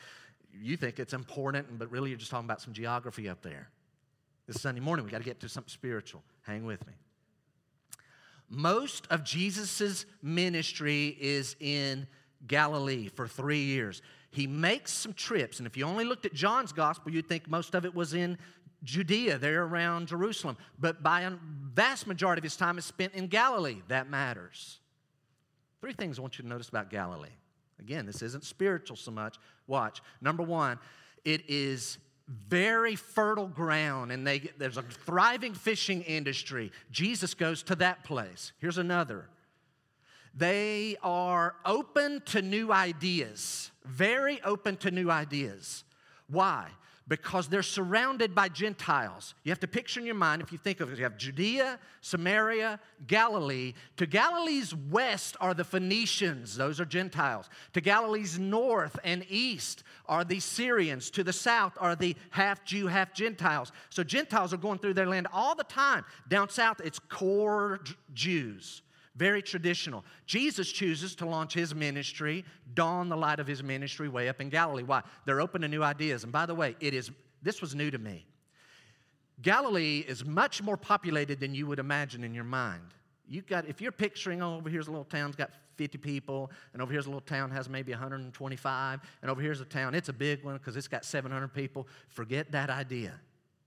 you 0.52 0.76
think 0.76 1.00
it's 1.00 1.12
important, 1.12 1.76
but 1.76 1.90
really 1.90 2.10
you're 2.10 2.18
just 2.18 2.30
talking 2.30 2.46
about 2.46 2.60
some 2.60 2.72
geography 2.72 3.28
up 3.28 3.42
there. 3.42 3.68
This 4.46 4.60
Sunday 4.60 4.80
morning, 4.80 5.04
we 5.04 5.10
got 5.10 5.18
to 5.18 5.24
get 5.24 5.40
to 5.40 5.48
something 5.48 5.68
spiritual. 5.68 6.22
Hang 6.42 6.64
with 6.64 6.86
me. 6.86 6.92
Most 8.48 9.08
of 9.10 9.24
Jesus' 9.24 10.06
ministry 10.22 11.16
is 11.20 11.56
in 11.58 12.06
Galilee 12.46 13.08
for 13.08 13.26
three 13.26 13.64
years 13.64 14.02
he 14.30 14.46
makes 14.46 14.92
some 14.92 15.14
trips. 15.14 15.58
And 15.58 15.66
if 15.66 15.76
you 15.76 15.84
only 15.84 16.04
looked 16.04 16.26
at 16.26 16.34
John's 16.34 16.72
gospel, 16.72 17.12
you'd 17.12 17.28
think 17.28 17.48
most 17.48 17.74
of 17.74 17.84
it 17.84 17.94
was 17.94 18.14
in 18.14 18.38
Judea, 18.84 19.38
there 19.38 19.64
around 19.64 20.08
Jerusalem. 20.08 20.56
But 20.78 21.02
by 21.02 21.22
a 21.22 21.32
vast 21.74 22.06
majority 22.06 22.40
of 22.40 22.44
his 22.44 22.56
time 22.56 22.78
is 22.78 22.84
spent 22.84 23.14
in 23.14 23.26
Galilee. 23.26 23.82
That 23.88 24.08
matters. 24.08 24.78
Three 25.80 25.92
things 25.92 26.18
I 26.18 26.22
want 26.22 26.38
you 26.38 26.42
to 26.42 26.48
notice 26.48 26.68
about 26.68 26.90
Galilee. 26.90 27.28
Again, 27.80 28.06
this 28.06 28.22
isn't 28.22 28.44
spiritual 28.44 28.96
so 28.96 29.10
much. 29.10 29.36
Watch. 29.66 30.02
Number 30.20 30.42
one, 30.42 30.78
it 31.24 31.48
is 31.48 31.98
very 32.28 32.96
fertile 32.96 33.48
ground 33.48 34.12
and 34.12 34.26
they, 34.26 34.40
there's 34.58 34.76
a 34.76 34.82
thriving 34.82 35.54
fishing 35.54 36.02
industry. 36.02 36.70
Jesus 36.90 37.34
goes 37.34 37.62
to 37.64 37.76
that 37.76 38.04
place. 38.04 38.52
Here's 38.58 38.78
another 38.78 39.28
they 40.34 40.96
are 41.02 41.56
open 41.64 42.22
to 42.26 42.42
new 42.42 42.70
ideas, 42.70 43.72
very 43.88 44.40
open 44.42 44.76
to 44.78 44.90
new 44.90 45.10
ideas. 45.10 45.84
Why? 46.28 46.68
Because 47.08 47.48
they're 47.48 47.62
surrounded 47.62 48.34
by 48.34 48.50
Gentiles. 48.50 49.34
You 49.42 49.50
have 49.50 49.60
to 49.60 49.66
picture 49.66 49.98
in 49.98 50.04
your 50.04 50.14
mind, 50.14 50.42
if 50.42 50.52
you 50.52 50.58
think 50.58 50.80
of 50.80 50.92
it, 50.92 50.98
you 50.98 51.04
have 51.04 51.16
Judea, 51.16 51.78
Samaria, 52.02 52.78
Galilee. 53.06 53.72
To 53.96 54.06
Galilee's 54.06 54.74
west 54.74 55.34
are 55.40 55.54
the 55.54 55.64
Phoenicians, 55.64 56.54
those 56.54 56.80
are 56.80 56.84
Gentiles. 56.84 57.48
To 57.72 57.80
Galilee's 57.80 58.38
north 58.38 58.98
and 59.04 59.24
east 59.30 59.84
are 60.04 60.22
the 60.22 60.38
Syrians. 60.38 61.10
To 61.12 61.24
the 61.24 61.32
south 61.32 61.72
are 61.80 61.96
the 61.96 62.14
half 62.28 62.62
Jew, 62.66 62.88
half 62.88 63.14
Gentiles. 63.14 63.72
So 63.88 64.04
Gentiles 64.04 64.52
are 64.52 64.58
going 64.58 64.78
through 64.78 64.94
their 64.94 65.06
land 65.06 65.28
all 65.32 65.54
the 65.54 65.64
time. 65.64 66.04
Down 66.28 66.50
south, 66.50 66.82
it's 66.84 66.98
core 66.98 67.80
Jews. 68.12 68.82
Very 69.18 69.42
traditional. 69.42 70.04
Jesus 70.26 70.70
chooses 70.70 71.16
to 71.16 71.26
launch 71.26 71.52
his 71.52 71.74
ministry, 71.74 72.44
dawn 72.74 73.08
the 73.08 73.16
light 73.16 73.40
of 73.40 73.48
his 73.48 73.64
ministry 73.64 74.08
way 74.08 74.28
up 74.28 74.40
in 74.40 74.48
Galilee. 74.48 74.84
Why? 74.84 75.02
They're 75.26 75.40
open 75.40 75.62
to 75.62 75.68
new 75.68 75.82
ideas. 75.82 76.22
And 76.22 76.32
by 76.32 76.46
the 76.46 76.54
way, 76.54 76.76
it 76.78 76.94
is 76.94 77.10
this 77.42 77.60
was 77.60 77.74
new 77.74 77.90
to 77.90 77.98
me. 77.98 78.26
Galilee 79.42 80.04
is 80.06 80.24
much 80.24 80.62
more 80.62 80.76
populated 80.76 81.40
than 81.40 81.52
you 81.52 81.66
would 81.66 81.80
imagine 81.80 82.22
in 82.22 82.32
your 82.32 82.44
mind. 82.44 82.94
You 83.26 83.42
got 83.42 83.66
if 83.66 83.80
you're 83.80 83.90
picturing 83.90 84.40
oh, 84.40 84.54
over 84.54 84.70
here's 84.70 84.86
a 84.86 84.92
little 84.92 85.04
town's 85.04 85.34
got 85.34 85.50
50 85.74 85.98
people, 85.98 86.52
and 86.72 86.80
over 86.80 86.92
here's 86.92 87.06
a 87.06 87.08
little 87.08 87.20
town 87.20 87.50
has 87.50 87.68
maybe 87.68 87.90
125, 87.90 89.00
and 89.22 89.30
over 89.30 89.40
here's 89.40 89.60
a 89.60 89.64
town, 89.64 89.96
it's 89.96 90.08
a 90.08 90.12
big 90.12 90.44
one 90.44 90.54
because 90.54 90.76
it's 90.76 90.88
got 90.88 91.04
700 91.04 91.48
people. 91.48 91.88
Forget 92.06 92.52
that 92.52 92.70
idea. 92.70 93.14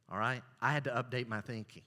All 0.09 0.17
right? 0.17 0.43
I 0.61 0.71
had 0.71 0.85
to 0.85 0.91
update 0.91 1.27
my 1.27 1.41
thinking. 1.41 1.83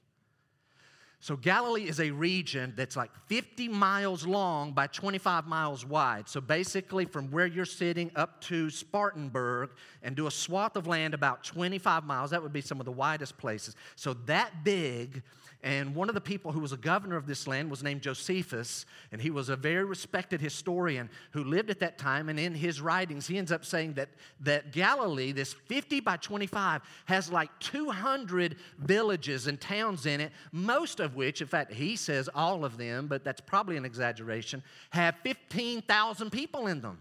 So, 1.24 1.36
Galilee 1.36 1.88
is 1.88 2.00
a 2.00 2.10
region 2.10 2.74
that's 2.76 2.96
like 2.96 3.10
50 3.28 3.68
miles 3.68 4.26
long 4.26 4.72
by 4.72 4.86
25 4.88 5.46
miles 5.46 5.82
wide. 5.82 6.28
So, 6.28 6.38
basically, 6.38 7.06
from 7.06 7.30
where 7.30 7.46
you're 7.46 7.64
sitting 7.64 8.10
up 8.14 8.42
to 8.42 8.68
Spartanburg 8.68 9.70
and 10.02 10.14
do 10.14 10.26
a 10.26 10.30
swath 10.30 10.76
of 10.76 10.86
land 10.86 11.14
about 11.14 11.42
25 11.42 12.04
miles, 12.04 12.32
that 12.32 12.42
would 12.42 12.52
be 12.52 12.60
some 12.60 12.78
of 12.78 12.84
the 12.84 12.92
widest 12.92 13.38
places. 13.38 13.74
So, 13.96 14.12
that 14.26 14.64
big 14.64 15.22
and 15.64 15.94
one 15.94 16.10
of 16.10 16.14
the 16.14 16.20
people 16.20 16.52
who 16.52 16.60
was 16.60 16.72
a 16.72 16.76
governor 16.76 17.16
of 17.16 17.26
this 17.26 17.46
land 17.46 17.70
was 17.70 17.82
named 17.82 18.02
Josephus, 18.02 18.84
and 19.10 19.20
he 19.20 19.30
was 19.30 19.48
a 19.48 19.56
very 19.56 19.82
respected 19.82 20.38
historian 20.38 21.08
who 21.30 21.42
lived 21.42 21.70
at 21.70 21.80
that 21.80 21.96
time. 21.96 22.28
And 22.28 22.38
in 22.38 22.54
his 22.54 22.82
writings, 22.82 23.26
he 23.26 23.38
ends 23.38 23.50
up 23.50 23.64
saying 23.64 23.94
that, 23.94 24.10
that 24.40 24.72
Galilee, 24.72 25.32
this 25.32 25.54
50 25.54 26.00
by 26.00 26.18
25, 26.18 26.82
has 27.06 27.32
like 27.32 27.48
200 27.60 28.56
villages 28.76 29.46
and 29.46 29.58
towns 29.58 30.04
in 30.04 30.20
it, 30.20 30.32
most 30.52 31.00
of 31.00 31.16
which, 31.16 31.40
in 31.40 31.48
fact, 31.48 31.72
he 31.72 31.96
says 31.96 32.28
all 32.34 32.66
of 32.66 32.76
them, 32.76 33.06
but 33.06 33.24
that's 33.24 33.40
probably 33.40 33.78
an 33.78 33.86
exaggeration, 33.86 34.62
have 34.90 35.14
15,000 35.22 36.30
people 36.30 36.66
in 36.66 36.82
them. 36.82 36.98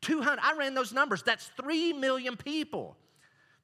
200, 0.00 0.40
I 0.42 0.56
ran 0.56 0.74
those 0.74 0.92
numbers, 0.92 1.22
that's 1.22 1.46
3 1.56 1.92
million 1.92 2.36
people. 2.36 2.96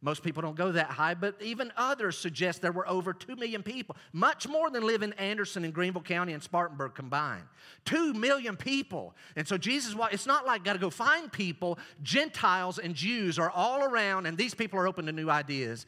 Most 0.03 0.23
people 0.23 0.41
don't 0.41 0.57
go 0.57 0.73
that 0.73 0.87
high, 0.87 1.13
but 1.13 1.37
even 1.43 1.71
others 1.77 2.17
suggest 2.17 2.63
there 2.63 2.73
were 2.73 2.89
over 2.89 3.13
2 3.13 3.37
million 3.37 3.63
people, 3.63 3.97
much 4.15 4.49
more 4.49 4.71
than 4.71 4.87
live 4.87 5.03
in 5.03 5.13
Anderson 5.15 5.63
and 5.63 5.75
Greenville 5.75 6.01
County 6.01 6.33
and 6.33 6.43
Spartanburg 6.43 6.95
combined. 6.95 7.45
2 7.85 8.15
million 8.15 8.57
people. 8.57 9.15
And 9.37 9.47
so 9.47 9.59
Jesus, 9.59 9.95
it's 10.11 10.27
not 10.27 10.47
like 10.47 10.65
got 10.65 10.73
to 10.73 10.79
go 10.79 10.89
find 10.89 11.31
people. 11.31 11.79
Gentiles 12.03 12.79
and 12.79 12.95
Jews 12.95 13.39
are 13.39 13.51
all 13.51 13.85
around, 13.85 14.25
and 14.25 14.39
these 14.39 14.55
people 14.55 14.79
are 14.79 14.89
open 14.89 15.05
to 15.05 15.13
new 15.13 15.29
ideas. 15.29 15.85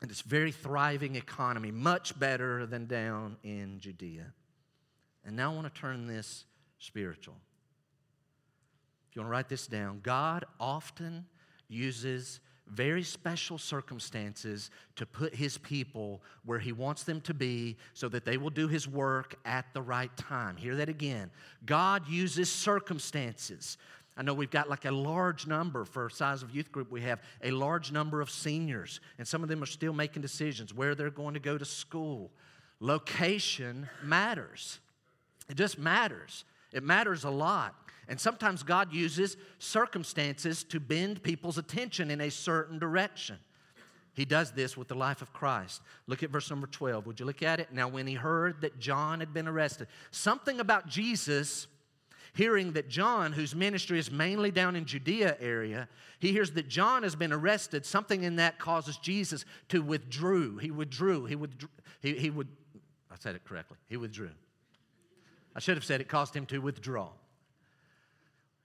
And 0.00 0.10
it's 0.10 0.22
very 0.22 0.50
thriving 0.50 1.16
economy, 1.16 1.70
much 1.70 2.18
better 2.18 2.64
than 2.64 2.86
down 2.86 3.36
in 3.42 3.78
Judea. 3.78 4.32
And 5.26 5.36
now 5.36 5.52
I 5.52 5.54
want 5.54 5.72
to 5.72 5.80
turn 5.80 6.06
this 6.06 6.44
spiritual. 6.78 7.36
If 9.10 9.16
you 9.16 9.20
want 9.20 9.28
to 9.28 9.32
write 9.32 9.48
this 9.50 9.66
down, 9.66 10.00
God 10.02 10.46
often 10.58 11.26
uses 11.68 12.40
very 12.66 13.02
special 13.02 13.58
circumstances 13.58 14.70
to 14.96 15.06
put 15.06 15.34
his 15.34 15.58
people 15.58 16.22
where 16.44 16.58
he 16.58 16.72
wants 16.72 17.02
them 17.02 17.20
to 17.22 17.34
be 17.34 17.76
so 17.92 18.08
that 18.08 18.24
they 18.24 18.36
will 18.36 18.50
do 18.50 18.68
his 18.68 18.88
work 18.88 19.34
at 19.44 19.66
the 19.74 19.82
right 19.82 20.14
time. 20.16 20.56
Hear 20.56 20.76
that 20.76 20.88
again. 20.88 21.30
God 21.66 22.08
uses 22.08 22.50
circumstances. 22.50 23.76
I 24.16 24.22
know 24.22 24.32
we've 24.32 24.50
got 24.50 24.70
like 24.70 24.84
a 24.84 24.90
large 24.90 25.46
number 25.46 25.84
for 25.84 26.08
size 26.08 26.42
of 26.42 26.54
youth 26.54 26.70
group. 26.70 26.90
We 26.90 27.02
have 27.02 27.20
a 27.42 27.50
large 27.50 27.92
number 27.92 28.20
of 28.20 28.30
seniors, 28.30 29.00
and 29.18 29.26
some 29.26 29.42
of 29.42 29.48
them 29.48 29.62
are 29.62 29.66
still 29.66 29.92
making 29.92 30.22
decisions 30.22 30.72
where 30.72 30.94
they're 30.94 31.10
going 31.10 31.34
to 31.34 31.40
go 31.40 31.58
to 31.58 31.64
school. 31.64 32.30
Location 32.80 33.88
matters. 34.02 34.78
It 35.48 35.56
just 35.56 35.78
matters. 35.78 36.44
It 36.72 36.82
matters 36.82 37.24
a 37.24 37.30
lot. 37.30 37.74
And 38.08 38.20
sometimes 38.20 38.62
God 38.62 38.92
uses 38.92 39.36
circumstances 39.58 40.64
to 40.64 40.80
bend 40.80 41.22
people's 41.22 41.58
attention 41.58 42.10
in 42.10 42.20
a 42.20 42.30
certain 42.30 42.78
direction. 42.78 43.38
He 44.14 44.24
does 44.24 44.52
this 44.52 44.76
with 44.76 44.88
the 44.88 44.94
life 44.94 45.22
of 45.22 45.32
Christ. 45.32 45.82
Look 46.06 46.22
at 46.22 46.30
verse 46.30 46.48
number 46.48 46.68
12. 46.68 47.06
Would 47.06 47.20
you 47.20 47.26
look 47.26 47.42
at 47.42 47.58
it? 47.58 47.72
Now, 47.72 47.88
when 47.88 48.06
he 48.06 48.14
heard 48.14 48.60
that 48.60 48.78
John 48.78 49.20
had 49.20 49.34
been 49.34 49.48
arrested, 49.48 49.88
something 50.12 50.60
about 50.60 50.86
Jesus 50.86 51.66
hearing 52.34 52.72
that 52.72 52.88
John, 52.88 53.32
whose 53.32 53.54
ministry 53.54 53.98
is 53.98 54.10
mainly 54.10 54.50
down 54.50 54.76
in 54.76 54.84
Judea 54.84 55.36
area, 55.40 55.88
he 56.18 56.32
hears 56.32 56.52
that 56.52 56.68
John 56.68 57.02
has 57.02 57.16
been 57.16 57.32
arrested. 57.32 57.86
Something 57.86 58.22
in 58.22 58.36
that 58.36 58.58
causes 58.58 58.96
Jesus 58.98 59.44
to 59.68 59.82
withdrew. 59.82 60.58
He 60.58 60.70
withdrew. 60.70 61.24
He 61.26 61.36
would. 61.36 61.68
He, 62.00 62.14
he 62.14 62.30
would. 62.30 62.48
I 63.10 63.16
said 63.18 63.34
it 63.34 63.44
correctly. 63.44 63.78
He 63.88 63.96
withdrew. 63.96 64.30
I 65.56 65.60
should 65.60 65.76
have 65.76 65.84
said 65.84 66.00
it 66.00 66.08
caused 66.08 66.34
him 66.34 66.46
to 66.46 66.58
withdraw. 66.58 67.10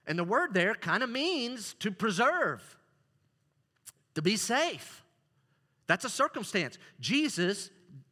And 0.09 0.17
the 0.17 0.23
word 0.23 0.55
there 0.55 0.73
kind 0.73 1.03
of 1.03 1.09
means 1.09 1.75
to 1.75 1.91
preserve, 1.91 2.75
to 4.15 4.23
be 4.23 4.35
safe. 4.35 5.03
That's 5.85 6.03
a 6.03 6.09
circumstance. 6.09 6.79
Jesus, 6.99 7.69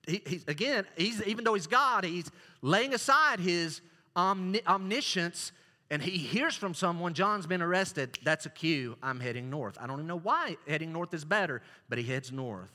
he, 0.07 0.41
again, 0.47 0.85
he's, 0.95 1.23
even 1.23 1.43
though 1.43 1.55
he's 1.55 1.65
God, 1.65 2.05
he's 2.05 2.29
laying 2.61 2.93
aside 2.93 3.39
his 3.39 3.81
omni- 4.15 4.61
omniscience 4.67 5.51
and 5.89 6.01
he 6.01 6.17
hears 6.17 6.55
from 6.55 6.75
someone, 6.75 7.15
John's 7.15 7.47
been 7.47 7.61
arrested. 7.63 8.19
That's 8.23 8.45
a 8.45 8.49
cue. 8.49 8.95
I'm 9.01 9.19
heading 9.19 9.49
north. 9.49 9.77
I 9.81 9.87
don't 9.87 9.97
even 9.97 10.07
know 10.07 10.19
why 10.19 10.57
heading 10.67 10.93
north 10.93 11.13
is 11.15 11.25
better, 11.25 11.63
but 11.89 11.97
he 11.97 12.03
heads 12.03 12.31
north. 12.31 12.71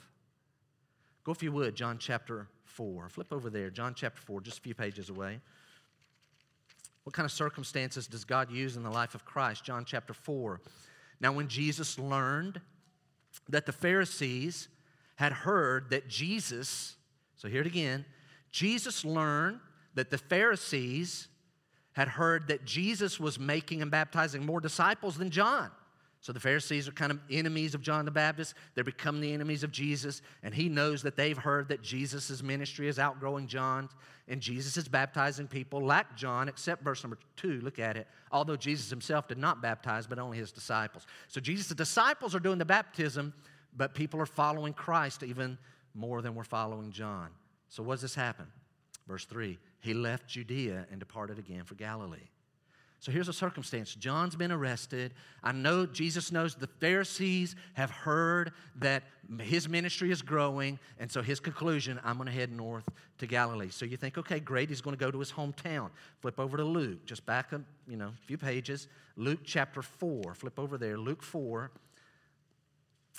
Go, 1.23 1.31
if 1.31 1.43
you 1.45 1.53
would, 1.53 1.77
John 1.77 1.99
chapter 1.99 2.49
4. 2.65 3.09
Flip 3.09 3.33
over 3.33 3.51
there, 3.51 3.71
John 3.71 3.95
chapter 3.95 4.21
4, 4.23 4.41
just 4.41 4.59
a 4.59 4.63
few 4.63 4.75
pages 4.75 5.11
away. 5.11 5.41
What 7.05 7.15
kind 7.15 7.25
of 7.25 7.33
circumstances 7.33 8.07
does 8.07 8.25
God 8.25 8.51
use 8.51 8.77
in 8.77 8.83
the 8.83 8.91
life 8.91 9.15
of 9.15 9.25
Christ? 9.25 9.65
John 9.65 9.85
chapter 9.85 10.15
4. 10.15 10.61
Now, 11.21 11.33
when 11.33 11.49
Jesus 11.49 11.99
learned 11.99 12.61
that 13.49 13.67
the 13.67 13.73
Pharisees 13.73 14.69
had 15.17 15.33
heard 15.33 15.91
that 15.91 16.09
Jesus, 16.09 16.97
so 17.37 17.49
hear 17.49 17.61
it 17.61 17.67
again, 17.67 18.05
Jesus 18.51 19.05
learned 19.05 19.61
that 19.95 20.11
the 20.11 20.19
Pharisees 20.19 21.29
had 21.93 22.09
heard 22.09 22.49
that 22.49 22.65
Jesus 22.65 23.21
was 23.21 23.39
making 23.39 23.83
and 23.83 23.91
baptizing 23.91 24.45
more 24.45 24.61
disciples 24.61 25.17
than 25.17 25.31
John. 25.31 25.71
So 26.23 26.33
the 26.33 26.39
Pharisees 26.39 26.87
are 26.87 26.93
kind 26.93 27.11
of 27.11 27.19
enemies 27.31 27.75
of 27.75 27.83
John 27.83 28.05
the 28.05 28.13
Baptist. 28.13 28.55
They're 28.75 28.85
become 28.85 29.21
the 29.21 29.33
enemies 29.33 29.65
of 29.65 29.73
Jesus. 29.73 30.23
And 30.45 30.55
he 30.55 30.69
knows 30.69 31.03
that 31.03 31.17
they've 31.17 31.37
heard 31.37 31.69
that 31.69 31.83
Jesus' 31.83 32.43
ministry 32.45 32.87
is 32.87 33.01
outgrowing 33.01 33.49
John's. 33.49 33.91
And 34.29 34.41
Jesus 34.41 34.77
is 34.77 34.87
baptizing 34.87 35.49
people 35.49 35.85
like 35.85 36.15
John, 36.15 36.49
except 36.49 36.85
verse 36.85 37.03
number 37.03 37.19
two. 37.35 37.61
Look 37.61 37.81
at 37.81 37.97
it. 37.97 38.07
Although 38.31 38.55
Jesus 38.55 38.89
himself 38.89 39.27
did 39.27 39.37
not 39.37 39.61
baptize, 39.61 40.07
but 40.07 40.21
only 40.21 40.39
his 40.39 40.53
disciples. 40.53 41.07
So 41.27 41.41
Jesus' 41.41 41.75
disciples 41.75 42.37
are 42.37 42.41
doing 42.41 42.59
the 42.59 42.65
baptism, 42.65 43.35
but 43.77 43.93
people 43.93 44.21
are 44.21 44.27
following 44.27 44.75
Christ 44.75 45.25
even 45.25 45.59
more 45.93 46.23
than 46.23 46.37
we're 46.37 46.45
following 46.45 46.93
John. 46.93 47.31
So 47.69 47.83
what 47.83 47.95
does 47.95 48.03
this 48.03 48.15
happen? 48.15 48.47
Verse 49.09 49.25
three. 49.25 49.59
He 49.81 49.93
left 49.93 50.29
Judea 50.29 50.87
and 50.89 51.01
departed 51.01 51.41
again 51.41 51.65
for 51.65 51.75
Galilee. 51.75 52.29
So 53.03 53.11
here's 53.11 53.27
a 53.27 53.33
circumstance 53.33 53.97
John's 53.97 54.37
been 54.37 54.53
arrested. 54.53 55.13
I 55.43 55.51
know 55.51 55.87
Jesus 55.87 56.31
knows 56.31 56.55
the 56.55 56.69
Pharisees 56.69 57.57
have 57.75 57.91
heard 57.91 58.53
that 58.77 59.03
his 59.41 59.69
ministry 59.69 60.13
is 60.13 60.23
growing. 60.23 60.79
And 61.01 61.11
so 61.11 61.21
his 61.21 61.41
conclusion 61.41 61.99
I'm 62.05 62.17
going 62.17 62.29
to 62.29 62.33
head 62.33 62.53
north 62.53 62.89
to 63.19 63.27
Galilee. 63.27 63.71
So 63.71 63.85
you 63.85 63.97
think, 63.97 64.19
okay, 64.19 64.39
great. 64.39 64.69
He's 64.69 64.81
going 64.81 64.97
to 64.97 65.05
go 65.05 65.11
to 65.11 65.19
his 65.19 65.33
hometown. 65.33 65.91
Flip 66.21 66.39
over 66.39 66.57
to 66.57 66.63
Luke, 66.63 67.05
just 67.05 67.27
back 67.27 67.53
a 67.53 67.61
you 67.89 67.97
know, 67.97 68.13
a 68.23 68.27
few 68.27 68.39
pages. 68.39 68.87
Luke 69.17 69.41
chapter 69.43 69.83
4. 69.83 70.35
Flip 70.35 70.57
over 70.57 70.79
there. 70.79 70.97
Luke 70.97 71.25
4. 71.25 71.73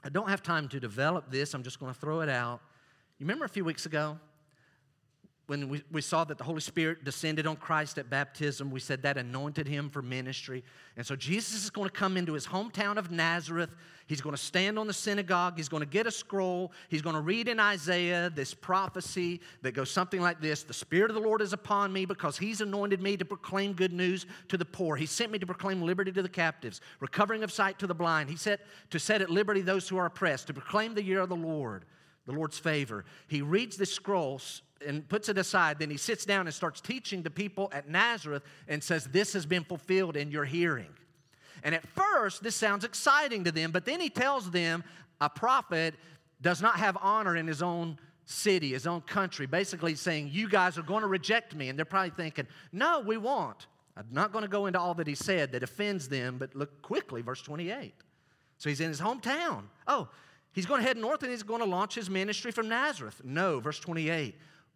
I 0.06 0.08
don't 0.08 0.30
have 0.30 0.42
time 0.42 0.70
to 0.70 0.80
develop 0.80 1.30
this. 1.30 1.54
I'm 1.54 1.64
just 1.64 1.82
going 1.82 1.94
to 1.94 2.00
throw 2.00 2.22
it 2.22 2.30
out. 2.30 2.62
You 3.20 3.26
remember 3.26 3.44
a 3.44 3.50
few 3.50 3.66
weeks 3.66 3.86
ago? 3.86 4.18
When 5.48 5.68
we, 5.68 5.84
we 5.92 6.02
saw 6.02 6.24
that 6.24 6.38
the 6.38 6.44
Holy 6.44 6.62
Spirit 6.62 7.04
descended 7.04 7.46
on 7.46 7.58
Christ 7.58 7.98
at 7.98 8.10
baptism, 8.10 8.72
we 8.72 8.80
said 8.80 9.02
that 9.04 9.18
anointed 9.18 9.68
him 9.68 9.90
for 9.90 10.02
ministry. 10.02 10.64
And 10.96 11.06
so 11.06 11.18
Jesus 11.18 11.66
is 11.66 11.70
going 11.70 11.90
to 11.90 11.94
come 11.94 12.16
into 12.16 12.32
his 12.32 12.48
hometown 12.48 12.96
of 12.96 13.12
Nazareth. 13.12 13.76
He's 14.08 14.22
going 14.22 14.36
to 14.36 14.42
stand 14.42 14.80
on 14.80 14.88
the 14.88 14.94
synagogue. 14.94 15.58
He's 15.58 15.68
going 15.68 15.82
to 15.82 15.90
get 15.90 16.08
a 16.08 16.12
scroll. 16.12 16.72
He's 16.88 17.02
going 17.02 17.16
to 17.16 17.22
read 17.22 17.50
in 17.50 17.60
Isaiah 17.60 18.32
this 18.34 18.54
prophecy 18.54 19.42
that 19.64 19.74
goes 19.74 19.92
something 19.92 20.22
like 20.22 20.40
this 20.40 20.64
The 20.64 20.74
Spirit 20.74 21.12
of 21.12 21.16
the 21.16 21.22
Lord 21.22 21.42
is 21.42 21.52
upon 21.52 21.92
me 21.92 22.06
because 22.06 22.38
he's 22.38 22.62
anointed 22.62 23.02
me 23.02 23.18
to 23.18 23.26
proclaim 23.26 23.74
good 23.74 23.92
news 23.92 24.26
to 24.48 24.58
the 24.58 24.66
poor. 24.66 24.96
He 24.96 25.06
sent 25.06 25.30
me 25.30 25.40
to 25.40 25.46
proclaim 25.46 25.82
liberty 25.82 26.14
to 26.14 26.22
the 26.22 26.30
captives, 26.30 26.80
recovering 27.02 27.44
of 27.44 27.52
sight 27.52 27.80
to 27.80 27.88
the 27.88 27.96
blind. 27.96 28.30
He 28.30 28.38
said 28.38 28.60
to 28.92 29.00
set 29.00 29.22
at 29.22 29.30
liberty 29.30 29.60
those 29.60 29.90
who 29.90 29.98
are 29.98 30.06
oppressed, 30.06 30.48
to 30.48 30.54
proclaim 30.54 30.94
the 30.94 31.04
year 31.04 31.20
of 31.20 31.28
the 31.28 31.36
Lord, 31.36 31.84
the 32.26 32.32
Lord's 32.32 32.58
favor. 32.58 33.04
He 33.28 33.42
reads 33.42 33.76
this 33.76 33.92
scroll 33.92 34.40
and 34.86 35.08
puts 35.08 35.30
it 35.30 35.38
aside. 35.38 35.80
Then 35.80 35.90
he 35.90 35.98
sits 35.98 36.26
down 36.26 36.48
and 36.48 36.54
starts 36.54 36.82
teaching 36.82 37.22
the 37.22 37.30
people 37.30 37.70
at 37.74 37.90
Nazareth 37.90 38.44
and 38.68 38.84
says, 38.84 39.06
This 39.06 39.34
has 39.34 39.46
been 39.46 39.64
fulfilled 39.64 40.16
in 40.18 40.32
your 40.32 40.46
hearing. 40.46 40.94
And 41.64 41.74
at 41.74 41.86
first, 41.88 42.44
this 42.44 42.56
sounds 42.56 42.84
exciting 42.84 43.46
to 43.46 43.52
them, 43.52 43.72
but 43.72 43.86
then 43.86 44.00
he 44.00 44.10
tells 44.10 44.52
them 44.52 44.84
a 45.22 45.30
prophet 45.30 45.96
does 46.42 46.62
not 46.62 46.76
have 46.76 46.98
honor 47.02 47.38
in 47.38 47.48
his 47.48 47.62
own 47.62 47.98
city, 48.26 48.74
his 48.74 48.86
own 48.86 49.02
country, 49.02 49.46
basically 49.46 49.96
saying, 49.96 50.30
You 50.32 50.50
guys 50.50 50.78
are 50.78 50.84
going 50.84 51.02
to 51.02 51.08
reject 51.08 51.56
me. 51.56 51.70
And 51.70 51.78
they're 51.78 51.86
probably 51.86 52.12
thinking, 52.12 52.48
No, 52.72 53.00
we 53.00 53.18
won't. 53.18 53.68
I'm 53.96 54.08
not 54.12 54.32
going 54.32 54.44
to 54.44 54.50
go 54.50 54.66
into 54.66 54.80
all 54.80 54.96
that 54.96 55.06
he 55.08 55.16
said 55.16 55.52
that 55.52 55.62
offends 55.62 56.10
them, 56.10 56.38
but 56.40 56.56
look 56.56 56.82
quickly, 56.82 57.22
verse 57.22 57.42
28. 57.44 57.94
So 58.58 58.70
he's 58.70 58.82
in 58.82 58.88
his 58.88 59.00
hometown. 59.00 59.64
Oh, 59.88 60.08
He's 60.54 60.68
going 60.68 60.82
to 60.82 60.88
head 60.88 60.98
north 60.98 61.24
and 61.24 61.32
he's 61.32 61.44
going 61.44 61.62
to 61.62 61.66
launch 61.66 61.96
his 61.96 62.10
ministry 62.10 62.52
from 62.52 62.70
Nazareth. 62.70 63.22
No, 63.24 63.60
verse 63.60 63.80
28. 63.80 64.36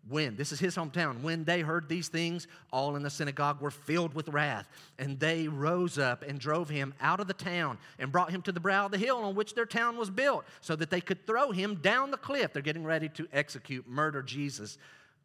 When, 0.09 0.35
this 0.35 0.51
is 0.51 0.59
his 0.59 0.75
hometown, 0.75 1.21
when 1.21 1.43
they 1.43 1.61
heard 1.61 1.89
these 1.89 2.07
things, 2.07 2.47
all 2.71 2.95
in 2.95 3.03
the 3.03 3.09
synagogue 3.09 3.59
were 3.59 3.71
filled 3.71 4.13
with 4.13 4.29
wrath. 4.29 4.69
And 4.97 5.19
they 5.19 5.47
rose 5.47 5.97
up 5.97 6.23
and 6.23 6.39
drove 6.39 6.69
him 6.69 6.93
out 7.01 7.19
of 7.19 7.27
the 7.27 7.33
town 7.33 7.77
and 7.99 8.11
brought 8.11 8.31
him 8.31 8.41
to 8.43 8.51
the 8.51 8.59
brow 8.59 8.85
of 8.85 8.91
the 8.91 8.97
hill 8.97 9.17
on 9.17 9.35
which 9.35 9.53
their 9.53 9.65
town 9.65 9.97
was 9.97 10.09
built, 10.09 10.45
so 10.61 10.75
that 10.77 10.89
they 10.89 11.01
could 11.01 11.27
throw 11.27 11.51
him 11.51 11.75
down 11.75 12.11
the 12.11 12.17
cliff. 12.17 12.53
They're 12.53 12.61
getting 12.61 12.85
ready 12.85 13.09
to 13.09 13.27
execute, 13.33 13.87
murder 13.87 14.21
Jesus. 14.21 14.77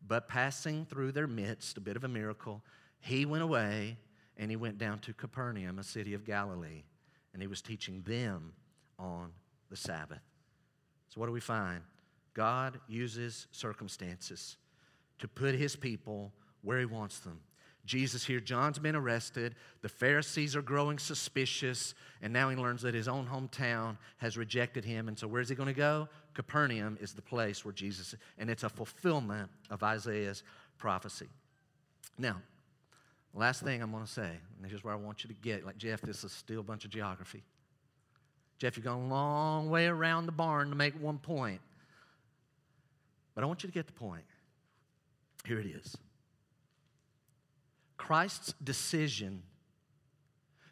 But 0.06 0.28
passing 0.28 0.84
through 0.86 1.12
their 1.12 1.28
midst, 1.28 1.76
a 1.76 1.80
bit 1.80 1.96
of 1.96 2.02
a 2.02 2.08
miracle, 2.08 2.62
he 2.98 3.24
went 3.24 3.44
away 3.44 3.98
and 4.36 4.50
he 4.50 4.56
went 4.56 4.78
down 4.78 4.98
to 5.00 5.12
Capernaum, 5.12 5.78
a 5.78 5.84
city 5.84 6.14
of 6.14 6.24
Galilee, 6.24 6.82
and 7.32 7.40
he 7.40 7.46
was 7.46 7.62
teaching 7.62 8.02
them 8.02 8.52
on 8.98 9.30
the 9.70 9.76
Sabbath. 9.76 10.22
So, 11.08 11.20
what 11.20 11.26
do 11.26 11.32
we 11.32 11.40
find? 11.40 11.82
God 12.34 12.80
uses 12.88 13.46
circumstances 13.52 14.56
to 15.22 15.28
put 15.28 15.54
his 15.54 15.76
people 15.76 16.32
where 16.62 16.78
he 16.78 16.84
wants 16.84 17.20
them. 17.20 17.40
Jesus 17.84 18.24
here, 18.24 18.40
John's 18.40 18.78
been 18.78 18.94
arrested. 18.94 19.54
The 19.80 19.88
Pharisees 19.88 20.54
are 20.54 20.62
growing 20.62 20.98
suspicious, 20.98 21.94
and 22.20 22.32
now 22.32 22.48
he 22.48 22.56
learns 22.56 22.82
that 22.82 22.94
his 22.94 23.08
own 23.08 23.26
hometown 23.26 23.98
has 24.18 24.36
rejected 24.36 24.84
him. 24.84 25.08
And 25.08 25.18
so, 25.18 25.26
where's 25.26 25.48
he 25.48 25.54
going 25.54 25.68
to 25.68 25.72
go? 25.72 26.08
Capernaum 26.34 26.98
is 27.00 27.12
the 27.12 27.22
place 27.22 27.64
where 27.64 27.72
Jesus, 27.72 28.14
and 28.38 28.50
it's 28.50 28.64
a 28.64 28.68
fulfillment 28.68 29.48
of 29.70 29.82
Isaiah's 29.82 30.42
prophecy. 30.78 31.28
Now, 32.18 32.42
last 33.32 33.62
thing 33.62 33.80
I'm 33.80 33.90
going 33.90 34.04
to 34.04 34.10
say, 34.10 34.30
and 34.56 34.64
this 34.64 34.72
is 34.72 34.84
where 34.84 34.94
I 34.94 34.96
want 34.96 35.24
you 35.24 35.28
to 35.28 35.34
get. 35.34 35.64
Like, 35.64 35.78
Jeff, 35.78 36.00
this 36.00 36.24
is 36.24 36.32
still 36.32 36.60
a 36.60 36.64
bunch 36.64 36.84
of 36.84 36.90
geography. 36.90 37.42
Jeff, 38.58 38.76
you've 38.76 38.86
gone 38.86 39.02
a 39.02 39.08
long 39.08 39.70
way 39.70 39.86
around 39.86 40.26
the 40.26 40.32
barn 40.32 40.70
to 40.70 40.76
make 40.76 41.00
one 41.00 41.18
point. 41.18 41.60
But 43.34 43.42
I 43.42 43.46
want 43.46 43.62
you 43.62 43.68
to 43.68 43.72
get 43.72 43.86
the 43.86 43.92
point. 43.92 44.24
Here 45.44 45.58
it 45.58 45.66
is 45.66 45.96
Christ's 47.96 48.54
decision 48.62 49.42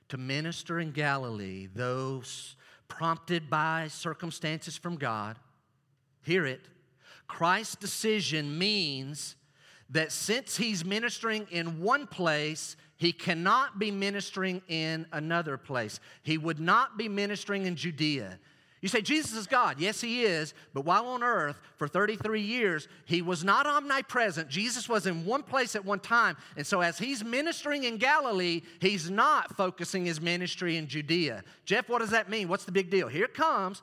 to 0.08 0.16
minister 0.16 0.80
in 0.80 0.90
Galilee, 0.90 1.68
those 1.74 2.56
prompted 2.88 3.48
by 3.48 3.86
circumstances 3.88 4.76
from 4.76 4.96
God, 4.96 5.38
hear 6.22 6.44
it. 6.44 6.66
Christ's 7.28 7.76
decision 7.76 8.58
means 8.58 9.36
that 9.90 10.10
since 10.10 10.56
he's 10.56 10.84
ministering 10.84 11.46
in 11.50 11.80
one 11.80 12.06
place, 12.06 12.76
he 12.96 13.12
cannot 13.12 13.78
be 13.78 13.90
ministering 13.90 14.60
in 14.68 15.06
another 15.12 15.56
place. 15.56 16.00
He 16.22 16.36
would 16.36 16.60
not 16.60 16.98
be 16.98 17.08
ministering 17.08 17.66
in 17.66 17.76
Judea. 17.76 18.38
You 18.80 18.88
say, 18.88 19.02
Jesus 19.02 19.34
is 19.34 19.46
God. 19.46 19.78
Yes, 19.78 20.00
He 20.00 20.22
is. 20.22 20.54
But 20.72 20.84
while 20.84 21.06
on 21.06 21.22
earth 21.22 21.60
for 21.76 21.86
33 21.86 22.40
years, 22.40 22.88
He 23.04 23.20
was 23.20 23.44
not 23.44 23.66
omnipresent. 23.66 24.48
Jesus 24.48 24.88
was 24.88 25.06
in 25.06 25.24
one 25.26 25.42
place 25.42 25.76
at 25.76 25.84
one 25.84 26.00
time. 26.00 26.36
And 26.56 26.66
so, 26.66 26.80
as 26.80 26.98
He's 26.98 27.22
ministering 27.22 27.84
in 27.84 27.98
Galilee, 27.98 28.62
He's 28.80 29.10
not 29.10 29.54
focusing 29.56 30.06
His 30.06 30.20
ministry 30.20 30.76
in 30.78 30.86
Judea. 30.86 31.44
Jeff, 31.66 31.88
what 31.88 31.98
does 31.98 32.10
that 32.10 32.30
mean? 32.30 32.48
What's 32.48 32.64
the 32.64 32.72
big 32.72 32.90
deal? 32.90 33.08
Here 33.08 33.26
it 33.26 33.34
comes. 33.34 33.82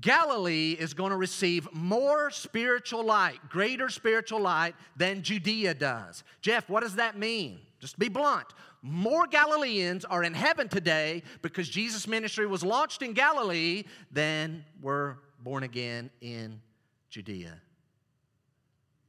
Galilee 0.00 0.76
is 0.78 0.92
going 0.92 1.10
to 1.10 1.16
receive 1.16 1.68
more 1.72 2.30
spiritual 2.30 3.04
light, 3.04 3.38
greater 3.48 3.88
spiritual 3.88 4.40
light 4.40 4.74
than 4.96 5.22
Judea 5.22 5.74
does. 5.74 6.24
Jeff, 6.42 6.68
what 6.68 6.82
does 6.82 6.96
that 6.96 7.16
mean? 7.16 7.60
Just 7.78 7.98
be 7.98 8.08
blunt. 8.08 8.46
More 8.82 9.26
Galileans 9.26 10.04
are 10.04 10.24
in 10.24 10.34
heaven 10.34 10.68
today 10.68 11.22
because 11.42 11.68
Jesus' 11.68 12.06
ministry 12.06 12.46
was 12.46 12.62
launched 12.62 13.02
in 13.02 13.12
Galilee 13.12 13.84
than 14.10 14.64
were 14.82 15.18
born 15.42 15.62
again 15.62 16.10
in 16.20 16.60
Judea. 17.08 17.60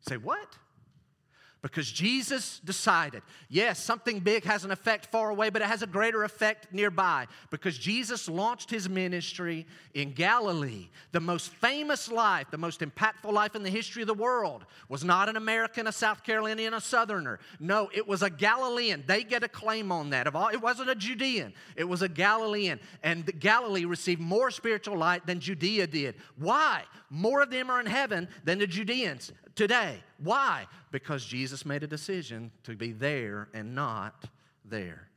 Say, 0.07 0.17
what? 0.17 0.55
Because 1.65 1.91
Jesus 1.91 2.61
decided, 2.63 3.23
yes, 3.49 3.79
something 3.79 4.19
big 4.19 4.43
has 4.43 4.65
an 4.65 4.69
effect 4.69 5.07
far 5.07 5.31
away, 5.31 5.49
but 5.49 5.63
it 5.63 5.67
has 5.67 5.81
a 5.81 5.87
greater 5.87 6.23
effect 6.23 6.71
nearby. 6.71 7.25
Because 7.49 7.75
Jesus 7.75 8.29
launched 8.29 8.69
his 8.69 8.87
ministry 8.87 9.65
in 9.95 10.13
Galilee. 10.13 10.89
The 11.11 11.19
most 11.19 11.51
famous 11.51 12.11
life, 12.11 12.51
the 12.51 12.59
most 12.59 12.81
impactful 12.81 13.33
life 13.33 13.55
in 13.55 13.63
the 13.63 13.71
history 13.71 14.03
of 14.03 14.07
the 14.07 14.13
world 14.13 14.63
was 14.89 15.03
not 15.03 15.27
an 15.27 15.37
American, 15.37 15.87
a 15.87 15.91
South 15.91 16.23
Carolinian, 16.23 16.75
a 16.75 16.79
Southerner. 16.79 17.39
No, 17.59 17.89
it 17.91 18.07
was 18.07 18.21
a 18.21 18.29
Galilean. 18.29 19.03
They 19.07 19.23
get 19.23 19.43
a 19.43 19.49
claim 19.49 19.91
on 19.91 20.11
that. 20.11 20.27
Of 20.27 20.35
all, 20.35 20.49
It 20.49 20.61
wasn't 20.61 20.91
a 20.91 20.95
Judean, 20.95 21.51
it 21.75 21.85
was 21.85 22.03
a 22.03 22.09
Galilean. 22.09 22.79
And 23.01 23.39
Galilee 23.39 23.85
received 23.85 24.21
more 24.21 24.51
spiritual 24.51 24.97
light 24.97 25.25
than 25.25 25.39
Judea 25.39 25.87
did. 25.87 26.13
Why? 26.37 26.83
More 27.09 27.41
of 27.41 27.49
them 27.49 27.71
are 27.71 27.79
in 27.79 27.87
heaven 27.87 28.27
than 28.43 28.59
the 28.59 28.67
Judeans 28.67 29.31
today. 29.55 30.03
Why? 30.21 30.67
Because 30.91 31.25
Jesus 31.25 31.65
made 31.65 31.83
a 31.83 31.87
decision 31.87 32.51
to 32.63 32.75
be 32.75 32.91
there 32.91 33.49
and 33.53 33.73
not 33.73 34.25
there. 34.63 35.07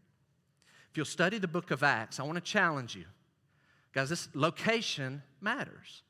If 0.90 0.96
you'll 0.96 1.06
study 1.06 1.38
the 1.38 1.48
book 1.48 1.70
of 1.70 1.82
Acts, 1.82 2.18
I 2.18 2.22
want 2.22 2.36
to 2.36 2.42
challenge 2.42 2.94
you. 2.94 3.04
Guys, 3.92 4.08
this 4.08 4.28
location 4.34 5.22
matters. 5.40 6.02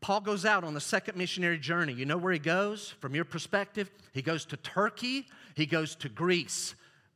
Paul 0.00 0.20
goes 0.20 0.44
out 0.44 0.64
on 0.64 0.74
the 0.74 0.80
second 0.80 1.16
missionary 1.16 1.58
journey. 1.58 1.92
You 1.92 2.06
know 2.06 2.16
where 2.16 2.32
he 2.32 2.38
goes 2.38 2.94
from 3.00 3.14
your 3.14 3.24
perspective? 3.24 3.90
He 4.12 4.20
goes 4.20 4.44
to 4.46 4.56
Turkey, 4.56 5.26
he 5.54 5.64
goes 5.64 5.94
to 5.96 6.08
Greece. 6.08 6.74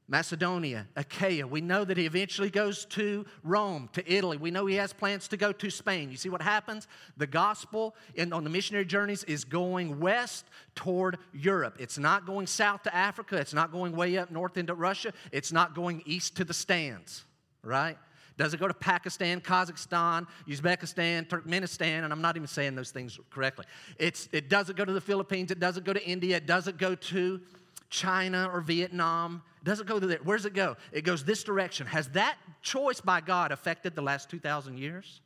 Macedonia, 0.08 0.86
Achaia. 0.94 1.46
We 1.46 1.60
know 1.60 1.84
that 1.84 1.96
he 1.96 2.06
eventually 2.06 2.50
goes 2.50 2.84
to 2.86 3.26
Rome, 3.42 3.88
to 3.92 4.12
Italy. 4.12 4.36
We 4.36 4.52
know 4.52 4.66
he 4.66 4.76
has 4.76 4.92
plans 4.92 5.26
to 5.28 5.36
go 5.36 5.52
to 5.52 5.68
Spain. 5.68 6.10
You 6.10 6.16
see 6.16 6.28
what 6.28 6.42
happens? 6.42 6.86
The 7.16 7.26
gospel 7.26 7.96
in, 8.14 8.32
on 8.32 8.44
the 8.44 8.50
missionary 8.50 8.84
journeys 8.84 9.24
is 9.24 9.44
going 9.44 9.98
west 9.98 10.46
toward 10.76 11.18
Europe. 11.32 11.76
It's 11.80 11.98
not 11.98 12.24
going 12.24 12.46
south 12.46 12.84
to 12.84 12.94
Africa. 12.94 13.36
It's 13.36 13.54
not 13.54 13.72
going 13.72 13.96
way 13.96 14.16
up 14.16 14.30
north 14.30 14.56
into 14.56 14.74
Russia. 14.74 15.12
It's 15.32 15.50
not 15.50 15.74
going 15.74 16.02
east 16.06 16.36
to 16.36 16.44
the 16.44 16.54
stands, 16.54 17.24
right? 17.62 17.98
Does 18.36 18.54
it 18.54 18.60
go 18.60 18.68
to 18.68 18.74
Pakistan, 18.74 19.40
Kazakhstan, 19.40 20.26
Uzbekistan, 20.46 21.26
Turkmenistan? 21.26 22.04
And 22.04 22.12
I'm 22.12 22.20
not 22.20 22.36
even 22.36 22.46
saying 22.46 22.74
those 22.76 22.90
things 22.90 23.18
correctly. 23.30 23.64
It's, 23.98 24.28
it 24.30 24.48
doesn't 24.48 24.76
go 24.76 24.84
to 24.84 24.92
the 24.92 25.00
Philippines. 25.00 25.50
It 25.50 25.58
doesn't 25.58 25.84
go 25.84 25.92
to 25.92 26.06
India. 26.06 26.36
It 26.36 26.46
doesn't 26.46 26.76
go 26.76 26.94
to 26.94 27.40
China 27.88 28.50
or 28.52 28.60
Vietnam. 28.60 29.42
Doesn't 29.66 29.88
go 29.88 29.98
there. 29.98 30.20
Where 30.22 30.36
does 30.36 30.46
it 30.46 30.54
go? 30.54 30.76
It 30.92 31.02
goes 31.02 31.24
this 31.24 31.42
direction. 31.42 31.88
Has 31.88 32.06
that 32.10 32.38
choice 32.62 33.00
by 33.00 33.20
God 33.20 33.50
affected 33.50 33.96
the 33.96 34.00
last 34.00 34.30
2,000 34.30 34.78
years? 34.78 35.20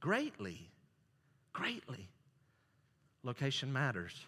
Greatly. 0.00 0.68
Greatly. 1.54 2.10
Location 3.22 3.72
matters. 3.72 4.26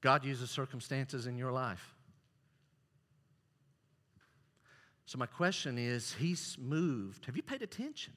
God 0.00 0.24
uses 0.24 0.50
circumstances 0.50 1.26
in 1.26 1.36
your 1.36 1.52
life. 1.52 1.94
So, 5.04 5.18
my 5.18 5.26
question 5.26 5.76
is 5.76 6.14
He's 6.14 6.56
moved. 6.58 7.26
Have 7.26 7.36
you 7.36 7.42
paid 7.42 7.60
attention? 7.60 8.14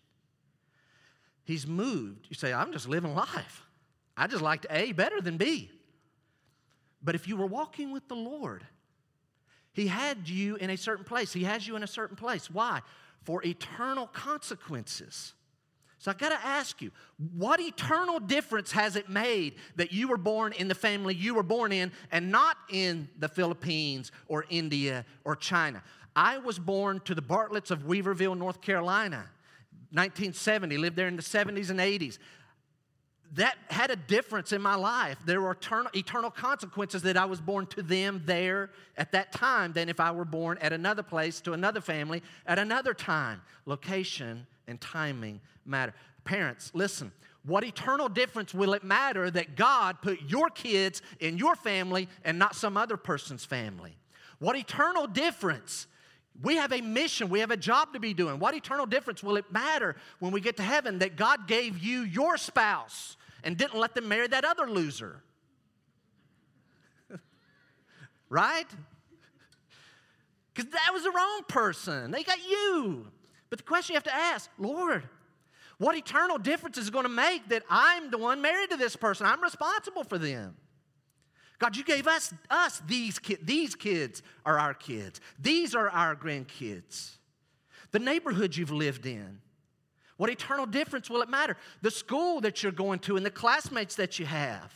He's 1.44 1.68
moved. 1.68 2.28
You 2.30 2.36
say, 2.36 2.54
I'm 2.54 2.72
just 2.72 2.88
living 2.88 3.14
life. 3.14 3.66
I 4.16 4.28
just 4.28 4.42
liked 4.42 4.66
A 4.70 4.94
better 4.94 5.20
than 5.20 5.36
B. 5.36 5.72
But 7.04 7.16
if 7.16 7.28
you 7.28 7.36
were 7.38 7.46
walking 7.46 7.92
with 7.92 8.08
the 8.08 8.16
Lord, 8.16 8.66
He 9.74 9.88
had 9.88 10.28
you 10.28 10.56
in 10.58 10.70
a 10.70 10.78
certain 10.78 11.06
place. 11.06 11.34
He 11.34 11.44
has 11.44 11.68
you 11.68 11.76
in 11.76 11.84
a 11.84 11.88
certain 11.88 12.16
place. 12.16 12.50
Why? 12.50 12.82
For 13.24 13.44
eternal 13.46 14.08
consequences. 14.08 15.34
So 16.02 16.10
I 16.10 16.16
got 16.16 16.30
to 16.30 16.46
ask 16.46 16.82
you, 16.82 16.92
what 17.38 17.60
eternal 17.60 18.20
difference 18.20 18.72
has 18.72 18.96
it 18.96 19.08
made 19.08 19.56
that 19.76 19.92
you 19.92 20.08
were 20.08 20.18
born 20.18 20.52
in 20.54 20.68
the 20.68 20.74
family 20.74 21.14
you 21.14 21.36
were 21.36 21.44
born 21.44 21.72
in 21.72 21.92
and 22.12 22.32
not 22.32 22.58
in 22.72 23.08
the 23.20 23.28
Philippines 23.28 24.12
or 24.28 24.46
India 24.50 25.06
or 25.24 25.36
China? 25.36 25.84
I 26.16 26.40
was 26.40 26.58
born 26.58 27.02
to 27.06 27.14
the 27.14 27.22
Bartletts 27.22 27.70
of 27.70 27.84
Weaverville, 27.84 28.36
North 28.36 28.62
Carolina. 28.62 29.30
1970, 29.94 30.78
lived 30.78 30.96
there 30.96 31.08
in 31.08 31.18
the 31.18 31.22
70s 31.22 31.70
and 31.70 31.80
80s 31.80 32.18
that 33.36 33.58
had 33.70 33.92
a 33.92 33.96
difference 33.96 34.52
in 34.52 34.62
my 34.62 34.76
life. 34.76 35.18
There 35.26 35.42
were 35.42 35.52
eternal, 35.52 35.90
eternal, 35.96 36.30
consequences 36.30 37.02
that 37.04 37.16
I 37.16 37.26
was 37.26 37.40
born 37.40 37.66
to 37.68 37.82
them 37.82 38.22
there 38.26 38.72
at 38.98 39.14
that 39.14 39.32
time 39.32 39.72
than 39.72 39.88
if 39.88 40.00
I 40.00 40.12
were 40.12 40.26
born 40.26 40.58
at 40.60 40.74
another 40.74 41.04
place 41.04 41.40
to 41.42 41.54
another 41.54 41.80
family 41.80 42.22
at 42.46 42.60
another 42.60 42.94
time. 42.94 43.42
Location 43.66 44.46
and 44.68 44.82
timing 44.82 45.40
matter. 45.66 45.94
Parents, 46.26 46.72
listen. 46.74 47.12
What 47.44 47.64
eternal 47.64 48.08
difference 48.08 48.54
will 48.54 48.74
it 48.74 48.84
matter 48.84 49.32
that 49.32 49.56
God 49.56 50.02
put 50.02 50.22
your 50.28 50.50
kids 50.50 51.02
in 51.20 51.38
your 51.38 51.56
family 51.56 52.08
and 52.24 52.38
not 52.38 52.56
some 52.56 52.78
other 52.78 52.98
person's 52.98 53.46
family? 53.46 53.96
What 54.40 54.56
eternal 54.56 55.08
difference 55.08 55.88
we 56.42 56.56
have 56.56 56.72
a 56.72 56.82
mission, 56.82 57.30
we 57.30 57.40
have 57.42 57.52
a 57.52 57.58
job 57.58 57.94
to 57.94 58.00
be 58.00 58.14
doing. 58.14 58.40
What 58.40 58.56
eternal 58.56 58.86
difference 58.86 59.22
will 59.22 59.36
it 59.36 59.52
matter 59.52 59.96
when 60.20 60.32
we 60.32 60.42
get 60.42 60.58
to 60.58 60.64
heaven 60.64 61.00
that 61.00 61.16
God 61.16 61.48
gave 61.48 61.78
you 61.78 62.02
your 62.02 62.38
spouse 62.38 63.18
and 63.44 63.58
didn't 63.58 63.80
let 63.80 63.96
them 63.96 64.08
marry 64.08 64.28
that 64.28 64.46
other 64.46 64.70
loser. 64.70 65.22
right? 68.30 68.68
Because 70.54 70.72
that 70.72 70.90
was 70.94 71.04
the 71.04 71.12
wrong 71.12 71.42
person. 71.48 72.12
They 72.12 72.24
got 72.24 72.40
you. 72.40 73.08
But 73.50 73.60
the 73.60 73.64
question 73.64 73.94
you 73.94 73.98
have 73.98 74.04
to 74.04 74.16
ask, 74.16 74.50
Lord, 74.58 75.04
what 75.78 75.96
eternal 75.96 76.38
difference 76.38 76.78
is 76.78 76.90
going 76.90 77.04
to 77.06 77.10
make 77.10 77.50
that 77.50 77.64
I'm 77.70 78.12
the 78.12 78.18
one 78.18 78.42
married 78.42 78.70
to 78.70 78.78
this 78.78 78.96
person? 78.96 79.26
I'm 79.26 79.42
responsible 79.42 80.04
for 80.04 80.18
them. 80.18 80.56
God, 81.58 81.76
you 81.76 81.84
gave 81.84 82.08
us, 82.08 82.34
us 82.50 82.82
these 82.88 83.20
kids. 83.20 83.42
These 83.44 83.76
kids 83.76 84.24
are 84.46 84.58
our 84.58 84.74
kids. 84.74 85.22
These 85.40 85.76
are 85.76 85.90
our 85.90 86.16
grandkids. 86.16 87.18
The 87.92 88.00
neighborhood 88.00 88.56
you've 88.56 88.72
lived 88.72 89.06
in. 89.06 89.40
What 90.22 90.30
eternal 90.30 90.68
difference 90.68 91.10
will 91.10 91.24
it 91.24 91.30
matter? 91.30 91.58
The 91.82 91.90
school 91.90 92.42
that 92.42 92.62
you're 92.62 92.72
going 92.72 93.00
to 93.00 93.18
and 93.18 93.26
the 93.26 93.32
classmates 93.32 93.96
that 93.96 94.20
you 94.20 94.28
have. 94.28 94.72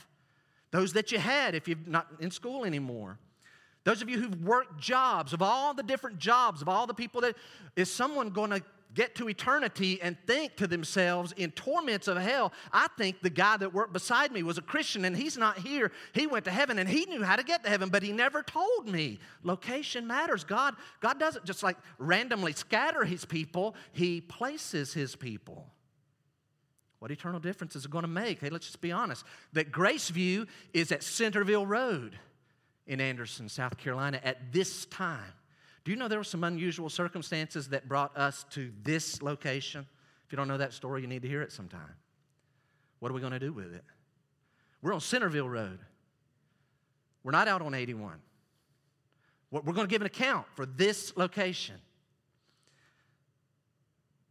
Those 0.72 0.94
that 0.94 1.12
you 1.12 1.20
had 1.20 1.54
if 1.54 1.68
you're 1.68 1.78
not 1.86 2.08
in 2.20 2.32
school 2.32 2.66
anymore. 2.66 3.20
Those 3.84 4.02
of 4.02 4.10
you 4.10 4.20
who've 4.20 4.42
worked 4.42 4.82
jobs, 4.82 5.34
of 5.34 5.44
all 5.44 5.76
the 5.76 5.84
different 5.84 6.18
jobs, 6.18 6.64
of 6.64 6.68
all 6.68 6.88
the 6.88 6.96
people 6.96 7.22
that, 7.22 7.36
is 7.76 7.92
someone 7.92 8.32
going 8.32 8.50
to 8.50 8.64
get 8.96 9.14
to 9.16 9.30
eternity 9.30 10.02
and 10.02 10.18
think 10.26 10.56
to 10.56 10.68
themselves 10.68 11.34
in 11.34 11.52
torments 11.52 12.08
of 12.08 12.18
hell, 12.18 12.52
I 12.72 12.88
think 12.98 13.22
the 13.22 13.30
guy 13.30 13.58
that 13.58 13.74
worked 13.74 13.94
beside 13.94 14.32
me 14.32 14.42
was 14.42 14.58
a 14.58 14.62
Christian 14.62 15.06
and 15.06 15.16
he's 15.16 15.38
not 15.38 15.60
here. 15.60 15.92
He 16.14 16.26
went 16.26 16.46
to 16.46 16.52
heaven 16.52 16.80
and 16.80 16.90
he 16.90 17.06
knew 17.06 17.22
how 17.22 17.36
to 17.36 17.44
get 17.44 17.64
to 17.64 17.70
heaven, 17.70 17.90
but 17.90 18.02
he 18.02 18.12
never 18.12 18.42
told 18.42 18.88
me. 18.88 19.20
Location 19.44 20.08
matters. 20.08 20.44
God, 20.44 20.76
God 21.02 21.20
doesn't 21.20 21.46
just 21.46 21.62
like 21.62 21.78
randomly 22.00 22.54
scatter 22.54 23.04
his 23.04 23.26
people, 23.26 23.76
he 23.92 24.22
places 24.22 24.94
his 24.94 25.16
people. 25.16 25.68
What 27.00 27.12
eternal 27.12 27.40
difference 27.40 27.76
is 27.76 27.86
it 27.86 27.92
going 27.92 28.04
to 28.04 28.08
make? 28.08 28.40
Hey, 28.40 28.50
let's 28.50 28.66
just 28.66 28.82
be 28.82 28.92
honest. 28.92 29.26
That 29.54 29.72
Graceview 29.72 30.48
is 30.74 30.92
at 30.92 31.04
Centerville 31.04 31.66
Road 31.66 32.18
in 32.88 33.02
Anderson, 33.02 33.50
South 33.50 33.78
Carolina 33.78 34.20
at 34.24 34.52
this 34.52 34.86
time. 34.86 35.34
Do 35.86 35.92
you 35.92 35.98
know 35.98 36.08
there 36.08 36.18
were 36.18 36.24
some 36.24 36.44
unusual 36.44 36.90
circumstances 36.90 37.70
that 37.70 37.88
brought 37.88 38.18
us 38.18 38.44
to 38.52 38.72
this 38.84 39.22
location? 39.22 39.86
If 40.26 40.32
you 40.32 40.36
don't 40.36 40.48
know 40.48 40.58
that 40.58 40.74
story, 40.74 41.02
you 41.02 41.08
need 41.08 41.22
to 41.22 41.28
hear 41.28 41.44
it 41.44 41.52
sometime. 41.52 41.94
What 43.00 43.12
are 43.12 43.14
we 43.14 43.22
going 43.22 43.34
to 43.34 43.40
do 43.40 43.54
with 43.54 43.74
it? 43.74 43.84
We're 44.82 44.94
on 44.94 45.00
Centerville 45.00 45.48
Road. 45.48 45.78
We're 47.24 47.32
not 47.32 47.48
out 47.48 47.62
on 47.62 47.76
81. 47.76 48.16
We're 49.52 49.62
going 49.62 49.88
to 49.88 49.92
give 49.92 50.02
an 50.02 50.08
account 50.08 50.48
for 50.56 50.66
this 50.66 51.16
location. 51.16 51.76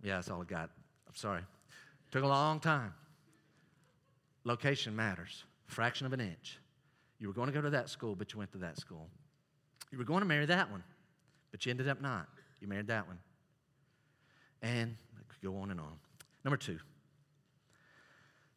Yeah, 0.02 0.16
that's 0.16 0.28
all 0.28 0.42
I 0.42 0.44
got. 0.44 0.70
I'm 1.08 1.14
sorry. 1.14 1.42
Took 2.10 2.24
a 2.24 2.26
long 2.28 2.58
time. 2.58 2.92
Location 4.42 4.94
matters. 4.94 5.44
Fraction 5.66 6.04
of 6.06 6.12
an 6.12 6.20
inch. 6.20 6.58
You 7.20 7.28
were 7.28 7.32
going 7.32 7.46
to 7.46 7.52
go 7.52 7.62
to 7.62 7.70
that 7.70 7.88
school, 7.88 8.16
but 8.16 8.32
you 8.32 8.38
went 8.38 8.50
to 8.52 8.58
that 8.58 8.76
school. 8.76 9.08
You 9.92 9.98
were 9.98 10.04
going 10.04 10.20
to 10.20 10.26
marry 10.26 10.46
that 10.46 10.70
one 10.70 10.82
but 11.54 11.64
you 11.64 11.70
ended 11.70 11.88
up 11.88 12.02
not. 12.02 12.26
You 12.60 12.66
married 12.66 12.88
that 12.88 13.06
one. 13.06 13.20
And 14.60 14.96
go 15.40 15.56
on 15.58 15.70
and 15.70 15.78
on. 15.78 15.92
Number 16.42 16.56
two. 16.56 16.80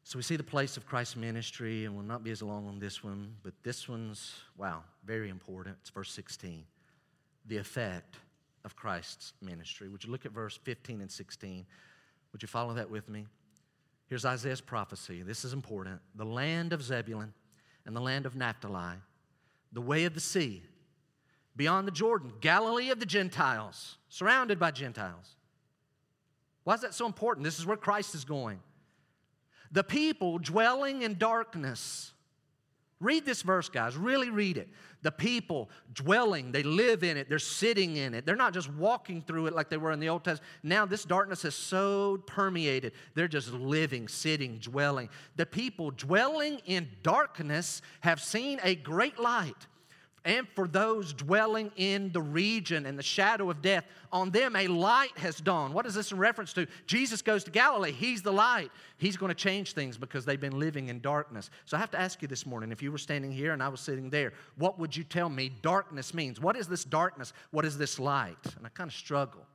So 0.04 0.18
we 0.18 0.24
see 0.24 0.36
the 0.36 0.42
place 0.42 0.78
of 0.78 0.88
Christ's 0.88 1.16
ministry, 1.16 1.86
and 1.86 1.94
we'll 1.94 2.04
not 2.04 2.24
be 2.24 2.32
as 2.32 2.42
long 2.42 2.68
on 2.68 2.80
this 2.80 3.04
one, 3.04 3.36
but 3.44 3.54
this 3.62 3.88
one's, 3.88 4.34
wow, 4.58 4.82
very 5.06 5.30
important. 5.30 5.78
It's 5.82 5.92
verse 5.92 6.12
16. 6.12 6.64
The 7.46 7.58
effect 7.58 8.16
of 8.66 8.76
Christ's 8.76 9.34
ministry. 9.44 9.90
Would 9.90 10.04
you 10.04 10.10
look 10.10 10.26
at 10.26 10.32
verse 10.32 10.58
15 10.64 11.02
and 11.02 11.12
16? 11.12 11.68
Would 12.32 12.42
you 12.42 12.48
follow 12.48 12.74
that 12.74 12.90
with 12.90 13.10
me? 13.10 13.28
Here's 14.08 14.26
Isaiah's 14.26 14.60
prophecy. 14.60 15.22
This 15.22 15.46
is 15.46 15.54
important. 15.54 16.02
The 16.16 16.26
land 16.26 16.74
of 16.74 16.82
Zebulun 16.82 17.32
and 17.86 17.96
the 17.96 18.02
land 18.02 18.26
of 18.26 18.36
Naphtali, 18.36 18.96
the 19.72 19.82
way 19.82 20.06
of 20.06 20.16
the 20.16 20.20
sea, 20.20 20.64
beyond 21.58 21.88
the 21.88 21.92
Jordan, 21.92 22.32
Galilee 22.40 22.92
of 22.92 23.00
the 23.00 23.06
Gentiles, 23.06 23.98
surrounded 24.08 24.60
by 24.60 24.72
Gentiles. 24.72 25.36
Why 26.64 26.76
is 26.76 26.82
that 26.82 26.94
so 26.94 27.06
important? 27.06 27.44
This 27.44 27.60
is 27.60 27.66
where 27.66 27.78
Christ 27.78 28.14
is 28.16 28.24
going. 28.24 28.60
The 29.72 29.84
people 29.84 30.38
dwelling 30.38 31.02
in 31.02 31.18
darkness. 31.18 32.14
Read 33.00 33.26
this 33.26 33.42
verse, 33.42 33.70
guys. 33.70 33.96
Really 33.96 34.30
read 34.30 34.58
it. 34.58 34.70
The 35.04 35.12
people 35.12 35.70
dwelling, 35.94 36.52
they 36.52 36.64
live 36.64 37.04
in 37.04 37.18
it, 37.18 37.30
they're 37.30 37.38
sitting 37.38 37.98
in 37.98 38.14
it. 38.14 38.26
They're 38.26 38.36
not 38.36 38.54
just 38.54 38.72
walking 38.74 39.22
through 39.22 39.46
it 39.46 39.54
like 39.54 39.70
they 39.70 39.78
were 39.78 39.92
in 39.92 40.00
the 40.00 40.10
Old 40.10 40.24
Testament. 40.24 40.52
Now, 40.64 40.86
this 40.86 41.06
darkness 41.06 41.46
is 41.46 41.54
so 41.54 42.24
permeated, 42.26 42.94
they're 43.14 43.28
just 43.28 43.52
living, 43.54 44.08
sitting, 44.08 44.58
dwelling. 44.58 45.10
The 45.36 45.46
people 45.46 45.92
dwelling 45.92 46.60
in 46.66 46.90
darkness 47.04 47.82
have 48.02 48.22
seen 48.22 48.60
a 48.64 48.76
great 48.76 49.20
light 49.20 49.68
and 50.28 50.46
for 50.50 50.68
those 50.68 51.14
dwelling 51.14 51.72
in 51.78 52.12
the 52.12 52.22
region 52.22 52.86
and 52.86 53.00
the 53.00 53.04
shadow 53.04 53.50
of 53.50 53.62
death, 53.62 53.86
on 54.12 54.30
them 54.30 54.58
a 54.58 54.68
light 54.68 55.18
has 55.18 55.38
dawned. 55.38 55.74
What 55.74 55.86
is 55.86 55.94
this 55.94 56.12
in 56.12 56.18
reference 56.18 56.52
to? 56.54 56.68
Jesus 56.86 57.22
goes 57.22 57.46
to 57.46 57.52
Galilee. 57.52 57.94
He's 57.94 58.22
the 58.22 58.34
light. 58.34 58.70
He's 58.98 59.16
going 59.16 59.30
to 59.30 59.36
change 59.36 59.72
things 59.72 59.98
because 59.98 60.26
they've 60.26 60.40
been 60.40 60.60
living 60.60 60.90
in 60.90 61.00
darkness. 61.00 61.50
So 61.64 61.78
I 61.78 61.80
have 61.80 61.92
to 61.92 62.00
ask 62.00 62.22
you 62.22 62.28
this 62.28 62.46
morning 62.46 62.74
if 62.74 62.84
you 62.84 62.92
were 62.92 62.98
standing 62.98 63.32
here 63.32 63.54
and 63.54 63.64
I 63.64 63.70
was 63.70 63.80
sitting 63.80 64.10
there, 64.10 64.34
what 64.58 64.78
would 64.78 64.98
you 64.98 65.06
tell 65.06 65.30
me 65.30 65.50
darkness 65.62 66.14
means? 66.14 66.42
What 66.42 66.58
is 66.58 66.68
this 66.68 66.84
darkness? 66.84 67.32
What 67.52 67.64
is 67.64 67.78
this 67.78 67.98
light? 67.98 68.36
And 68.58 68.66
I 68.66 68.70
kind 68.70 68.90
of 68.90 68.96
struggle. 68.96 69.46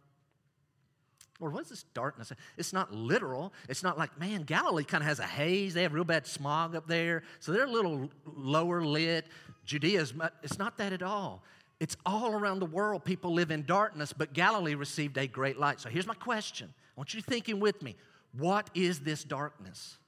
Lord, 1.43 1.55
what 1.55 1.65
is 1.65 1.71
this 1.71 1.83
darkness? 1.93 2.33
It's 2.57 2.73
not 2.73 2.95
literal. 2.95 3.53
It's 3.69 3.83
not 3.83 3.99
like, 3.99 4.19
man, 4.19 4.45
Galilee 4.45 4.85
kind 4.85 5.03
of 5.03 5.09
has 5.09 5.19
a 5.19 5.25
haze. 5.25 5.75
They 5.75 5.83
have 5.83 5.93
real 5.93 6.05
bad 6.05 6.25
smog 6.25 6.77
up 6.77 6.87
there. 6.87 7.25
So 7.41 7.51
they're 7.51 7.65
a 7.65 7.71
little 7.71 8.09
lower 8.25 8.85
lit. 8.85 9.27
Judea 9.65 10.03
is, 10.03 10.15
it's 10.45 10.57
not 10.57 10.79
that 10.79 10.93
at 10.93 11.03
all. 11.03 11.43
It's 11.81 11.97
all 12.07 12.33
around 12.33 12.61
the 12.61 12.67
world. 12.67 13.05
People 13.05 13.35
live 13.35 13.51
in 13.51 13.65
darkness, 13.65 14.13
but 14.13 14.33
Galilee 14.33 14.77
received 14.77 15.19
a 15.19 15.27
great 15.27 15.59
light. 15.59 15.81
So 15.81 15.89
here's 15.89 16.07
my 16.07 16.15
question. 16.15 16.73
I 16.73 17.01
want 17.01 17.13
you 17.13 17.21
thinking 17.21 17.59
with 17.59 17.83
me. 17.83 17.97
What 18.39 18.71
is 18.73 19.01
this 19.01 19.25
darkness? 19.25 19.99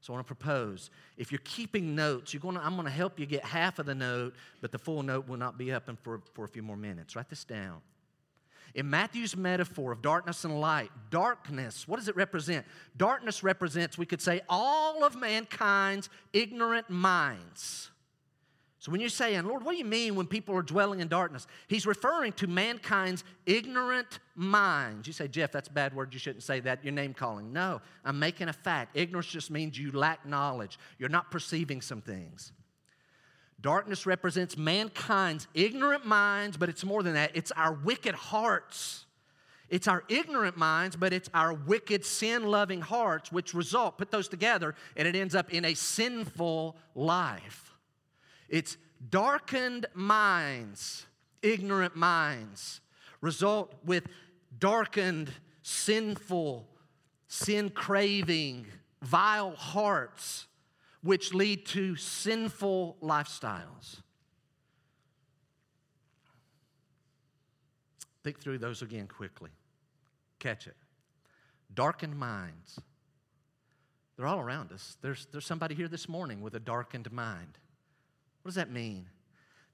So 0.00 0.12
I 0.12 0.16
want 0.16 0.26
to 0.26 0.34
propose. 0.34 0.90
If 1.16 1.30
you're 1.30 1.40
keeping 1.44 1.94
notes, 1.94 2.34
you're 2.34 2.40
going 2.40 2.56
to, 2.56 2.60
I'm 2.60 2.74
going 2.74 2.86
to 2.86 2.90
help 2.90 3.20
you 3.20 3.26
get 3.26 3.44
half 3.44 3.78
of 3.78 3.86
the 3.86 3.94
note, 3.94 4.34
but 4.60 4.72
the 4.72 4.78
full 4.78 5.04
note 5.04 5.28
will 5.28 5.36
not 5.36 5.56
be 5.56 5.70
up 5.70 5.88
for, 6.02 6.20
for 6.34 6.44
a 6.44 6.48
few 6.48 6.64
more 6.64 6.76
minutes. 6.76 7.14
Write 7.14 7.30
this 7.30 7.44
down. 7.44 7.82
In 8.74 8.88
Matthew's 8.88 9.36
metaphor 9.36 9.92
of 9.92 10.00
darkness 10.00 10.44
and 10.44 10.60
light, 10.60 10.90
darkness, 11.10 11.86
what 11.86 11.98
does 11.98 12.08
it 12.08 12.16
represent? 12.16 12.64
Darkness 12.96 13.42
represents, 13.42 13.98
we 13.98 14.06
could 14.06 14.22
say, 14.22 14.40
all 14.48 15.04
of 15.04 15.14
mankind's 15.14 16.08
ignorant 16.32 16.88
minds. 16.88 17.90
So 18.78 18.90
when 18.90 19.00
you're 19.00 19.10
saying, 19.10 19.44
Lord, 19.44 19.62
what 19.62 19.72
do 19.72 19.78
you 19.78 19.84
mean 19.84 20.16
when 20.16 20.26
people 20.26 20.56
are 20.56 20.62
dwelling 20.62 20.98
in 20.98 21.06
darkness? 21.06 21.46
He's 21.68 21.86
referring 21.86 22.32
to 22.32 22.48
mankind's 22.48 23.22
ignorant 23.46 24.18
minds. 24.34 25.06
You 25.06 25.12
say, 25.12 25.28
Jeff, 25.28 25.52
that's 25.52 25.68
a 25.68 25.72
bad 25.72 25.94
word. 25.94 26.12
You 26.12 26.18
shouldn't 26.18 26.42
say 26.42 26.58
that. 26.60 26.82
You're 26.82 26.92
name 26.92 27.14
calling. 27.14 27.52
No, 27.52 27.80
I'm 28.04 28.18
making 28.18 28.48
a 28.48 28.52
fact. 28.52 28.96
Ignorance 28.96 29.28
just 29.28 29.52
means 29.52 29.78
you 29.78 29.92
lack 29.92 30.26
knowledge. 30.26 30.80
You're 30.98 31.10
not 31.10 31.30
perceiving 31.30 31.80
some 31.80 32.00
things. 32.00 32.50
Darkness 33.62 34.06
represents 34.06 34.56
mankind's 34.56 35.46
ignorant 35.54 36.04
minds, 36.04 36.56
but 36.56 36.68
it's 36.68 36.84
more 36.84 37.02
than 37.02 37.14
that. 37.14 37.30
It's 37.34 37.52
our 37.52 37.72
wicked 37.72 38.14
hearts. 38.14 39.06
It's 39.68 39.88
our 39.88 40.04
ignorant 40.08 40.58
minds, 40.58 40.96
but 40.96 41.12
it's 41.14 41.30
our 41.32 41.54
wicked, 41.54 42.04
sin 42.04 42.42
loving 42.42 42.82
hearts, 42.82 43.32
which 43.32 43.54
result, 43.54 43.96
put 43.96 44.10
those 44.10 44.28
together, 44.28 44.74
and 44.96 45.08
it 45.08 45.16
ends 45.16 45.34
up 45.34 45.54
in 45.54 45.64
a 45.64 45.74
sinful 45.74 46.76
life. 46.94 47.72
It's 48.48 48.76
darkened 49.08 49.86
minds, 49.94 51.06
ignorant 51.40 51.96
minds, 51.96 52.80
result 53.22 53.72
with 53.84 54.08
darkened, 54.58 55.30
sinful, 55.62 56.66
sin 57.28 57.70
craving, 57.70 58.66
vile 59.00 59.52
hearts, 59.52 60.48
which 61.02 61.34
lead 61.34 61.66
to 61.66 61.96
sinful 61.96 62.96
lifestyles. 63.02 64.00
Think 68.22 68.40
through 68.40 68.58
those 68.58 68.82
again 68.82 69.08
quickly. 69.08 69.50
Catch 70.38 70.66
it. 70.66 70.76
Darkened 71.74 72.16
minds. 72.16 72.78
They're 74.16 74.26
all 74.26 74.40
around 74.40 74.70
us. 74.72 74.96
There's, 75.02 75.26
there's 75.32 75.46
somebody 75.46 75.74
here 75.74 75.88
this 75.88 76.08
morning 76.08 76.40
with 76.40 76.54
a 76.54 76.60
darkened 76.60 77.10
mind. 77.10 77.58
What 78.42 78.50
does 78.50 78.54
that 78.56 78.70
mean? 78.70 79.08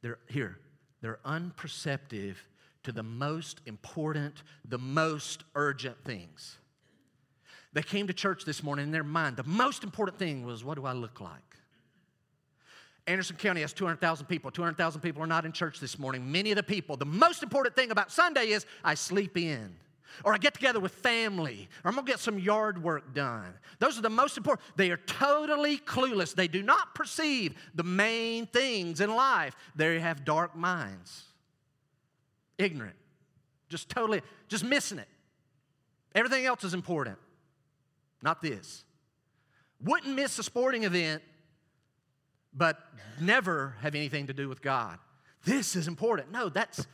They're 0.01 0.18
here, 0.29 0.59
they're 1.03 1.18
unperceptive 1.24 2.37
to 2.85 2.93
the 2.93 3.03
most 3.03 3.61
important, 3.66 4.43
the 4.64 4.79
most 4.79 5.45
urgent 5.55 6.03
things. 6.05 6.59
They 7.73 7.83
came 7.83 8.07
to 8.07 8.12
church 8.12 8.45
this 8.45 8.62
morning 8.62 8.87
in 8.87 8.93
their 8.93 9.05
mind. 9.05 9.37
The 9.37 9.45
most 9.45 9.85
important 9.85 10.19
thing 10.19 10.45
was 10.45 10.64
what 10.64 10.77
do 10.77 10.87
I 10.87 10.93
look 10.93 11.21
like? 11.21 11.43
Anderson 13.07 13.37
County 13.37 13.62
has 13.62 13.73
200,000 13.73 14.27
people. 14.27 14.51
200,000 14.51 15.01
people 15.01 15.23
are 15.23 15.27
not 15.27 15.47
in 15.47 15.53
church 15.53 15.81
this 15.81 15.99
morning. 15.99 16.31
Many 16.31 16.51
of 16.51 16.57
the 16.57 16.62
people, 16.62 16.97
the 16.97 17.07
most 17.07 17.43
important 17.43 17.75
thing 17.75 17.91
about 17.91 18.12
Sunday 18.12 18.49
is 18.49 18.66
I 18.85 18.95
sleep 18.95 19.37
in 19.37 19.75
or 20.25 20.35
I 20.35 20.39
get 20.39 20.55
together 20.55 20.81
with 20.81 20.93
family, 20.93 21.69
or 21.85 21.89
I'm 21.89 21.95
gonna 21.95 22.07
get 22.07 22.19
some 22.19 22.39
yard 22.39 22.83
work 22.83 23.14
done. 23.14 23.55
Those 23.79 23.99
are 23.99 24.03
the 24.03 24.11
most 24.11 24.37
important. 24.37 24.66
They 24.77 24.91
are 24.91 24.97
totally 24.97 25.79
clueless. 25.79 26.35
They 26.35 26.49
do 26.49 26.62
not 26.62 26.95
perceive 26.95 27.55
the 27.75 27.85
main 27.85 28.47
things 28.47 29.01
in 29.01 29.14
life. 29.14 29.55
They 29.77 30.01
have 30.01 30.25
dark 30.25 30.57
minds, 30.57 31.25
ignorant, 32.57 32.97
just 33.69 33.89
totally, 33.89 34.23
just 34.49 34.64
missing 34.64 34.99
it. 34.99 35.09
Everything 36.14 36.47
else 36.47 36.64
is 36.64 36.75
important, 36.75 37.19
not 38.23 38.43
this. 38.43 38.85
Wouldn't 39.83 40.14
miss 40.14 40.39
a 40.39 40.43
sporting 40.43 40.85
event, 40.85 41.23
but 42.53 42.79
never 43.21 43.77
have 43.81 43.95
anything 43.95 44.27
to 44.27 44.33
do 44.33 44.49
with 44.49 44.61
God. 44.62 44.99
This 45.45 45.77
is 45.77 45.87
important. 45.87 46.33
No, 46.33 46.49
that's, 46.49 46.87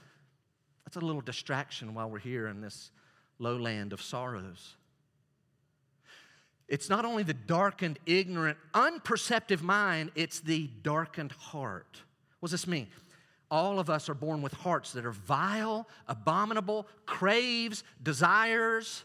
that's 0.85 0.97
a 0.97 1.01
little 1.01 1.23
distraction 1.23 1.95
while 1.95 2.11
we're 2.11 2.19
here 2.19 2.47
in 2.47 2.61
this 2.61 2.91
lowland 3.39 3.93
of 3.93 4.03
sorrows. 4.03 4.75
It's 6.69 6.89
not 6.89 7.05
only 7.05 7.23
the 7.23 7.35
darkened, 7.35 7.99
ignorant, 8.07 8.59
unperceptive 8.75 9.63
mind, 9.63 10.11
it's 10.15 10.41
the 10.41 10.69
darkened 10.83 11.33
heart. 11.33 12.01
What 12.41 12.51
does 12.51 12.61
this 12.61 12.67
mean? 12.67 12.89
All 13.51 13.79
of 13.79 13.91
us 13.91 14.09
are 14.09 14.15
born 14.15 14.43
with 14.43 14.53
hearts 14.53 14.93
that 14.93 15.05
are 15.05 15.13
vile, 15.13 15.87
abominable, 16.09 16.87
craves, 17.07 17.85
desires, 18.03 19.05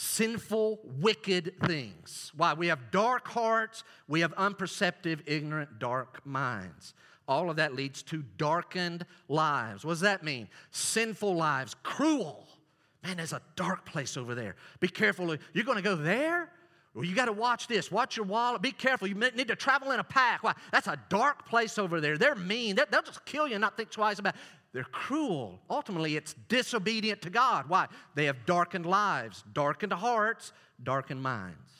sinful, 0.00 0.78
wicked 1.00 1.52
things. 1.66 2.30
Why? 2.36 2.54
We 2.54 2.68
have 2.68 2.92
dark 2.92 3.26
hearts, 3.26 3.82
we 4.06 4.20
have 4.20 4.32
unperceptive, 4.34 5.22
ignorant, 5.26 5.80
dark 5.80 6.24
minds. 6.24 6.94
All 7.26 7.50
of 7.50 7.56
that 7.56 7.74
leads 7.74 8.04
to 8.04 8.22
darkened 8.36 9.04
lives. 9.26 9.84
What 9.84 9.92
does 9.92 10.00
that 10.00 10.22
mean? 10.22 10.48
Sinful 10.70 11.34
lives, 11.34 11.74
cruel. 11.82 12.46
Man, 13.02 13.16
there's 13.16 13.32
a 13.32 13.42
dark 13.56 13.84
place 13.84 14.16
over 14.16 14.36
there. 14.36 14.54
Be 14.78 14.86
careful. 14.86 15.36
You're 15.52 15.64
going 15.64 15.76
to 15.76 15.82
go 15.82 15.96
there? 15.96 16.48
Well, 16.94 17.04
you 17.04 17.14
got 17.14 17.26
to 17.26 17.32
watch 17.32 17.66
this. 17.66 17.90
Watch 17.90 18.16
your 18.16 18.26
wallet. 18.26 18.62
Be 18.62 18.70
careful. 18.70 19.08
You 19.08 19.14
need 19.14 19.48
to 19.48 19.56
travel 19.56 19.90
in 19.90 20.00
a 20.00 20.04
pack. 20.04 20.42
Why? 20.42 20.54
That's 20.72 20.86
a 20.86 20.98
dark 21.08 21.46
place 21.46 21.76
over 21.76 22.00
there. 22.00 22.16
They're 22.16 22.34
mean. 22.34 22.76
they 22.76 22.84
will 22.90 23.02
just 23.02 23.24
kill 23.24 23.48
you 23.48 23.54
and 23.54 23.60
not 23.60 23.76
think 23.76 23.90
twice 23.90 24.20
about 24.20 24.36
it. 24.36 24.40
They're 24.78 24.84
cruel. 24.84 25.58
Ultimately, 25.68 26.14
it's 26.14 26.36
disobedient 26.48 27.20
to 27.22 27.30
God. 27.30 27.68
Why? 27.68 27.88
They 28.14 28.26
have 28.26 28.46
darkened 28.46 28.86
lives, 28.86 29.42
darkened 29.52 29.92
hearts, 29.92 30.52
darkened 30.80 31.20
minds. 31.20 31.72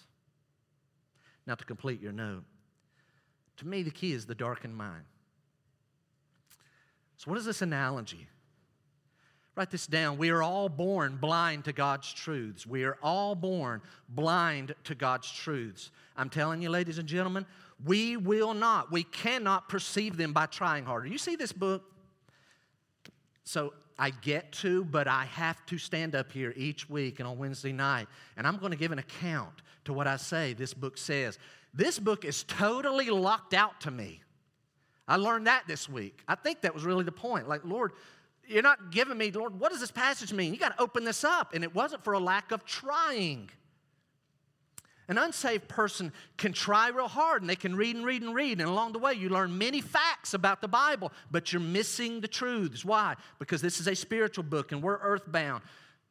Now, 1.46 1.54
to 1.54 1.64
complete 1.64 2.02
your 2.02 2.10
note, 2.10 2.42
to 3.58 3.68
me, 3.68 3.84
the 3.84 3.92
key 3.92 4.10
is 4.10 4.26
the 4.26 4.34
darkened 4.34 4.76
mind. 4.76 5.04
So, 7.18 7.30
what 7.30 7.38
is 7.38 7.44
this 7.44 7.62
analogy? 7.62 8.26
Write 9.54 9.70
this 9.70 9.86
down. 9.86 10.18
We 10.18 10.30
are 10.30 10.42
all 10.42 10.68
born 10.68 11.18
blind 11.18 11.66
to 11.66 11.72
God's 11.72 12.12
truths. 12.12 12.66
We 12.66 12.82
are 12.82 12.98
all 13.00 13.36
born 13.36 13.80
blind 14.08 14.74
to 14.82 14.96
God's 14.96 15.30
truths. 15.30 15.92
I'm 16.16 16.30
telling 16.30 16.62
you, 16.62 16.70
ladies 16.70 16.98
and 16.98 17.06
gentlemen, 17.06 17.46
we 17.84 18.16
will 18.16 18.54
not, 18.54 18.90
we 18.90 19.04
cannot 19.04 19.68
perceive 19.68 20.16
them 20.16 20.32
by 20.32 20.46
trying 20.46 20.84
harder. 20.84 21.06
You 21.06 21.18
see 21.18 21.36
this 21.36 21.52
book? 21.52 21.84
So 23.48 23.72
I 23.98 24.10
get 24.10 24.52
to, 24.60 24.84
but 24.84 25.08
I 25.08 25.24
have 25.24 25.64
to 25.66 25.78
stand 25.78 26.14
up 26.14 26.30
here 26.30 26.52
each 26.54 26.90
week 26.90 27.18
and 27.18 27.26
on 27.26 27.38
Wednesday 27.38 27.72
night, 27.72 28.06
and 28.36 28.46
I'm 28.46 28.58
going 28.58 28.72
to 28.72 28.76
give 28.76 28.92
an 28.92 28.98
account 28.98 29.62
to 29.86 29.94
what 29.94 30.06
I 30.06 30.18
say 30.18 30.52
this 30.52 30.74
book 30.74 30.98
says. 30.98 31.38
This 31.72 31.98
book 31.98 32.26
is 32.26 32.42
totally 32.42 33.08
locked 33.08 33.54
out 33.54 33.80
to 33.80 33.90
me. 33.90 34.20
I 35.08 35.16
learned 35.16 35.46
that 35.46 35.62
this 35.66 35.88
week. 35.88 36.20
I 36.28 36.34
think 36.34 36.60
that 36.60 36.74
was 36.74 36.84
really 36.84 37.04
the 37.04 37.10
point. 37.10 37.48
Like, 37.48 37.62
Lord, 37.64 37.92
you're 38.46 38.62
not 38.62 38.92
giving 38.92 39.16
me, 39.16 39.30
Lord, 39.30 39.58
what 39.58 39.72
does 39.72 39.80
this 39.80 39.90
passage 39.90 40.30
mean? 40.30 40.52
You 40.52 40.60
got 40.60 40.76
to 40.76 40.82
open 40.82 41.04
this 41.04 41.24
up. 41.24 41.54
And 41.54 41.64
it 41.64 41.74
wasn't 41.74 42.04
for 42.04 42.12
a 42.12 42.20
lack 42.20 42.52
of 42.52 42.66
trying. 42.66 43.48
An 45.08 45.16
unsaved 45.16 45.68
person 45.68 46.12
can 46.36 46.52
try 46.52 46.88
real 46.88 47.08
hard 47.08 47.40
and 47.40 47.48
they 47.48 47.56
can 47.56 47.74
read 47.74 47.96
and 47.96 48.04
read 48.04 48.22
and 48.22 48.34
read. 48.34 48.60
And 48.60 48.68
along 48.68 48.92
the 48.92 48.98
way, 48.98 49.14
you 49.14 49.30
learn 49.30 49.56
many 49.56 49.80
facts 49.80 50.34
about 50.34 50.60
the 50.60 50.68
Bible, 50.68 51.12
but 51.30 51.50
you're 51.50 51.60
missing 51.60 52.20
the 52.20 52.28
truths. 52.28 52.84
Why? 52.84 53.16
Because 53.38 53.62
this 53.62 53.80
is 53.80 53.88
a 53.88 53.94
spiritual 53.94 54.44
book 54.44 54.70
and 54.70 54.82
we're 54.82 54.98
earthbound. 54.98 55.62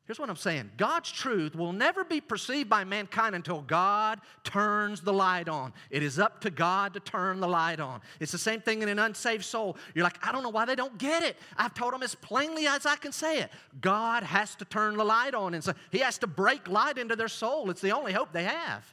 Here's 0.08 0.20
what 0.20 0.30
I'm 0.30 0.38
saying 0.38 0.72
God's 0.78 1.12
truth 1.12 1.54
will 1.54 1.74
never 1.74 2.06
be 2.06 2.22
perceived 2.22 2.70
by 2.70 2.86
mankind 2.86 3.36
until 3.36 3.62
God 3.62 4.22
turns 4.46 5.02
the 5.02 5.12
light 5.12 5.50
on. 5.50 5.74
It 5.90 6.02
is 6.02 6.18
up 6.18 6.40
to 6.42 6.50
God 6.50 6.94
to 6.94 7.02
turn 7.02 7.42
the 7.42 7.48
light 7.48 7.82
on. 7.82 8.00
It's 8.22 8.32
the 8.32 8.38
same 8.38 8.62
thing 8.62 8.82
in 8.82 8.88
an 8.88 9.00
unsaved 9.00 9.44
soul. 9.44 9.76
You're 9.94 10.06
like, 10.06 10.26
I 10.26 10.32
don't 10.32 10.44
know 10.44 10.50
why 10.50 10.64
they 10.64 10.76
don't 10.76 10.98
get 10.98 11.24
it. 11.24 11.36
I've 11.58 11.74
told 11.74 11.94
them 11.94 12.04
as 12.04 12.16
plainly 12.16 12.68
as 12.68 12.86
I 12.86 12.96
can 12.96 13.12
say 13.12 13.42
it. 13.42 13.52
God 13.82 14.24
has 14.24 14.56
to 14.56 14.66
turn 14.66 14.96
the 14.96 15.04
light 15.04 15.36
on, 15.36 15.54
and 15.54 15.64
so 15.64 15.74
He 15.92 16.00
has 16.00 16.18
to 16.20 16.28
break 16.28 16.70
light 16.70 16.98
into 16.98 17.18
their 17.18 17.28
soul. 17.28 17.70
It's 17.70 17.82
the 17.82 17.92
only 17.92 18.14
hope 18.14 18.32
they 18.32 18.46
have. 18.46 18.86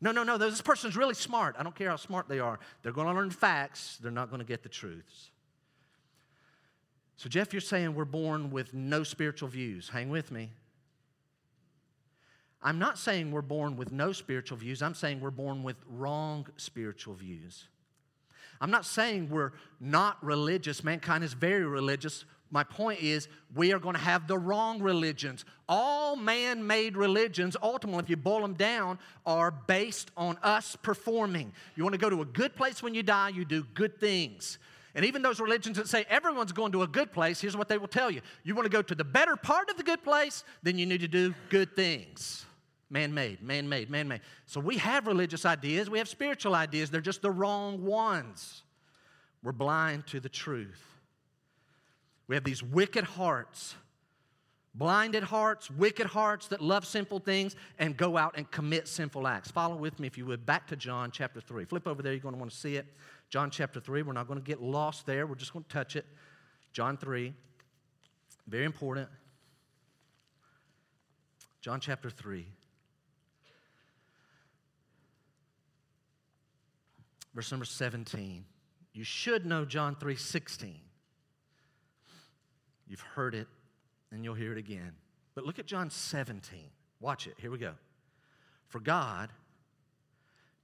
No, 0.00 0.12
no, 0.12 0.22
no, 0.22 0.38
this 0.38 0.60
person's 0.60 0.96
really 0.96 1.14
smart. 1.14 1.56
I 1.58 1.64
don't 1.64 1.74
care 1.74 1.90
how 1.90 1.96
smart 1.96 2.28
they 2.28 2.38
are. 2.38 2.60
They're 2.82 2.92
going 2.92 3.08
to 3.08 3.14
learn 3.14 3.30
facts, 3.30 3.98
they're 4.00 4.12
not 4.12 4.30
going 4.30 4.40
to 4.40 4.46
get 4.46 4.62
the 4.62 4.68
truths. 4.68 5.30
So, 7.16 7.28
Jeff, 7.28 7.52
you're 7.52 7.60
saying 7.60 7.94
we're 7.94 8.04
born 8.04 8.50
with 8.50 8.74
no 8.74 9.04
spiritual 9.04 9.48
views. 9.48 9.88
Hang 9.88 10.10
with 10.10 10.30
me. 10.30 10.50
I'm 12.62 12.78
not 12.78 12.98
saying 12.98 13.30
we're 13.30 13.42
born 13.42 13.76
with 13.76 13.92
no 13.92 14.12
spiritual 14.12 14.56
views. 14.56 14.82
I'm 14.82 14.94
saying 14.94 15.20
we're 15.20 15.30
born 15.30 15.62
with 15.62 15.76
wrong 15.86 16.46
spiritual 16.56 17.14
views. 17.14 17.68
I'm 18.60 18.70
not 18.70 18.86
saying 18.86 19.28
we're 19.28 19.52
not 19.80 20.22
religious. 20.24 20.82
Mankind 20.82 21.22
is 21.22 21.34
very 21.34 21.64
religious. 21.66 22.24
My 22.50 22.64
point 22.64 23.02
is, 23.02 23.28
we 23.54 23.72
are 23.72 23.78
going 23.78 23.96
to 23.96 24.00
have 24.00 24.26
the 24.26 24.38
wrong 24.38 24.80
religions. 24.80 25.44
All 25.68 26.16
man 26.16 26.66
made 26.66 26.96
religions, 26.96 27.56
ultimately, 27.62 28.02
if 28.04 28.08
you 28.08 28.16
boil 28.16 28.40
them 28.40 28.54
down, 28.54 28.98
are 29.26 29.50
based 29.50 30.10
on 30.16 30.38
us 30.42 30.76
performing. 30.76 31.52
You 31.76 31.82
want 31.82 31.94
to 31.94 31.98
go 31.98 32.08
to 32.08 32.22
a 32.22 32.26
good 32.26 32.54
place 32.56 32.82
when 32.82 32.94
you 32.94 33.02
die, 33.02 33.30
you 33.30 33.44
do 33.44 33.64
good 33.74 33.98
things. 33.98 34.58
And 34.94 35.04
even 35.04 35.22
those 35.22 35.40
religions 35.40 35.76
that 35.76 35.88
say 35.88 36.04
everyone's 36.08 36.52
going 36.52 36.72
to 36.72 36.82
a 36.82 36.86
good 36.86 37.12
place, 37.12 37.40
here's 37.40 37.56
what 37.56 37.68
they 37.68 37.78
will 37.78 37.88
tell 37.88 38.10
you. 38.10 38.20
You 38.44 38.54
want 38.54 38.66
to 38.66 38.70
go 38.70 38.82
to 38.82 38.94
the 38.94 39.04
better 39.04 39.34
part 39.36 39.68
of 39.68 39.76
the 39.76 39.82
good 39.82 40.02
place, 40.04 40.44
then 40.62 40.78
you 40.78 40.86
need 40.86 41.00
to 41.00 41.08
do 41.08 41.34
good 41.48 41.74
things. 41.74 42.46
Man 42.90 43.12
made, 43.12 43.42
man 43.42 43.68
made, 43.68 43.90
man 43.90 44.06
made. 44.06 44.20
So 44.46 44.60
we 44.60 44.76
have 44.76 45.08
religious 45.08 45.44
ideas, 45.44 45.90
we 45.90 45.98
have 45.98 46.08
spiritual 46.08 46.54
ideas, 46.54 46.90
they're 46.90 47.00
just 47.00 47.22
the 47.22 47.30
wrong 47.30 47.84
ones. 47.84 48.62
We're 49.42 49.52
blind 49.52 50.06
to 50.08 50.20
the 50.20 50.28
truth. 50.28 50.82
We 52.28 52.36
have 52.36 52.44
these 52.44 52.62
wicked 52.62 53.04
hearts, 53.04 53.74
blinded 54.74 55.22
hearts, 55.22 55.70
wicked 55.70 56.06
hearts 56.06 56.48
that 56.48 56.60
love 56.60 56.84
simple 56.84 57.18
things 57.18 57.54
and 57.78 57.96
go 57.96 58.16
out 58.16 58.34
and 58.36 58.50
commit 58.50 58.88
sinful 58.88 59.26
acts. 59.26 59.50
Follow 59.50 59.76
with 59.76 60.00
me, 60.00 60.06
if 60.06 60.18
you 60.18 60.26
would, 60.26 60.44
back 60.44 60.66
to 60.68 60.76
John 60.76 61.10
chapter 61.10 61.40
3. 61.40 61.64
Flip 61.64 61.86
over 61.86 62.02
there, 62.02 62.12
you're 62.12 62.20
going 62.20 62.34
to 62.34 62.38
want 62.38 62.50
to 62.50 62.56
see 62.56 62.76
it. 62.76 62.86
John 63.30 63.50
chapter 63.50 63.80
3. 63.80 64.02
We're 64.02 64.12
not 64.12 64.26
going 64.26 64.40
to 64.40 64.44
get 64.44 64.60
lost 64.60 65.06
there, 65.06 65.26
we're 65.26 65.36
just 65.36 65.52
going 65.52 65.64
to 65.64 65.70
touch 65.70 65.96
it. 65.96 66.06
John 66.72 66.96
3. 66.96 67.32
Very 68.48 68.64
important. 68.64 69.08
John 71.60 71.80
chapter 71.80 72.10
3. 72.10 72.46
Verse 77.34 77.50
number 77.50 77.64
17. 77.64 78.44
You 78.92 79.02
should 79.02 79.44
know 79.44 79.64
John 79.64 79.96
3 79.96 80.14
16. 80.14 80.78
You've 82.86 83.00
heard 83.00 83.34
it, 83.34 83.48
and 84.14 84.24
you'll 84.24 84.34
hear 84.34 84.52
it 84.52 84.58
again. 84.58 84.92
But 85.34 85.44
look 85.44 85.58
at 85.58 85.66
John 85.66 85.90
17. 85.90 86.60
Watch 87.00 87.26
it. 87.26 87.34
Here 87.38 87.50
we 87.50 87.58
go. 87.58 87.74
For 88.68 88.80
God 88.80 89.30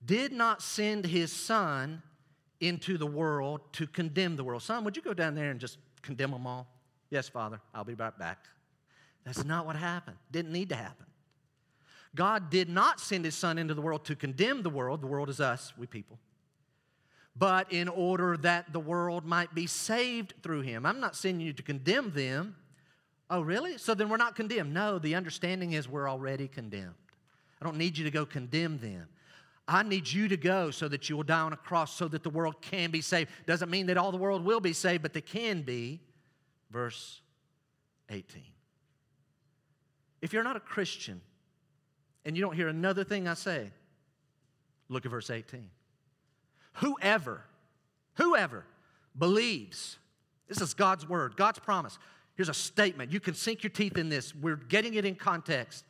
did 0.04 0.32
not 0.32 0.62
send 0.62 1.04
his 1.04 1.32
Son 1.32 2.02
into 2.60 2.96
the 2.96 3.06
world 3.06 3.60
to 3.72 3.86
condemn 3.86 4.36
the 4.36 4.44
world. 4.44 4.62
Son, 4.62 4.84
would 4.84 4.96
you 4.96 5.02
go 5.02 5.14
down 5.14 5.34
there 5.34 5.50
and 5.50 5.60
just 5.60 5.78
condemn 6.02 6.30
them 6.30 6.46
all? 6.46 6.66
Yes, 7.10 7.28
Father, 7.28 7.60
I'll 7.74 7.84
be 7.84 7.94
right 7.94 8.16
back. 8.18 8.46
That's 9.24 9.44
not 9.44 9.66
what 9.66 9.76
happened. 9.76 10.16
Didn't 10.30 10.52
need 10.52 10.68
to 10.70 10.76
happen. 10.76 11.06
God 12.14 12.50
did 12.50 12.68
not 12.68 13.00
send 13.00 13.24
his 13.24 13.34
Son 13.34 13.58
into 13.58 13.74
the 13.74 13.80
world 13.80 14.04
to 14.06 14.16
condemn 14.16 14.62
the 14.62 14.70
world. 14.70 15.02
The 15.02 15.06
world 15.06 15.28
is 15.28 15.40
us, 15.40 15.72
we 15.76 15.86
people. 15.86 16.18
But 17.36 17.72
in 17.72 17.88
order 17.88 18.36
that 18.38 18.72
the 18.72 18.80
world 18.80 19.24
might 19.24 19.54
be 19.54 19.66
saved 19.66 20.34
through 20.42 20.62
him. 20.62 20.84
I'm 20.84 21.00
not 21.00 21.14
sending 21.14 21.46
you 21.46 21.52
to 21.52 21.62
condemn 21.62 22.10
them. 22.12 22.56
Oh, 23.30 23.40
really? 23.42 23.78
So 23.78 23.94
then 23.94 24.08
we're 24.08 24.16
not 24.16 24.34
condemned. 24.34 24.74
No, 24.74 24.98
the 24.98 25.14
understanding 25.14 25.72
is 25.72 25.88
we're 25.88 26.10
already 26.10 26.48
condemned. 26.48 26.94
I 27.62 27.64
don't 27.64 27.76
need 27.76 27.96
you 27.96 28.04
to 28.04 28.10
go 28.10 28.26
condemn 28.26 28.78
them. 28.78 29.06
I 29.68 29.84
need 29.84 30.10
you 30.10 30.26
to 30.26 30.36
go 30.36 30.72
so 30.72 30.88
that 30.88 31.08
you 31.08 31.16
will 31.16 31.22
die 31.22 31.40
on 31.40 31.52
a 31.52 31.56
cross 31.56 31.94
so 31.94 32.08
that 32.08 32.24
the 32.24 32.30
world 32.30 32.60
can 32.60 32.90
be 32.90 33.00
saved. 33.00 33.30
Doesn't 33.46 33.70
mean 33.70 33.86
that 33.86 33.96
all 33.96 34.10
the 34.10 34.18
world 34.18 34.44
will 34.44 34.58
be 34.58 34.72
saved, 34.72 35.02
but 35.02 35.12
they 35.12 35.20
can 35.20 35.62
be. 35.62 36.00
Verse 36.72 37.20
18. 38.10 38.42
If 40.20 40.32
you're 40.32 40.42
not 40.42 40.56
a 40.56 40.60
Christian 40.60 41.20
and 42.24 42.36
you 42.36 42.42
don't 42.42 42.54
hear 42.54 42.68
another 42.68 43.04
thing 43.04 43.28
I 43.28 43.34
say, 43.34 43.70
look 44.88 45.06
at 45.06 45.10
verse 45.10 45.30
18. 45.30 45.70
Whoever, 46.74 47.44
whoever 48.14 48.64
believes, 49.16 49.98
this 50.48 50.60
is 50.60 50.74
God's 50.74 51.08
word, 51.08 51.36
God's 51.36 51.60
promise. 51.60 51.96
Here's 52.36 52.48
a 52.48 52.54
statement. 52.54 53.12
You 53.12 53.20
can 53.20 53.34
sink 53.34 53.62
your 53.62 53.70
teeth 53.70 53.98
in 53.98 54.08
this. 54.08 54.34
We're 54.34 54.56
getting 54.56 54.94
it 54.94 55.04
in 55.04 55.14
context. 55.14 55.84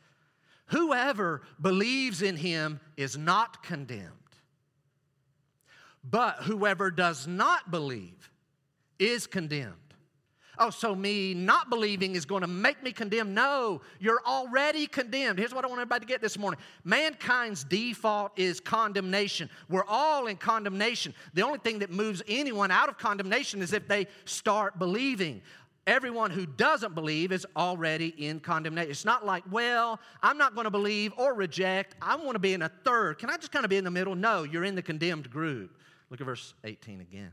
Whoever 0.67 1.41
believes 1.61 2.21
in 2.21 2.37
him 2.37 2.79
is 2.97 3.17
not 3.17 3.63
condemned. 3.63 4.11
But 6.03 6.37
whoever 6.43 6.89
does 6.89 7.27
not 7.27 7.69
believe 7.69 8.31
is 8.97 9.27
condemned. 9.27 9.75
oh, 10.59 10.69
so 10.69 10.93
me 10.93 11.33
not 11.33 11.69
believing 11.69 12.15
is 12.15 12.25
going 12.25 12.41
to 12.41 12.47
make 12.47 12.83
me 12.83 12.91
condemned. 12.91 13.33
No, 13.33 13.81
you're 13.99 14.21
already 14.25 14.85
condemned. 14.87 15.39
Here's 15.39 15.53
what 15.53 15.65
I 15.65 15.67
want 15.67 15.79
everybody 15.79 16.05
to 16.05 16.07
get 16.07 16.21
this 16.21 16.37
morning 16.37 16.59
mankind's 16.83 17.63
default 17.63 18.31
is 18.37 18.59
condemnation. 18.59 19.49
We're 19.69 19.85
all 19.87 20.27
in 20.27 20.37
condemnation. 20.37 21.13
The 21.33 21.41
only 21.41 21.59
thing 21.59 21.79
that 21.79 21.89
moves 21.89 22.21
anyone 22.27 22.71
out 22.71 22.89
of 22.89 22.97
condemnation 22.97 23.61
is 23.61 23.73
if 23.73 23.87
they 23.87 24.07
start 24.25 24.79
believing. 24.79 25.41
Everyone 25.87 26.29
who 26.29 26.45
doesn't 26.45 26.93
believe 26.93 27.31
is 27.31 27.45
already 27.55 28.09
in 28.23 28.39
condemnation. 28.39 28.91
It's 28.91 29.05
not 29.05 29.25
like, 29.25 29.43
well, 29.51 29.99
I'm 30.21 30.37
not 30.37 30.53
going 30.53 30.65
to 30.65 30.71
believe 30.71 31.11
or 31.17 31.33
reject. 31.33 31.95
I 32.01 32.15
want 32.15 32.33
to 32.33 32.39
be 32.39 32.53
in 32.53 32.61
a 32.61 32.69
third. 32.83 33.17
Can 33.17 33.31
I 33.31 33.37
just 33.37 33.51
kind 33.51 33.65
of 33.65 33.69
be 33.69 33.77
in 33.77 33.83
the 33.83 33.91
middle? 33.91 34.13
No, 34.15 34.43
you're 34.43 34.63
in 34.63 34.75
the 34.75 34.83
condemned 34.83 35.31
group. 35.31 35.75
Look 36.11 36.21
at 36.21 36.25
verse 36.25 36.53
18 36.63 37.01
again. 37.01 37.31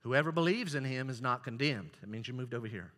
Whoever 0.00 0.30
believes 0.30 0.74
in 0.74 0.84
him 0.84 1.08
is 1.08 1.22
not 1.22 1.42
condemned. 1.42 1.90
That 2.00 2.10
means 2.10 2.28
you 2.28 2.34
moved 2.34 2.52
over 2.52 2.66
here. 2.66 2.92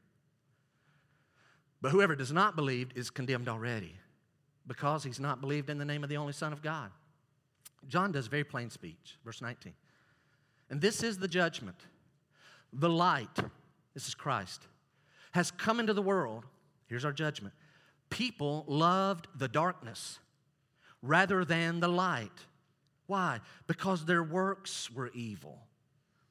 But 1.80 1.92
whoever 1.92 2.16
does 2.16 2.32
not 2.32 2.56
believe 2.56 2.90
is 2.96 3.10
condemned 3.10 3.48
already 3.48 3.94
because 4.66 5.04
he's 5.04 5.20
not 5.20 5.40
believed 5.40 5.70
in 5.70 5.78
the 5.78 5.84
name 5.84 6.02
of 6.02 6.10
the 6.10 6.16
only 6.16 6.32
Son 6.32 6.52
of 6.52 6.60
God. 6.60 6.90
John 7.86 8.10
does 8.10 8.26
very 8.26 8.44
plain 8.44 8.68
speech, 8.68 9.16
verse 9.24 9.40
19. 9.40 9.72
And 10.70 10.80
this 10.80 11.02
is 11.02 11.18
the 11.18 11.28
judgment. 11.28 11.76
The 12.72 12.90
light 12.90 13.38
this 13.98 14.06
is 14.06 14.14
Christ, 14.14 14.62
has 15.32 15.50
come 15.50 15.80
into 15.80 15.92
the 15.92 16.00
world. 16.00 16.44
Here's 16.86 17.04
our 17.04 17.12
judgment. 17.12 17.52
People 18.10 18.62
loved 18.68 19.26
the 19.36 19.48
darkness 19.48 20.20
rather 21.02 21.44
than 21.44 21.80
the 21.80 21.88
light. 21.88 22.30
Why? 23.08 23.40
Because 23.66 24.04
their 24.04 24.22
works 24.22 24.88
were 24.88 25.10
evil. 25.14 25.58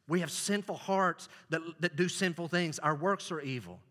We 0.07 0.21
have 0.21 0.31
sinful 0.31 0.77
hearts 0.77 1.27
that, 1.49 1.59
that 1.81 1.97
do 1.97 2.07
sinful 2.07 2.47
things. 2.47 2.79
Our 2.79 2.95
works 2.95 3.33
are 3.33 3.41
evil. 3.41 3.81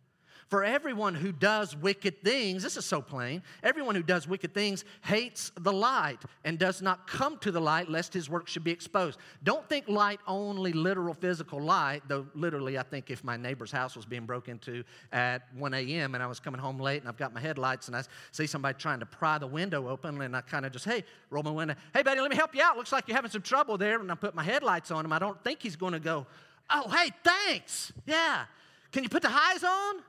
For 0.48 0.62
everyone 0.62 1.16
who 1.16 1.32
does 1.32 1.76
wicked 1.76 2.22
things, 2.22 2.62
this 2.62 2.76
is 2.76 2.84
so 2.84 3.02
plain, 3.02 3.42
everyone 3.64 3.96
who 3.96 4.02
does 4.02 4.28
wicked 4.28 4.54
things 4.54 4.84
hates 5.02 5.50
the 5.58 5.72
light 5.72 6.18
and 6.44 6.56
does 6.56 6.80
not 6.80 7.08
come 7.08 7.36
to 7.38 7.50
the 7.50 7.60
light 7.60 7.90
lest 7.90 8.14
his 8.14 8.30
work 8.30 8.46
should 8.46 8.62
be 8.62 8.70
exposed. 8.70 9.18
Don't 9.42 9.68
think 9.68 9.88
light 9.88 10.20
only 10.28 10.72
literal 10.72 11.14
physical 11.14 11.60
light, 11.60 12.02
though 12.06 12.26
literally, 12.34 12.78
I 12.78 12.84
think 12.84 13.10
if 13.10 13.24
my 13.24 13.36
neighbor's 13.36 13.72
house 13.72 13.96
was 13.96 14.04
being 14.04 14.24
broke 14.24 14.48
into 14.48 14.84
at 15.10 15.52
1 15.56 15.74
a.m. 15.74 16.14
and 16.14 16.22
I 16.22 16.28
was 16.28 16.38
coming 16.38 16.60
home 16.60 16.78
late 16.78 17.00
and 17.00 17.08
I've 17.08 17.16
got 17.16 17.34
my 17.34 17.40
headlights 17.40 17.88
and 17.88 17.96
I 17.96 18.04
see 18.30 18.46
somebody 18.46 18.78
trying 18.78 19.00
to 19.00 19.06
pry 19.06 19.38
the 19.38 19.48
window 19.48 19.88
open 19.88 20.20
and 20.20 20.36
I 20.36 20.42
kind 20.42 20.64
of 20.64 20.70
just, 20.70 20.84
hey, 20.84 21.02
roll 21.30 21.42
my 21.42 21.50
window, 21.50 21.74
hey, 21.92 22.04
buddy, 22.04 22.20
let 22.20 22.30
me 22.30 22.36
help 22.36 22.54
you 22.54 22.62
out. 22.62 22.76
Looks 22.76 22.92
like 22.92 23.08
you're 23.08 23.16
having 23.16 23.32
some 23.32 23.42
trouble 23.42 23.76
there. 23.76 23.98
And 23.98 24.12
I 24.12 24.14
put 24.14 24.36
my 24.36 24.44
headlights 24.44 24.92
on 24.92 25.04
him. 25.04 25.12
I 25.12 25.18
don't 25.18 25.42
think 25.42 25.60
he's 25.60 25.74
going 25.74 25.94
to 25.94 26.00
go, 26.00 26.24
oh, 26.70 26.88
hey, 26.88 27.10
thanks. 27.24 27.92
Yeah. 28.06 28.44
Can 28.92 29.02
you 29.02 29.08
put 29.08 29.22
the 29.22 29.28
highs 29.28 29.64
on? 29.64 30.02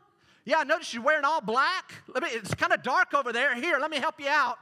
Yeah, 0.48 0.60
I 0.60 0.64
noticed 0.64 0.94
you're 0.94 1.04
wearing 1.04 1.26
all 1.26 1.42
black. 1.42 1.94
Let 2.08 2.24
me, 2.24 2.30
it's 2.32 2.54
kind 2.54 2.72
of 2.72 2.82
dark 2.82 3.14
over 3.14 3.34
there. 3.34 3.54
Here, 3.54 3.80
let 3.82 3.92
me 3.92 3.98
help 3.98 4.18
you 4.18 4.30
out. 4.30 4.58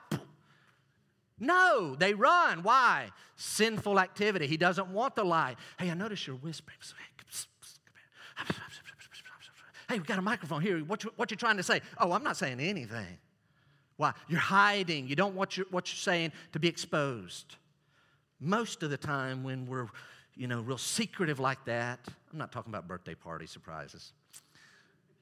No, 1.39 1.95
they 1.95 2.15
run. 2.15 2.63
Why? 2.63 3.11
Sinful 3.35 3.99
activity. 3.99 4.47
He 4.47 4.57
doesn't 4.57 4.87
want 4.87 5.15
the 5.15 5.23
light. 5.23 5.57
Hey, 5.77 5.91
I 5.91 5.93
notice 5.93 6.25
you're 6.25 6.37
whispering. 6.37 6.75
Hey, 9.87 9.99
we 9.99 10.05
got 10.05 10.17
a 10.17 10.23
microphone 10.23 10.63
here. 10.63 10.79
What 10.79 11.03
you, 11.03 11.11
what 11.17 11.29
you 11.29 11.37
trying 11.37 11.57
to 11.57 11.63
say? 11.63 11.81
Oh, 11.99 12.11
I'm 12.13 12.23
not 12.23 12.35
saying 12.35 12.59
anything. 12.59 13.19
Why? 13.97 14.13
You're 14.27 14.39
hiding. 14.39 15.07
You 15.07 15.15
don't 15.15 15.35
want 15.35 15.55
your, 15.55 15.67
what 15.69 15.87
you're 15.89 15.97
saying 15.97 16.31
to 16.53 16.59
be 16.59 16.67
exposed. 16.67 17.57
Most 18.39 18.81
of 18.81 18.89
the 18.89 18.97
time, 18.97 19.43
when 19.43 19.67
we're, 19.67 19.85
you 20.35 20.47
know, 20.47 20.61
real 20.61 20.79
secretive 20.79 21.39
like 21.39 21.63
that, 21.65 21.99
I'm 22.33 22.39
not 22.39 22.51
talking 22.51 22.71
about 22.71 22.87
birthday 22.87 23.13
party 23.13 23.45
surprises 23.45 24.13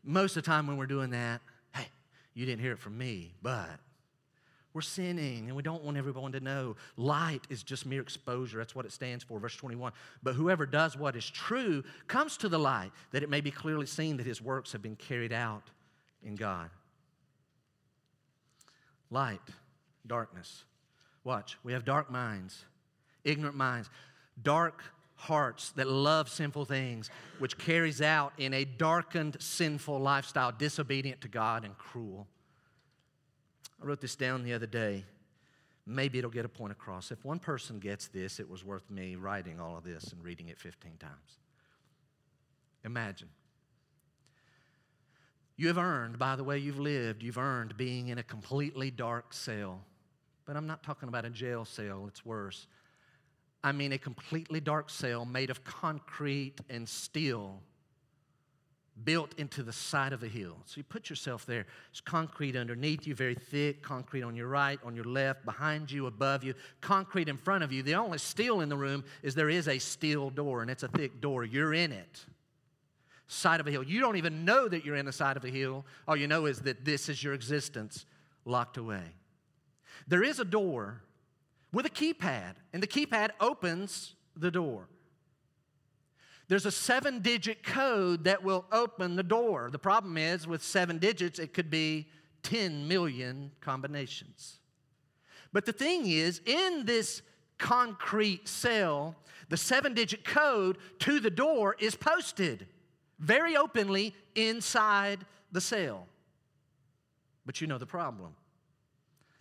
most 0.03 0.35
of 0.37 0.43
the 0.43 0.47
time 0.47 0.67
when 0.67 0.77
we're 0.77 0.85
doing 0.85 1.11
that, 1.11 1.41
hey, 1.73 1.87
you 2.33 2.45
didn't 2.45 2.61
hear 2.61 2.73
it 2.73 2.79
from 2.79 2.97
me, 2.97 3.33
but 3.41 3.79
we're 4.73 4.81
sinning 4.81 5.47
and 5.47 5.55
we 5.55 5.61
don't 5.61 5.83
want 5.83 5.97
everyone 5.97 6.31
to 6.31 6.39
know. 6.39 6.75
Light 6.97 7.41
is 7.49 7.61
just 7.63 7.85
mere 7.85 8.01
exposure. 8.01 8.57
That's 8.57 8.75
what 8.75 8.85
it 8.85 8.91
stands 8.91 9.23
for. 9.23 9.39
Verse 9.39 9.55
21. 9.55 9.93
But 10.23 10.33
whoever 10.33 10.65
does 10.65 10.97
what 10.97 11.15
is 11.15 11.29
true 11.29 11.83
comes 12.07 12.37
to 12.37 12.49
the 12.49 12.57
light, 12.57 12.91
that 13.11 13.23
it 13.23 13.29
may 13.29 13.41
be 13.41 13.51
clearly 13.51 13.85
seen 13.85 14.17
that 14.17 14.25
his 14.25 14.41
works 14.41 14.71
have 14.71 14.81
been 14.81 14.95
carried 14.95 15.31
out 15.31 15.69
in 16.23 16.35
God. 16.35 16.69
Light, 19.11 19.41
darkness. 20.07 20.63
Watch, 21.23 21.57
we 21.63 21.73
have 21.73 21.85
dark 21.85 22.11
minds, 22.11 22.65
ignorant 23.23 23.55
minds. 23.55 23.89
Dark 24.41 24.83
hearts 25.23 25.71
that 25.71 25.87
love 25.87 26.29
sinful 26.29 26.65
things, 26.65 27.09
which 27.39 27.57
carries 27.57 28.01
out 28.01 28.33
in 28.37 28.53
a 28.53 28.65
darkened, 28.65 29.37
sinful 29.39 29.99
lifestyle, 29.99 30.51
disobedient 30.51 31.21
to 31.21 31.27
God 31.27 31.63
and 31.63 31.77
cruel. 31.77 32.27
I 33.81 33.85
wrote 33.85 34.01
this 34.01 34.15
down 34.15 34.43
the 34.43 34.53
other 34.53 34.65
day. 34.65 35.05
Maybe 35.85 36.17
it'll 36.17 36.31
get 36.31 36.45
a 36.45 36.49
point 36.49 36.71
across. 36.71 37.11
If 37.11 37.25
one 37.25 37.39
person 37.39 37.79
gets 37.79 38.07
this, 38.07 38.39
it 38.39 38.49
was 38.49 38.63
worth 38.63 38.89
me 38.89 39.15
writing 39.15 39.59
all 39.59 39.77
of 39.77 39.83
this 39.83 40.11
and 40.11 40.23
reading 40.23 40.49
it 40.49 40.59
15 40.59 40.93
times. 40.99 41.39
Imagine. 42.85 43.29
You 45.55 45.67
have 45.67 45.77
earned, 45.77 46.19
by 46.19 46.35
the 46.35 46.43
way 46.43 46.57
you've 46.57 46.79
lived, 46.79 47.23
you've 47.23 47.37
earned 47.37 47.77
being 47.77 48.09
in 48.09 48.17
a 48.17 48.23
completely 48.23 48.91
dark 48.91 49.33
cell. 49.33 49.81
But 50.45 50.57
I'm 50.57 50.67
not 50.67 50.83
talking 50.83 51.07
about 51.07 51.25
a 51.25 51.29
jail 51.29 51.63
cell, 51.63 52.05
it's 52.07 52.25
worse. 52.25 52.67
I 53.63 53.71
mean 53.71 53.93
a 53.93 53.97
completely 53.97 54.59
dark 54.59 54.89
cell 54.89 55.25
made 55.25 55.49
of 55.49 55.63
concrete 55.63 56.55
and 56.69 56.87
steel 56.87 57.61
built 59.03 59.33
into 59.37 59.63
the 59.63 59.73
side 59.73 60.13
of 60.13 60.21
a 60.21 60.27
hill. 60.27 60.57
So 60.65 60.77
you 60.77 60.83
put 60.83 61.09
yourself 61.09 61.45
there. 61.45 61.65
It's 61.89 62.01
concrete 62.01 62.55
underneath 62.55 63.07
you, 63.07 63.15
very 63.15 63.35
thick, 63.35 63.81
concrete 63.81 64.21
on 64.21 64.35
your 64.35 64.47
right, 64.47 64.79
on 64.83 64.95
your 64.95 65.05
left, 65.05 65.45
behind 65.45 65.91
you, 65.91 66.05
above 66.05 66.43
you, 66.43 66.53
concrete 66.81 67.27
in 67.27 67.37
front 67.37 67.63
of 67.63 67.71
you. 67.71 67.81
The 67.81 67.95
only 67.95 68.19
steel 68.19 68.61
in 68.61 68.69
the 68.69 68.77
room 68.77 69.03
is 69.23 69.33
there 69.33 69.49
is 69.49 69.67
a 69.67 69.79
steel 69.79 70.29
door, 70.29 70.61
and 70.61 70.69
it's 70.69 70.83
a 70.83 70.87
thick 70.89 71.21
door. 71.21 71.43
You're 71.43 71.73
in 71.73 71.91
it. 71.91 72.25
Side 73.27 73.59
of 73.59 73.67
a 73.67 73.71
hill. 73.71 73.83
You 73.83 73.99
don't 73.99 74.17
even 74.17 74.45
know 74.45 74.67
that 74.67 74.85
you're 74.85 74.95
in 74.95 75.05
the 75.05 75.11
side 75.11 75.37
of 75.37 75.45
a 75.45 75.49
hill. 75.49 75.85
All 76.07 76.15
you 76.15 76.27
know 76.27 76.45
is 76.45 76.59
that 76.61 76.85
this 76.85 77.09
is 77.09 77.23
your 77.23 77.33
existence 77.33 78.05
locked 78.45 78.77
away. 78.77 79.15
There 80.07 80.23
is 80.23 80.39
a 80.39 80.45
door 80.45 81.01
with 81.73 81.85
a 81.87 81.89
keypad, 81.89 82.53
and 82.71 82.81
the 82.81 82.87
keypad 82.87 83.31
opens 83.41 84.13
the 84.37 84.51
door. 84.51 84.87
There's 86.47 86.67
a 86.67 86.71
seven 86.71 87.19
digit 87.19 87.63
code 87.63 88.25
that 88.25 88.43
will 88.43 88.65
open 88.71 89.15
the 89.15 89.23
door. 89.23 89.69
The 89.71 89.79
problem 89.79 90.17
is, 90.17 90.45
with 90.47 90.61
seven 90.61 90.99
digits, 90.99 91.39
it 91.39 91.53
could 91.53 91.71
be 91.71 92.07
10 92.43 92.87
million 92.87 93.51
combinations. 93.59 94.59
But 95.51 95.65
the 95.65 95.73
thing 95.73 96.05
is, 96.05 96.41
in 96.45 96.85
this 96.85 97.21
concrete 97.57 98.47
cell, 98.47 99.15
the 99.49 99.57
seven 99.57 99.93
digit 99.93 100.23
code 100.23 100.77
to 100.99 101.19
the 101.19 101.29
door 101.29 101.75
is 101.79 101.95
posted 101.95 102.67
very 103.19 103.55
openly 103.55 104.13
inside 104.35 105.25
the 105.51 105.61
cell. 105.61 106.07
But 107.45 107.61
you 107.61 107.67
know 107.67 107.77
the 107.77 107.85
problem. 107.85 108.35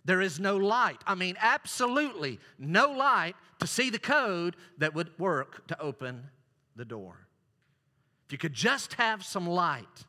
There 0.05 0.21
is 0.21 0.39
no 0.39 0.57
light. 0.57 1.01
I 1.07 1.15
mean, 1.15 1.35
absolutely 1.39 2.39
no 2.59 2.91
light 2.91 3.35
to 3.59 3.67
see 3.67 3.89
the 3.89 3.99
code 3.99 4.55
that 4.77 4.93
would 4.93 5.17
work 5.17 5.67
to 5.67 5.79
open 5.79 6.25
the 6.75 6.85
door. 6.85 7.27
If 8.25 8.31
you 8.31 8.37
could 8.37 8.53
just 8.53 8.93
have 8.95 9.23
some 9.23 9.47
light, 9.47 10.05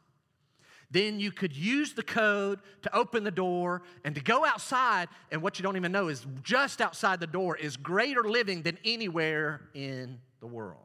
then 0.91 1.19
you 1.19 1.33
could 1.33 1.57
use 1.57 1.93
the 1.93 2.03
code 2.03 2.61
to 2.83 2.97
open 2.97 3.25
the 3.25 3.31
door 3.31 3.83
and 4.05 4.15
to 4.15 4.21
go 4.21 4.45
outside. 4.45 5.09
And 5.31 5.43
what 5.43 5.59
you 5.59 5.63
don't 5.63 5.77
even 5.77 5.93
know 5.93 6.09
is 6.09 6.27
just 6.43 6.81
outside 6.81 7.21
the 7.21 7.27
door 7.27 7.57
is 7.57 7.77
greater 7.77 8.23
living 8.23 8.63
than 8.63 8.79
anywhere 8.85 9.63
in 9.75 10.21
the 10.41 10.47
world. 10.47 10.79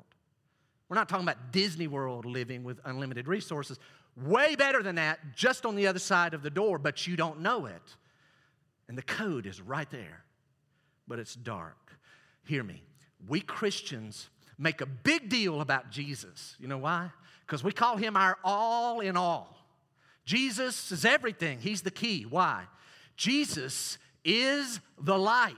We're 0.88 0.96
not 0.96 1.10
talking 1.10 1.26
about 1.26 1.52
Disney 1.52 1.86
World 1.88 2.26
living 2.26 2.64
with 2.64 2.80
unlimited 2.86 3.28
resources. 3.28 3.78
Way 4.18 4.56
better 4.56 4.82
than 4.82 4.96
that, 4.96 5.20
just 5.36 5.66
on 5.66 5.76
the 5.76 5.86
other 5.86 6.00
side 6.00 6.34
of 6.34 6.42
the 6.42 6.50
door, 6.50 6.80
but 6.80 7.06
you 7.06 7.16
don't 7.16 7.42
know 7.42 7.68
it. 7.68 7.96
And 8.90 8.98
the 8.98 9.04
code 9.04 9.46
is 9.46 9.62
right 9.62 9.90
there, 9.92 10.24
but 11.08 11.20
it's 11.20 11.36
dark. 11.36 11.78
Hear 12.46 12.64
me. 12.64 12.84
We 13.28 13.40
Christians 13.40 14.30
make 14.58 14.82
a 14.82 14.88
big 14.88 15.30
deal 15.30 15.62
about 15.62 15.92
Jesus. 15.92 16.56
You 16.60 16.68
know 16.68 16.80
why? 16.80 17.12
Because 17.46 17.64
we 17.64 17.72
call 17.72 17.98
him 17.98 18.18
our 18.18 18.38
all 18.44 19.00
in 19.00 19.16
all. 19.16 19.56
Jesus 20.26 20.92
is 20.92 21.06
everything, 21.06 21.60
he's 21.60 21.84
the 21.84 21.92
key. 21.92 22.24
Why? 22.24 22.64
Jesus 23.16 24.00
is 24.26 24.80
the 25.00 25.18
light. 25.18 25.56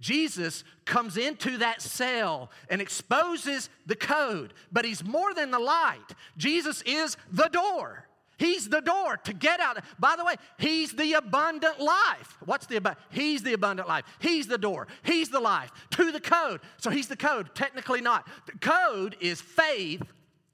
Jesus 0.00 0.62
comes 0.84 1.16
into 1.16 1.58
that 1.58 1.80
cell 1.82 2.50
and 2.68 2.80
exposes 2.80 3.70
the 3.86 3.96
code, 3.96 4.54
but 4.70 4.84
he's 4.84 5.04
more 5.04 5.34
than 5.34 5.50
the 5.50 5.58
light. 5.58 6.14
Jesus 6.36 6.82
is 6.82 7.16
the 7.32 7.48
door. 7.48 8.05
He's 8.38 8.68
the 8.68 8.80
door 8.80 9.16
to 9.16 9.32
get 9.32 9.60
out. 9.60 9.78
By 9.98 10.14
the 10.16 10.24
way, 10.24 10.34
He's 10.58 10.92
the 10.92 11.14
abundant 11.14 11.80
life. 11.80 12.36
What's 12.44 12.66
the 12.66 12.76
abundant? 12.76 13.04
He's 13.10 13.42
the 13.42 13.54
abundant 13.54 13.88
life. 13.88 14.04
He's 14.18 14.46
the 14.46 14.58
door. 14.58 14.88
He's 15.02 15.30
the 15.30 15.40
life 15.40 15.70
to 15.92 16.12
the 16.12 16.20
code. 16.20 16.60
So 16.76 16.90
He's 16.90 17.08
the 17.08 17.16
code. 17.16 17.54
Technically 17.54 18.00
not. 18.00 18.28
The 18.46 18.58
code 18.58 19.16
is 19.20 19.40
faith 19.40 20.02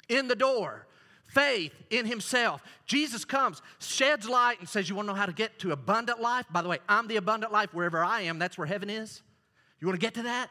in 0.09 0.29
the 0.29 0.37
door. 0.37 0.87
faith 1.33 1.73
in 1.91 2.05
himself. 2.05 2.63
Jesus 2.87 3.25
comes, 3.25 3.63
sheds 3.79 4.29
light, 4.29 4.61
and 4.61 4.69
says, 4.69 4.89
You 4.89 4.95
want 4.95 5.09
to 5.09 5.15
know 5.15 5.19
how 5.19 5.27
to 5.27 5.33
get 5.33 5.59
to 5.61 5.73
abundant 5.73 6.21
life? 6.21 6.45
By 6.51 6.63
the 6.63 6.69
way, 6.69 6.79
I'm 6.89 7.09
the 7.09 7.17
abundant 7.17 7.53
life 7.53 7.73
wherever 7.73 8.05
I 8.05 8.23
am. 8.23 8.39
That's 8.39 8.59
where 8.59 8.67
heaven 8.67 8.91
is. 8.91 9.23
You 9.81 9.89
want 9.89 9.99
to 9.99 10.07
get 10.07 10.15
to 10.15 10.23
that? 10.25 10.51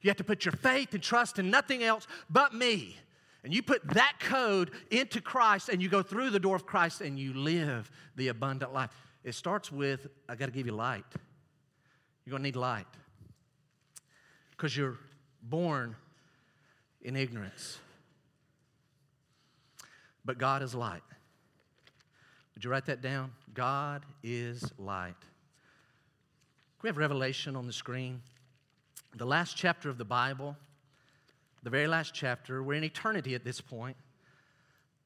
You 0.00 0.10
have 0.10 0.16
to 0.18 0.24
put 0.24 0.44
your 0.44 0.52
faith 0.52 0.94
and 0.94 1.02
trust 1.02 1.38
in 1.38 1.50
nothing 1.50 1.82
else 1.82 2.06
but 2.30 2.54
me. 2.54 2.96
And 3.44 3.52
you 3.52 3.62
put 3.62 3.86
that 3.94 4.14
code 4.20 4.70
into 4.90 5.20
Christ 5.20 5.68
and 5.68 5.82
you 5.82 5.88
go 5.88 6.02
through 6.02 6.30
the 6.30 6.38
door 6.38 6.54
of 6.54 6.64
Christ 6.64 7.00
and 7.00 7.18
you 7.18 7.34
live 7.34 7.90
the 8.14 8.28
abundant 8.28 8.72
life. 8.72 8.90
It 9.24 9.34
starts 9.34 9.72
with 9.72 10.06
I 10.28 10.36
got 10.36 10.46
to 10.46 10.52
give 10.52 10.66
you 10.66 10.72
light. 10.72 11.04
You're 12.24 12.30
going 12.30 12.42
to 12.42 12.48
need 12.48 12.56
light 12.56 12.86
because 14.50 14.76
you're 14.76 14.98
born 15.42 15.96
in 17.00 17.16
ignorance. 17.16 17.78
But 20.24 20.38
God 20.38 20.62
is 20.62 20.72
light. 20.72 21.02
Would 22.54 22.64
you 22.64 22.70
write 22.70 22.86
that 22.86 23.02
down? 23.02 23.32
God 23.54 24.04
is 24.22 24.72
light. 24.78 25.16
We 26.82 26.88
have 26.88 26.96
Revelation 26.96 27.56
on 27.56 27.66
the 27.66 27.72
screen? 27.72 28.22
The 29.16 29.26
last 29.26 29.56
chapter 29.56 29.88
of 29.88 29.98
the 29.98 30.04
Bible, 30.04 30.56
the 31.62 31.70
very 31.70 31.86
last 31.86 32.12
chapter, 32.14 32.62
we're 32.62 32.74
in 32.74 32.84
eternity 32.84 33.34
at 33.34 33.44
this 33.44 33.60
point. 33.60 33.96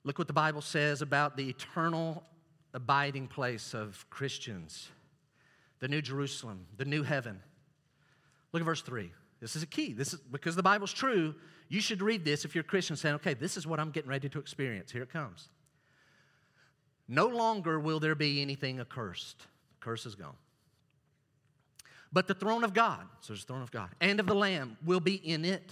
Look 0.04 0.18
what 0.18 0.26
the 0.26 0.32
Bible 0.32 0.61
says 0.61 1.02
about 1.02 1.36
the 1.36 1.48
eternal 1.48 2.22
abiding 2.74 3.28
place 3.28 3.74
of 3.74 4.07
Christians, 4.11 4.88
the 5.80 5.88
New 5.88 6.00
Jerusalem, 6.00 6.66
the 6.76 6.84
new 6.84 7.02
heaven. 7.02 7.40
Look 8.52 8.62
at 8.62 8.66
verse 8.66 8.82
3. 8.82 9.11
This 9.40 9.57
is 9.57 9.62
a 9.62 9.66
key. 9.66 9.92
This 9.92 10.14
is 10.14 10.20
because 10.30 10.57
the 10.57 10.62
Bible's 10.62 10.92
true. 10.92 11.34
You 11.68 11.80
should 11.80 12.00
read 12.00 12.24
this 12.24 12.44
if 12.44 12.54
you're 12.54 12.62
a 12.62 12.64
Christian 12.64 12.96
saying, 12.96 13.16
okay, 13.16 13.34
this 13.34 13.57
is 13.57 13.66
what 13.66 13.80
I'm 13.80 13.90
getting 13.90 14.09
ready 14.09 14.28
to 14.28 14.38
experience. 14.38 14.92
Here 14.92 15.02
it 15.02 15.12
comes. 15.12 15.48
No 17.09 17.26
longer 17.26 17.78
will 17.78 18.00
there 18.00 18.14
be 18.14 18.40
anything 18.40 18.80
accursed. 18.80 19.38
The 19.38 19.80
curse 19.80 20.07
is 20.07 20.14
gone. 20.14 20.36
But 22.12 22.28
the 22.28 22.34
throne 22.34 22.64
of 22.64 22.72
God, 22.72 23.02
so 23.20 23.32
there's 23.32 23.44
the 23.44 23.48
throne 23.48 23.62
of 23.62 23.70
God, 23.70 23.90
and 24.00 24.20
of 24.20 24.26
the 24.26 24.34
Lamb 24.34 24.76
will 24.84 25.00
be 25.00 25.16
in 25.16 25.44
it. 25.44 25.70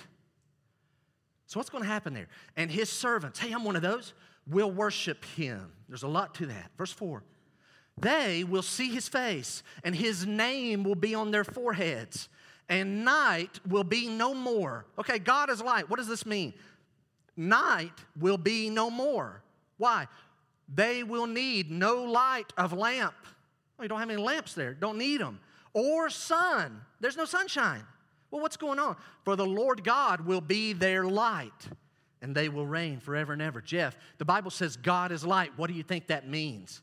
So 1.47 1.61
what's 1.61 1.71
going 1.71 1.85
to 1.85 1.89
happen 1.89 2.15
there? 2.15 2.29
And 2.57 2.71
his 2.71 2.91
servants, 2.91 3.39
hey, 3.39 3.53
I'm 3.53 3.65
one 3.65 3.77
of 3.77 3.83
those, 3.83 4.15
will 4.47 4.71
worship 4.71 5.25
him. 5.25 5.73
There's 5.89 6.03
a 6.03 6.09
lot 6.09 6.35
to 6.37 6.47
that. 6.47 6.71
Verse 6.77 6.93
4. 6.93 7.23
They 7.97 8.43
will 8.43 8.63
see 8.63 8.91
his 8.91 9.09
face, 9.09 9.63
and 9.85 9.95
his 9.95 10.27
name 10.27 10.83
will 10.83 10.97
be 10.97 11.15
on 11.15 11.31
their 11.31 11.45
foreheads 11.45 12.29
and 12.69 13.05
night 13.05 13.61
will 13.69 13.85
be 13.85 14.09
no 14.09 14.35
more. 14.35 14.87
Okay, 14.99 15.19
God 15.19 15.51
is 15.51 15.61
light. 15.61 15.89
What 15.89 15.99
does 15.99 16.09
this 16.09 16.25
mean? 16.25 16.55
Night 17.37 17.93
will 18.19 18.39
be 18.39 18.71
no 18.71 18.91
more. 18.91 19.43
Why? 19.77 20.09
They 20.73 21.03
will 21.03 21.27
need 21.27 21.71
no 21.71 22.05
light 22.05 22.53
of 22.57 22.73
lamp. 22.73 23.15
Oh, 23.79 23.83
you 23.83 23.89
don't 23.89 23.99
have 23.99 24.09
any 24.09 24.23
lamps 24.23 24.55
there. 24.55 24.73
Don't 24.73 24.99
need 24.99 25.21
them. 25.21 25.41
Or 25.75 26.09
sun. 26.09 26.81
There's 27.01 27.17
no 27.17 27.25
sunshine. 27.25 27.83
Well, 28.35 28.43
what's 28.43 28.57
going 28.57 28.81
on? 28.81 28.97
For 29.25 29.37
the 29.37 29.47
Lord 29.47 29.85
God 29.85 30.23
will 30.23 30.41
be 30.41 30.73
their 30.73 31.05
light, 31.05 31.69
and 32.21 32.35
they 32.35 32.49
will 32.49 32.67
reign 32.67 32.99
forever 32.99 33.33
and 33.33 33.41
ever. 33.41 33.61
Jeff, 33.61 33.97
the 34.19 34.25
Bible 34.25 34.51
says 34.51 34.77
God 34.77 35.13
is 35.13 35.25
light. 35.25 35.57
What 35.57 35.69
do 35.69 35.75
you 35.75 35.85
think 35.85 36.09
that 36.09 36.29
means? 36.29 36.83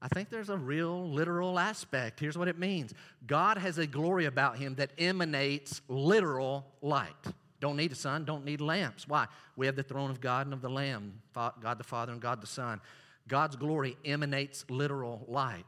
I 0.00 0.06
think 0.06 0.30
there's 0.30 0.48
a 0.48 0.56
real 0.56 1.10
literal 1.10 1.58
aspect. 1.58 2.20
Here's 2.20 2.38
what 2.38 2.46
it 2.46 2.60
means 2.60 2.94
God 3.26 3.58
has 3.58 3.78
a 3.78 3.86
glory 3.88 4.26
about 4.26 4.58
him 4.58 4.76
that 4.76 4.92
emanates 4.96 5.82
literal 5.88 6.64
light. 6.80 7.10
Don't 7.58 7.76
need 7.76 7.90
a 7.90 7.96
sun, 7.96 8.24
don't 8.24 8.44
need 8.44 8.60
lamps. 8.60 9.08
Why? 9.08 9.26
We 9.56 9.66
have 9.66 9.74
the 9.74 9.82
throne 9.82 10.12
of 10.12 10.20
God 10.20 10.46
and 10.46 10.54
of 10.54 10.62
the 10.62 10.70
Lamb, 10.70 11.20
God 11.34 11.78
the 11.78 11.84
Father 11.84 12.12
and 12.12 12.20
God 12.20 12.40
the 12.40 12.46
Son. 12.46 12.80
God's 13.26 13.56
glory 13.56 13.96
emanates 14.04 14.64
literal 14.68 15.24
light. 15.26 15.66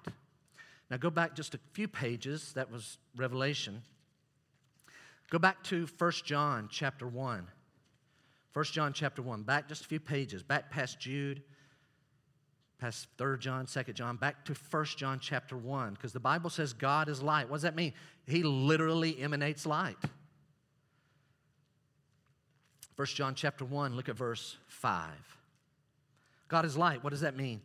Now 0.93 0.97
go 0.97 1.11
back 1.11 1.35
just 1.35 1.57
a 1.57 1.61
few 1.73 1.89
pages. 1.89 2.53
That 2.53 2.71
was 2.71 2.99
Revelation. 3.17 3.83
Go 5.31 5.39
back 5.39 5.63
to 5.65 5.87
1 5.99 6.13
John 6.25 6.69
chapter 6.71 7.07
1. 7.07 7.49
1 8.53 8.65
John 8.65 8.93
chapter 8.93 9.23
1. 9.23 9.43
Back 9.43 9.69
just 9.69 9.85
a 9.85 9.89
few 9.89 10.01
pages. 10.01 10.43
Back 10.43 10.71
past 10.71 10.99
Jude 10.99 11.43
past 12.79 13.09
3 13.19 13.39
John, 13.39 13.67
2 13.67 13.93
John, 13.93 14.17
back 14.17 14.45
to 14.45 14.55
1 14.71 14.85
John 14.97 15.19
chapter 15.21 15.57
1, 15.57 15.95
because 15.95 16.13
the 16.13 16.21
Bible 16.21 16.51
says 16.51 16.73
God 16.73 17.09
is 17.09 17.23
light. 17.23 17.49
What 17.49 17.57
does 17.57 17.63
that 17.63 17.75
mean? 17.75 17.93
He 18.27 18.43
literally 18.43 19.21
emanates 19.21 19.67
light. 19.67 19.97
1 22.97 23.07
John 23.09 23.35
chapter 23.35 23.65
1, 23.65 23.95
look 23.95 24.09
at 24.09 24.17
verse 24.17 24.57
5. 24.67 25.11
God 26.49 26.65
is 26.65 26.77
light. 26.77 27.05
What 27.05 27.11
does 27.11 27.21
that 27.21 27.37
mean? 27.37 27.61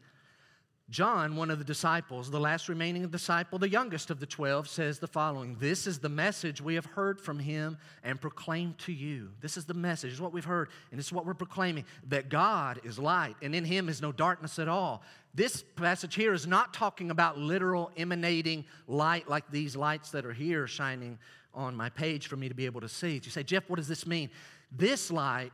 John, 0.94 1.36
one 1.36 1.50
of 1.50 1.58
the 1.58 1.66
disciples, 1.66 2.30
the 2.30 2.40
last 2.40 2.70
remaining 2.70 3.08
disciple, 3.08 3.58
the 3.58 3.68
youngest 3.68 4.12
of 4.12 4.20
the 4.20 4.28
twelve, 4.28 4.70
says 4.70 5.00
the 5.00 5.08
following 5.08 5.58
This 5.60 5.88
is 5.88 5.98
the 5.98 6.08
message 6.08 6.62
we 6.62 6.76
have 6.76 6.86
heard 6.86 7.20
from 7.20 7.40
him 7.40 7.80
and 8.04 8.22
proclaimed 8.22 8.78
to 8.78 8.94
you. 8.94 9.32
This 9.42 9.58
is 9.58 9.66
the 9.66 9.74
message, 9.74 10.14
is 10.14 10.22
what 10.22 10.32
we've 10.32 10.46
heard, 10.46 10.70
and 10.92 11.00
is 11.00 11.12
what 11.12 11.26
we're 11.26 11.34
proclaiming 11.34 11.86
that 12.10 12.30
God 12.30 12.80
is 12.84 13.00
light, 13.00 13.36
and 13.42 13.56
in 13.56 13.66
him 13.66 13.90
is 13.90 14.04
no 14.04 14.12
darkness 14.12 14.60
at 14.60 14.68
all. 14.68 15.02
This 15.34 15.64
passage 15.64 16.14
here 16.14 16.32
is 16.32 16.46
not 16.46 16.76
talking 16.76 17.10
about 17.10 17.40
literal 17.40 17.90
emanating 17.98 18.64
light 18.88 19.28
like 19.28 19.50
these 19.50 19.76
lights 19.76 20.12
that 20.12 20.28
are 20.28 20.34
here 20.34 20.68
shining 20.68 21.18
on 21.56 21.76
my 21.76 21.90
page 21.90 22.28
for 22.28 22.36
me 22.36 22.50
to 22.50 22.56
be 22.56 22.68
able 22.68 22.82
to 22.82 22.90
see. 22.90 23.16
You 23.16 23.32
say, 23.32 23.42
Jeff, 23.42 23.68
what 23.68 23.78
does 23.78 23.88
this 23.88 24.06
mean? 24.06 24.30
This 24.72 25.10
light 25.10 25.54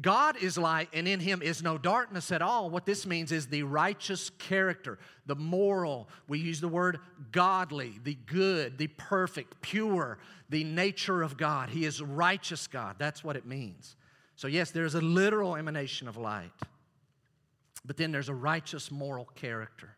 God 0.00 0.36
is 0.40 0.56
light, 0.56 0.88
and 0.92 1.08
in 1.08 1.18
him 1.18 1.42
is 1.42 1.62
no 1.62 1.76
darkness 1.76 2.30
at 2.30 2.40
all. 2.40 2.70
What 2.70 2.86
this 2.86 3.04
means 3.04 3.32
is 3.32 3.48
the 3.48 3.64
righteous 3.64 4.30
character, 4.30 4.98
the 5.26 5.34
moral, 5.34 6.08
we 6.28 6.38
use 6.38 6.60
the 6.60 6.68
word 6.68 7.00
godly, 7.32 7.98
the 8.04 8.14
good, 8.14 8.78
the 8.78 8.86
perfect, 8.86 9.60
pure, 9.60 10.18
the 10.50 10.62
nature 10.62 11.22
of 11.22 11.36
God. 11.36 11.70
He 11.70 11.84
is 11.84 12.00
righteous 12.00 12.68
God. 12.68 12.96
That's 12.98 13.24
what 13.24 13.36
it 13.36 13.44
means. 13.44 13.96
So, 14.36 14.46
yes, 14.46 14.70
there's 14.70 14.94
a 14.94 15.00
literal 15.00 15.56
emanation 15.56 16.06
of 16.06 16.16
light, 16.16 16.52
but 17.84 17.96
then 17.96 18.12
there's 18.12 18.28
a 18.28 18.34
righteous 18.34 18.92
moral 18.92 19.24
character. 19.24 19.96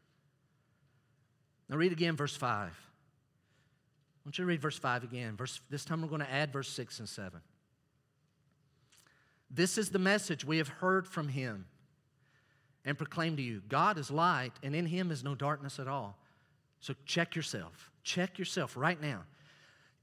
Now, 1.68 1.76
read 1.76 1.92
again 1.92 2.16
verse 2.16 2.34
5. 2.34 2.70
I 2.70 2.72
want 4.24 4.38
you 4.38 4.44
to 4.44 4.48
read 4.48 4.62
verse 4.62 4.78
5 4.78 5.04
again. 5.04 5.36
Verse, 5.36 5.60
this 5.68 5.84
time 5.84 6.00
we're 6.00 6.08
going 6.08 6.22
to 6.22 6.30
add 6.30 6.52
verse 6.52 6.68
6 6.70 7.00
and 7.00 7.08
7. 7.08 7.40
This 9.50 9.76
is 9.78 9.90
the 9.90 9.98
message 9.98 10.44
we 10.44 10.58
have 10.58 10.68
heard 10.68 11.06
from 11.06 11.28
him 11.28 11.66
and 12.84 12.96
proclaim 12.96 13.36
to 13.36 13.42
you 13.42 13.62
God 13.68 13.98
is 13.98 14.10
light, 14.10 14.52
and 14.62 14.74
in 14.74 14.86
him 14.86 15.10
is 15.10 15.24
no 15.24 15.34
darkness 15.34 15.78
at 15.78 15.88
all. 15.88 16.16
So 16.80 16.94
check 17.04 17.36
yourself. 17.36 17.90
Check 18.02 18.38
yourself 18.38 18.76
right 18.76 19.00
now. 19.00 19.24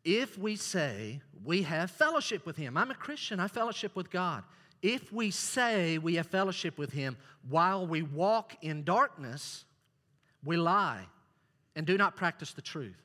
If 0.04 0.38
we 0.38 0.56
say 0.56 1.22
we 1.44 1.64
have 1.64 1.92
fellowship 1.92 2.46
with 2.46 2.56
him, 2.56 2.78
I'm 2.78 2.92
a 2.92 2.96
Christian, 2.96 3.40
I 3.40 3.48
fellowship 3.48 3.96
with 3.96 4.10
God. 4.10 4.44
If 4.82 5.12
we 5.12 5.32
say 5.32 5.98
we 5.98 6.16
have 6.16 6.28
fellowship 6.28 6.78
with 6.78 6.92
him 6.92 7.18
while 7.50 7.88
we 7.88 8.04
walk 8.04 8.56
in 8.62 8.84
darkness, 8.84 9.66
we 10.44 10.56
lie 10.56 11.06
and 11.76 11.86
do 11.86 11.98
not 11.98 12.16
practice 12.16 12.54
the 12.54 12.62
truth. 12.62 13.02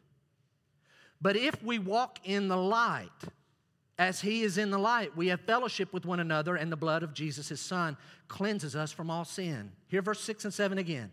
But 1.20 1.36
if 1.36 1.62
we 1.62 1.78
walk 1.78 2.18
in 2.24 2.48
the 2.48 2.56
light, 2.56 3.08
as 4.02 4.20
he 4.20 4.42
is 4.42 4.58
in 4.58 4.70
the 4.70 4.78
light, 4.78 5.16
we 5.16 5.28
have 5.28 5.40
fellowship 5.42 5.92
with 5.92 6.04
one 6.04 6.18
another, 6.18 6.56
and 6.56 6.72
the 6.72 6.76
blood 6.76 7.04
of 7.04 7.14
Jesus, 7.14 7.48
his 7.48 7.60
son, 7.60 7.96
cleanses 8.26 8.74
us 8.74 8.90
from 8.90 9.10
all 9.10 9.24
sin. 9.24 9.70
Hear 9.86 10.02
verse 10.02 10.20
6 10.20 10.44
and 10.44 10.52
7 10.52 10.78
again. 10.78 11.12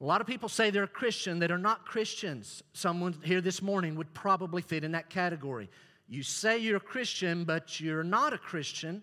A 0.00 0.04
lot 0.04 0.20
of 0.20 0.26
people 0.28 0.48
say 0.48 0.70
they're 0.70 0.84
a 0.84 0.88
Christian 0.88 1.40
that 1.40 1.50
are 1.50 1.58
not 1.58 1.84
Christians. 1.84 2.62
Someone 2.74 3.16
here 3.24 3.40
this 3.40 3.60
morning 3.60 3.96
would 3.96 4.14
probably 4.14 4.62
fit 4.62 4.84
in 4.84 4.92
that 4.92 5.10
category. 5.10 5.68
You 6.08 6.22
say 6.22 6.58
you're 6.58 6.76
a 6.76 6.80
Christian, 6.80 7.42
but 7.42 7.80
you're 7.80 8.04
not 8.04 8.32
a 8.32 8.38
Christian. 8.38 9.02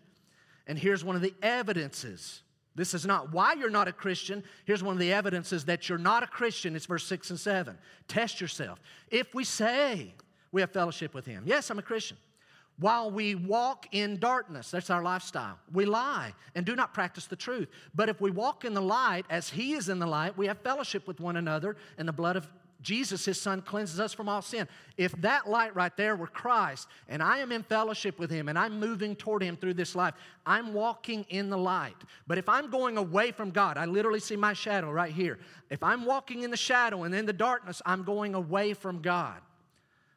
And 0.66 0.80
here's 0.80 1.04
one 1.04 1.18
of 1.18 1.22
the 1.22 1.34
evidences. 1.42 2.42
This 2.76 2.94
is 2.94 3.06
not 3.06 3.34
why 3.34 3.54
you're 3.54 3.70
not 3.70 3.90
a 3.90 3.92
Christian. 3.94 4.46
Here's 4.64 4.84
one 4.84 4.94
of 4.94 5.00
the 5.00 5.12
evidences 5.12 5.66
that 5.66 5.90
you're 5.90 5.98
not 5.98 6.24
a 6.24 6.28
Christian. 6.28 6.78
It's 6.78 6.86
verse 6.86 7.06
6 7.06 7.32
and 7.32 7.40
7. 7.40 7.78
Test 8.08 8.40
yourself. 8.40 8.80
If 9.10 9.36
we 9.36 9.44
say 9.44 10.14
we 10.54 10.62
have 10.62 10.72
fellowship 10.72 11.14
with 11.14 11.26
him, 11.26 11.44
yes, 11.46 11.70
I'm 11.70 11.80
a 11.80 11.82
Christian 11.82 12.18
while 12.82 13.12
we 13.12 13.36
walk 13.36 13.88
in 13.92 14.18
darkness, 14.18 14.72
that's 14.72 14.90
our 14.90 15.04
lifestyle. 15.04 15.60
We 15.72 15.86
lie 15.86 16.34
and 16.56 16.66
do 16.66 16.76
not 16.76 16.96
practice 16.96 17.28
the 17.28 17.36
truth. 17.36 17.70
But 17.94 18.10
if 18.10 18.20
we 18.20 18.32
walk 18.32 18.66
in 18.66 18.74
the 18.74 18.82
light 18.82 19.24
as 19.30 19.52
He 19.52 19.74
is 19.74 19.88
in 19.88 20.00
the 20.00 20.08
light, 20.08 20.36
we 20.36 20.48
have 20.48 20.58
fellowship 20.62 21.08
with 21.08 21.20
one 21.20 21.38
another, 21.38 21.78
and 22.00 22.08
the 22.08 22.14
blood 22.14 22.36
of 22.36 22.48
Jesus, 22.82 23.24
His 23.24 23.40
Son, 23.40 23.62
cleanses 23.62 24.00
us 24.00 24.14
from 24.14 24.28
all 24.28 24.42
sin. 24.42 24.68
If 24.98 25.12
that 25.22 25.48
light 25.48 25.76
right 25.76 25.96
there 25.96 26.16
were 26.16 26.26
Christ, 26.26 26.88
and 27.08 27.22
I 27.22 27.38
am 27.38 27.52
in 27.52 27.62
fellowship 27.62 28.18
with 28.18 28.32
Him, 28.32 28.50
and 28.50 28.58
I'm 28.58 28.80
moving 28.80 29.16
toward 29.16 29.44
Him 29.44 29.58
through 29.58 29.76
this 29.76 29.96
life, 29.96 30.16
I'm 30.44 30.74
walking 30.74 31.24
in 31.30 31.52
the 31.52 31.60
light. 31.60 31.98
But 32.26 32.40
if 32.40 32.50
I'm 32.50 32.72
going 32.72 32.98
away 32.98 33.32
from 33.32 33.52
God, 33.52 33.78
I 33.78 33.86
literally 33.86 34.20
see 34.20 34.36
my 34.36 34.54
shadow 34.54 34.90
right 34.90 35.14
here. 35.14 35.38
If 35.70 35.84
I'm 35.84 36.04
walking 36.04 36.42
in 36.42 36.50
the 36.50 36.58
shadow 36.58 37.04
and 37.04 37.14
in 37.14 37.28
the 37.28 37.34
darkness, 37.34 37.80
I'm 37.86 38.02
going 38.02 38.34
away 38.34 38.74
from 38.74 39.04
God. 39.04 39.40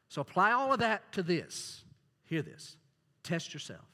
So 0.08 0.22
apply 0.22 0.52
all 0.52 0.72
of 0.72 0.78
that 0.78 1.12
to 1.12 1.22
this. 1.22 1.82
Hear 2.24 2.42
this. 2.42 2.76
Test 3.22 3.54
yourself. 3.54 3.84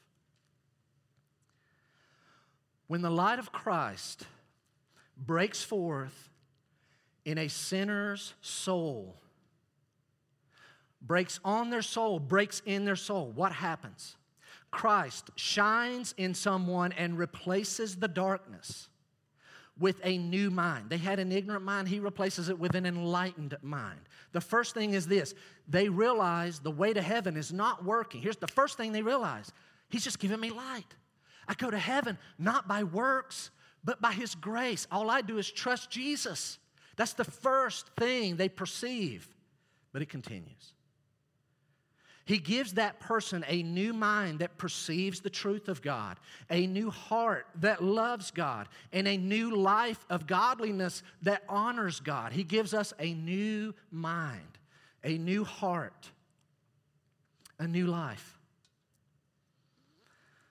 When 2.87 3.01
the 3.01 3.09
light 3.09 3.39
of 3.39 3.51
Christ 3.51 4.25
breaks 5.17 5.63
forth 5.63 6.29
in 7.23 7.37
a 7.37 7.47
sinner's 7.47 8.33
soul, 8.41 9.21
breaks 11.01 11.39
on 11.45 11.69
their 11.69 11.81
soul, 11.81 12.19
breaks 12.19 12.61
in 12.65 12.85
their 12.85 12.95
soul, 12.95 13.31
what 13.31 13.51
happens? 13.51 14.17
Christ 14.71 15.29
shines 15.35 16.13
in 16.17 16.33
someone 16.33 16.91
and 16.93 17.17
replaces 17.17 17.97
the 17.97 18.07
darkness 18.07 18.89
with 19.79 19.99
a 20.03 20.17
new 20.17 20.51
mind. 20.51 20.89
They 20.89 20.97
had 20.97 21.19
an 21.19 21.31
ignorant 21.31 21.63
mind, 21.63 21.87
he 21.87 21.99
replaces 21.99 22.49
it 22.49 22.59
with 22.59 22.75
an 22.75 22.85
enlightened 22.85 23.57
mind. 23.61 23.99
The 24.31 24.41
first 24.41 24.73
thing 24.73 24.93
is 24.93 25.07
this 25.07 25.33
they 25.67 25.89
realize 25.89 26.59
the 26.59 26.71
way 26.71 26.93
to 26.93 27.01
heaven 27.01 27.37
is 27.37 27.51
not 27.51 27.83
working. 27.83 28.21
Here's 28.21 28.37
the 28.37 28.47
first 28.47 28.77
thing 28.77 28.91
they 28.91 29.01
realize 29.01 29.51
He's 29.89 30.03
just 30.03 30.19
giving 30.19 30.39
me 30.39 30.49
light. 30.51 30.95
I 31.47 31.53
go 31.53 31.69
to 31.69 31.77
heaven 31.77 32.17
not 32.39 32.67
by 32.67 32.83
works, 32.83 33.51
but 33.83 34.01
by 34.01 34.13
His 34.13 34.35
grace. 34.35 34.87
All 34.91 35.09
I 35.09 35.21
do 35.21 35.37
is 35.37 35.51
trust 35.51 35.89
Jesus. 35.89 36.57
That's 36.95 37.13
the 37.13 37.25
first 37.25 37.89
thing 37.97 38.37
they 38.37 38.49
perceive. 38.49 39.27
But 39.91 40.01
it 40.01 40.09
continues. 40.09 40.73
He 42.25 42.37
gives 42.37 42.73
that 42.73 42.99
person 42.99 43.43
a 43.47 43.63
new 43.63 43.93
mind 43.93 44.39
that 44.39 44.57
perceives 44.57 45.21
the 45.21 45.29
truth 45.29 45.67
of 45.67 45.81
God, 45.81 46.19
a 46.49 46.67
new 46.67 46.91
heart 46.91 47.47
that 47.55 47.83
loves 47.83 48.31
God, 48.31 48.69
and 48.93 49.07
a 49.07 49.17
new 49.17 49.55
life 49.55 50.05
of 50.09 50.27
godliness 50.27 51.01
that 51.23 51.43
honors 51.49 51.99
God. 51.99 52.31
He 52.31 52.43
gives 52.43 52.73
us 52.73 52.93
a 52.99 53.13
new 53.13 53.73
mind, 53.91 54.59
a 55.03 55.17
new 55.17 55.43
heart, 55.43 56.11
a 57.59 57.67
new 57.67 57.87
life. 57.87 58.37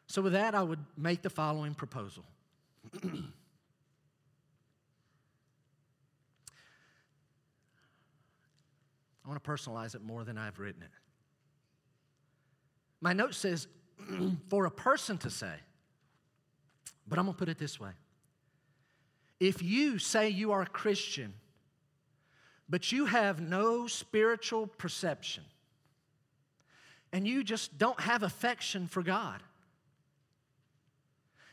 So, 0.06 0.22
with 0.22 0.32
that, 0.32 0.56
I 0.56 0.62
would 0.64 0.84
make 0.96 1.22
the 1.22 1.30
following 1.30 1.74
proposal. 1.74 2.24
I 3.04 3.08
want 9.28 9.42
to 9.42 9.48
personalize 9.48 9.94
it 9.94 10.02
more 10.02 10.24
than 10.24 10.36
I've 10.36 10.58
written 10.58 10.82
it. 10.82 10.90
My 13.00 13.12
note 13.12 13.34
says, 13.34 13.66
for 14.48 14.66
a 14.66 14.70
person 14.70 15.18
to 15.18 15.30
say, 15.30 15.54
but 17.06 17.18
I'm 17.18 17.24
going 17.24 17.34
to 17.34 17.38
put 17.38 17.48
it 17.48 17.58
this 17.58 17.80
way. 17.80 17.90
If 19.40 19.62
you 19.62 19.98
say 19.98 20.28
you 20.28 20.52
are 20.52 20.62
a 20.62 20.66
Christian, 20.66 21.32
but 22.68 22.92
you 22.92 23.06
have 23.06 23.40
no 23.40 23.86
spiritual 23.86 24.66
perception, 24.66 25.44
and 27.12 27.26
you 27.26 27.42
just 27.42 27.78
don't 27.78 27.98
have 28.00 28.22
affection 28.22 28.86
for 28.86 29.02
God, 29.02 29.42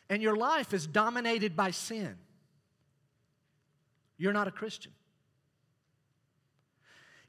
and 0.09 0.21
your 0.21 0.35
life 0.35 0.73
is 0.73 0.85
dominated 0.85 1.55
by 1.55 1.71
sin, 1.71 2.17
you're 4.17 4.33
not 4.33 4.47
a 4.47 4.51
Christian. 4.51 4.91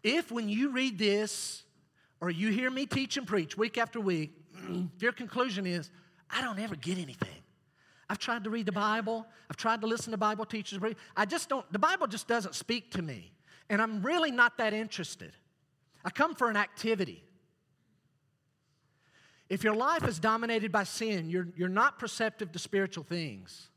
If 0.02 0.30
when 0.30 0.48
you 0.48 0.70
read 0.70 0.98
this, 0.98 1.62
or 2.20 2.30
you 2.30 2.50
hear 2.50 2.70
me 2.70 2.86
teach 2.86 3.16
and 3.16 3.26
preach 3.26 3.56
week 3.56 3.78
after 3.78 4.00
week, 4.00 4.32
your 4.98 5.12
conclusion 5.12 5.66
is, 5.66 5.90
I 6.30 6.42
don't 6.42 6.58
ever 6.58 6.76
get 6.76 6.98
anything. 6.98 7.28
I've 8.10 8.18
tried 8.18 8.44
to 8.44 8.50
read 8.50 8.66
the 8.66 8.72
Bible, 8.72 9.26
I've 9.50 9.56
tried 9.56 9.80
to 9.82 9.86
listen 9.86 10.12
to 10.12 10.16
Bible 10.16 10.46
teachers. 10.46 10.80
I 11.16 11.24
just 11.24 11.48
don't, 11.48 11.70
the 11.72 11.78
Bible 11.78 12.06
just 12.06 12.26
doesn't 12.26 12.54
speak 12.54 12.92
to 12.92 13.02
me. 13.02 13.32
And 13.70 13.82
I'm 13.82 14.02
really 14.02 14.30
not 14.30 14.56
that 14.58 14.72
interested. 14.72 15.32
I 16.04 16.10
come 16.10 16.34
for 16.34 16.48
an 16.48 16.56
activity. 16.56 17.22
If 19.48 19.64
your 19.64 19.74
life 19.74 20.06
is 20.06 20.18
dominated 20.18 20.72
by 20.72 20.84
sin, 20.84 21.28
you're, 21.30 21.48
you're 21.56 21.68
not 21.68 21.98
perceptive 21.98 22.52
to 22.52 22.58
spiritual 22.58 23.04
things, 23.04 23.68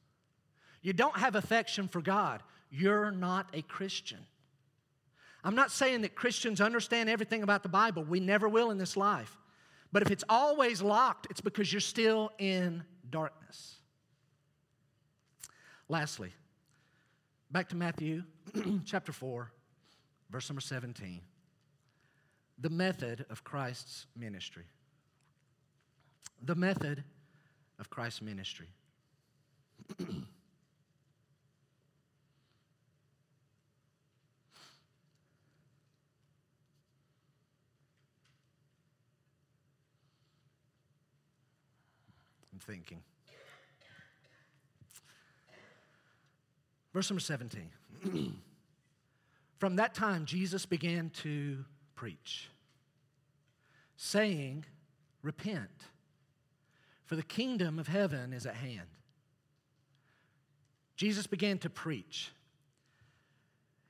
you 0.81 0.93
don't 0.93 1.17
have 1.17 1.35
affection 1.35 1.87
for 1.87 2.01
God, 2.01 2.41
you're 2.69 3.11
not 3.11 3.49
a 3.53 3.61
Christian. 3.61 4.19
I'm 5.43 5.55
not 5.55 5.71
saying 5.71 6.01
that 6.01 6.15
Christians 6.15 6.61
understand 6.61 7.09
everything 7.09 7.43
about 7.43 7.63
the 7.63 7.69
Bible. 7.69 8.03
We 8.03 8.19
never 8.19 8.47
will 8.47 8.71
in 8.71 8.77
this 8.77 8.95
life. 8.95 9.37
But 9.91 10.03
if 10.03 10.11
it's 10.11 10.23
always 10.29 10.81
locked, 10.81 11.27
it's 11.29 11.41
because 11.41 11.73
you're 11.73 11.79
still 11.79 12.31
in 12.37 12.83
darkness. 13.09 13.75
Lastly, 15.89 16.31
back 17.49 17.69
to 17.69 17.75
Matthew 17.75 18.23
chapter 18.85 19.11
4, 19.11 19.51
verse 20.29 20.49
number 20.49 20.61
17. 20.61 21.21
The 22.59 22.69
method 22.69 23.25
of 23.29 23.43
Christ's 23.43 24.05
ministry. 24.15 24.65
The 26.43 26.55
method 26.55 27.03
of 27.79 27.89
Christ's 27.89 28.21
ministry. 28.21 28.69
thinking. 42.61 43.01
Verse 46.93 47.09
number 47.09 47.21
17. 47.21 47.69
From 49.59 49.75
that 49.75 49.93
time, 49.93 50.25
Jesus 50.25 50.65
began 50.65 51.09
to 51.21 51.63
preach, 51.95 52.49
saying, 53.95 54.65
Repent, 55.21 55.69
for 57.05 57.15
the 57.15 57.23
kingdom 57.23 57.77
of 57.77 57.87
heaven 57.87 58.33
is 58.33 58.45
at 58.45 58.55
hand. 58.55 58.87
Jesus 60.95 61.27
began 61.27 61.57
to 61.59 61.69
preach. 61.69 62.31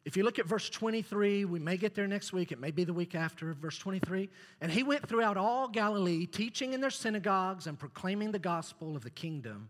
If 0.04 0.18
you 0.18 0.24
look 0.24 0.40
at 0.40 0.48
verse 0.48 0.70
23, 0.70 1.46
we 1.46 1.60
may 1.60 1.78
get 1.78 1.94
there 1.94 2.08
next 2.08 2.34
week, 2.34 2.52
it 2.52 2.60
may 2.60 2.72
be 2.72 2.84
the 2.84 2.94
week 2.94 3.14
after, 3.14 3.54
verse 3.54 3.78
23. 3.78 4.30
And 4.60 4.72
he 4.72 4.82
went 4.82 5.08
throughout 5.08 5.38
all 5.38 5.68
Galilee, 5.68 6.26
teaching 6.26 6.74
in 6.74 6.82
their 6.82 6.90
synagogues 6.90 7.68
and 7.68 7.78
proclaiming 7.78 8.32
the 8.32 8.40
gospel 8.40 8.96
of 8.96 9.04
the 9.04 9.12
kingdom 9.12 9.70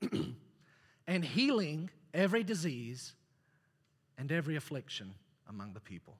and 1.06 1.24
healing 1.24 1.90
every 2.14 2.44
disease 2.44 3.14
and 4.18 4.30
every 4.30 4.54
affliction 4.54 5.14
among 5.48 5.72
the 5.72 5.80
people. 5.80 6.16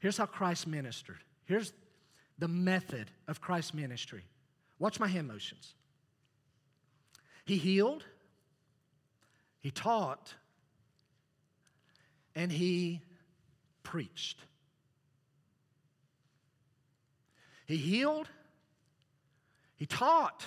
Here's 0.00 0.18
how 0.18 0.26
Christ 0.26 0.66
ministered. 0.66 1.18
Here's 1.46 1.72
the 2.38 2.48
method 2.48 3.10
of 3.26 3.40
Christ's 3.40 3.72
ministry. 3.72 4.24
Watch 4.78 5.00
my 5.00 5.08
hand 5.08 5.28
motions. 5.28 5.74
He 7.44 7.56
healed, 7.56 8.04
he 9.60 9.70
taught, 9.70 10.34
and 12.34 12.50
he 12.50 13.00
preached. 13.82 14.40
He 17.66 17.76
healed, 17.76 18.28
he 19.76 19.86
taught, 19.86 20.44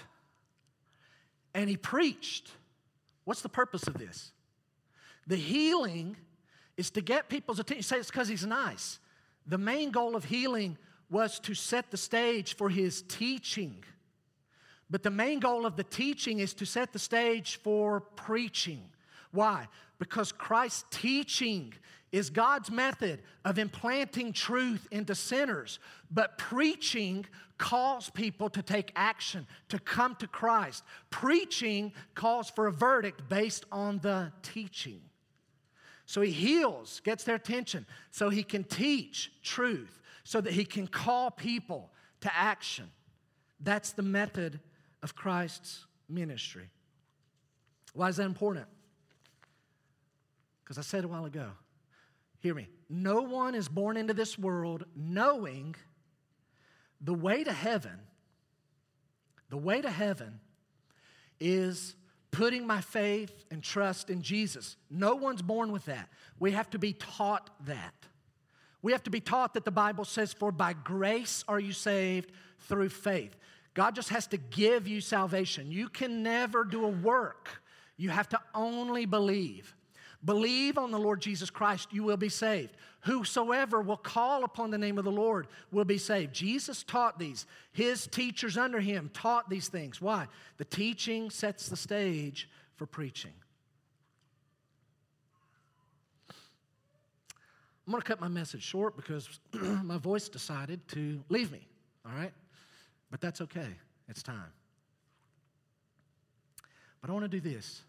and 1.54 1.70
he 1.70 1.78
preached. 1.78 2.52
What's 3.24 3.42
the 3.42 3.50
purpose 3.50 3.88
of 3.88 3.98
this? 3.98 4.34
The 5.28 5.38
healing 5.38 6.18
is 6.76 6.92
to 6.92 7.02
get 7.02 7.30
people's 7.30 7.60
attention. 7.60 7.78
You 7.78 7.84
say 7.84 7.98
it's 7.98 8.10
because 8.10 8.28
he's 8.28 8.46
nice. 8.46 9.00
The 9.48 9.58
main 9.58 9.92
goal 9.92 10.16
of 10.16 10.26
healing 10.26 10.78
was 11.10 11.40
to 11.42 11.54
set 11.54 11.92
the 11.92 11.98
stage 11.98 12.56
for 12.56 12.70
his 12.70 13.04
teaching. 13.04 13.84
But 14.90 15.04
the 15.04 15.12
main 15.12 15.40
goal 15.40 15.66
of 15.66 15.76
the 15.76 15.84
teaching 15.84 16.40
is 16.40 16.54
to 16.56 16.66
set 16.66 16.92
the 16.92 17.00
stage 17.00 17.60
for 17.64 18.02
preaching. 18.02 18.90
Why? 19.32 19.68
Because 20.04 20.34
Christ's 20.34 20.84
teaching 20.92 21.74
is 22.12 22.30
God's 22.30 22.70
method 22.70 23.22
of 23.46 23.58
implanting 23.58 24.34
truth 24.34 24.86
into 24.92 25.16
sinners, 25.16 25.80
but 26.12 26.38
preaching 26.38 27.26
calls 27.58 28.10
people 28.10 28.50
to 28.50 28.62
take 28.62 28.92
action, 28.98 29.48
to 29.70 29.80
come 29.80 30.14
to 30.16 30.28
Christ. 30.28 30.84
Preaching 31.10 31.94
calls 32.16 32.50
for 32.50 32.68
a 32.68 32.72
verdict 32.74 33.30
based 33.30 33.64
on 33.72 34.00
the 34.00 34.34
teaching. 34.42 35.00
So 36.06 36.20
he 36.20 36.32
heals, 36.32 37.00
gets 37.06 37.24
their 37.24 37.36
attention, 37.36 37.86
so 38.12 38.30
he 38.30 38.44
can 38.44 38.66
teach 38.66 39.32
truth, 39.42 40.02
so 40.26 40.42
that 40.42 40.52
he 40.52 40.66
can 40.66 40.86
call 40.86 41.32
people 41.32 41.92
to 42.20 42.36
action. 42.36 42.92
That's 43.62 43.94
the 43.94 44.04
method 44.04 44.60
of 45.02 45.16
Christ's 45.16 45.86
ministry. 46.10 46.70
Why 47.94 48.10
is 48.10 48.18
that 48.18 48.26
important? 48.26 48.68
Because 50.64 50.78
I 50.78 50.82
said 50.82 51.04
a 51.04 51.08
while 51.08 51.26
ago, 51.26 51.50
hear 52.40 52.54
me, 52.54 52.68
no 52.90 53.22
one 53.22 53.56
is 53.56 53.68
born 53.68 53.98
into 53.98 54.14
this 54.14 54.38
world 54.38 54.86
knowing 54.96 55.76
the 57.02 57.14
way 57.14 57.44
to 57.44 57.52
heaven, 57.52 58.00
the 59.50 59.58
way 59.58 59.82
to 59.82 59.90
heaven 59.90 60.40
is 61.40 61.96
putting 62.32 62.66
my 62.66 62.82
faith 62.82 63.46
and 63.52 63.62
trust 63.62 64.10
in 64.10 64.22
Jesus. 64.22 64.78
No 64.90 65.16
one's 65.16 65.42
born 65.42 65.72
with 65.72 65.86
that. 65.86 66.10
We 66.40 66.52
have 66.52 66.70
to 66.72 66.80
be 66.80 66.94
taught 66.94 67.50
that. 67.66 67.94
We 68.82 68.92
have 68.92 69.04
to 69.04 69.10
be 69.10 69.22
taught 69.22 69.54
that 69.54 69.66
the 69.66 69.72
Bible 69.72 70.06
says, 70.06 70.34
For 70.34 70.52
by 70.52 70.74
grace 70.74 71.44
are 71.48 71.60
you 71.60 71.74
saved 71.74 72.32
through 72.60 72.90
faith. 72.90 73.36
God 73.74 73.96
just 73.96 74.10
has 74.10 74.28
to 74.28 74.38
give 74.38 74.88
you 74.88 75.02
salvation. 75.02 75.72
You 75.72 75.90
can 75.90 76.24
never 76.24 76.64
do 76.64 76.86
a 76.86 76.90
work, 76.90 77.62
you 77.98 78.10
have 78.10 78.30
to 78.30 78.40
only 78.54 79.06
believe. 79.06 79.76
Believe 80.26 80.78
on 80.78 80.92
the 80.92 81.00
Lord 81.00 81.22
Jesus 81.22 81.50
Christ, 81.50 81.92
you 81.92 82.04
will 82.04 82.18
be 82.18 82.30
saved. 82.30 82.72
Whosoever 83.02 83.82
will 83.82 83.98
call 83.98 84.46
upon 84.46 84.72
the 84.72 84.78
name 84.78 84.98
of 84.98 85.04
the 85.04 85.12
Lord 85.12 85.48
will 85.72 85.84
be 85.84 85.98
saved. 85.98 86.34
Jesus 86.34 86.84
taught 86.84 87.20
these. 87.20 87.46
His 87.74 88.08
teachers 88.08 88.58
under 88.58 88.80
him 88.80 89.10
taught 89.14 89.50
these 89.50 89.68
things. 89.68 90.02
Why? 90.02 90.28
The 90.58 90.66
teaching 90.66 91.30
sets 91.30 91.68
the 91.68 91.76
stage 91.76 92.50
for 92.76 92.86
preaching. 92.86 93.34
I'm 97.86 97.92
going 97.92 98.02
to 98.02 98.08
cut 98.08 98.22
my 98.22 98.30
message 98.30 98.64
short 98.64 98.96
because 98.96 99.28
my 99.52 99.98
voice 99.98 100.30
decided 100.30 100.88
to 100.90 101.22
leave 101.28 101.52
me, 101.52 101.68
all 102.06 102.14
right? 102.16 102.32
But 103.12 103.20
that's 103.20 103.42
okay. 103.42 103.68
It's 104.08 104.24
time. 104.24 104.54
But 107.02 107.10
I 107.10 107.14
want 107.14 107.30
to 107.30 107.30
do 107.30 107.42
this. 107.42 107.82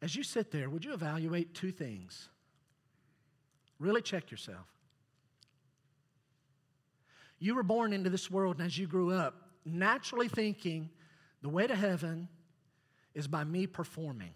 As 0.00 0.14
you 0.14 0.22
sit 0.22 0.50
there, 0.50 0.70
would 0.70 0.84
you 0.84 0.92
evaluate 0.92 1.54
two 1.54 1.72
things? 1.72 2.28
Really 3.78 4.02
check 4.02 4.30
yourself. 4.30 4.66
You 7.38 7.54
were 7.54 7.62
born 7.62 7.92
into 7.92 8.10
this 8.10 8.30
world, 8.30 8.58
and 8.58 8.66
as 8.66 8.76
you 8.76 8.86
grew 8.86 9.12
up, 9.12 9.50
naturally 9.64 10.28
thinking 10.28 10.90
the 11.42 11.48
way 11.48 11.66
to 11.66 11.74
heaven 11.74 12.28
is 13.14 13.28
by 13.28 13.44
me 13.44 13.66
performing. 13.66 14.34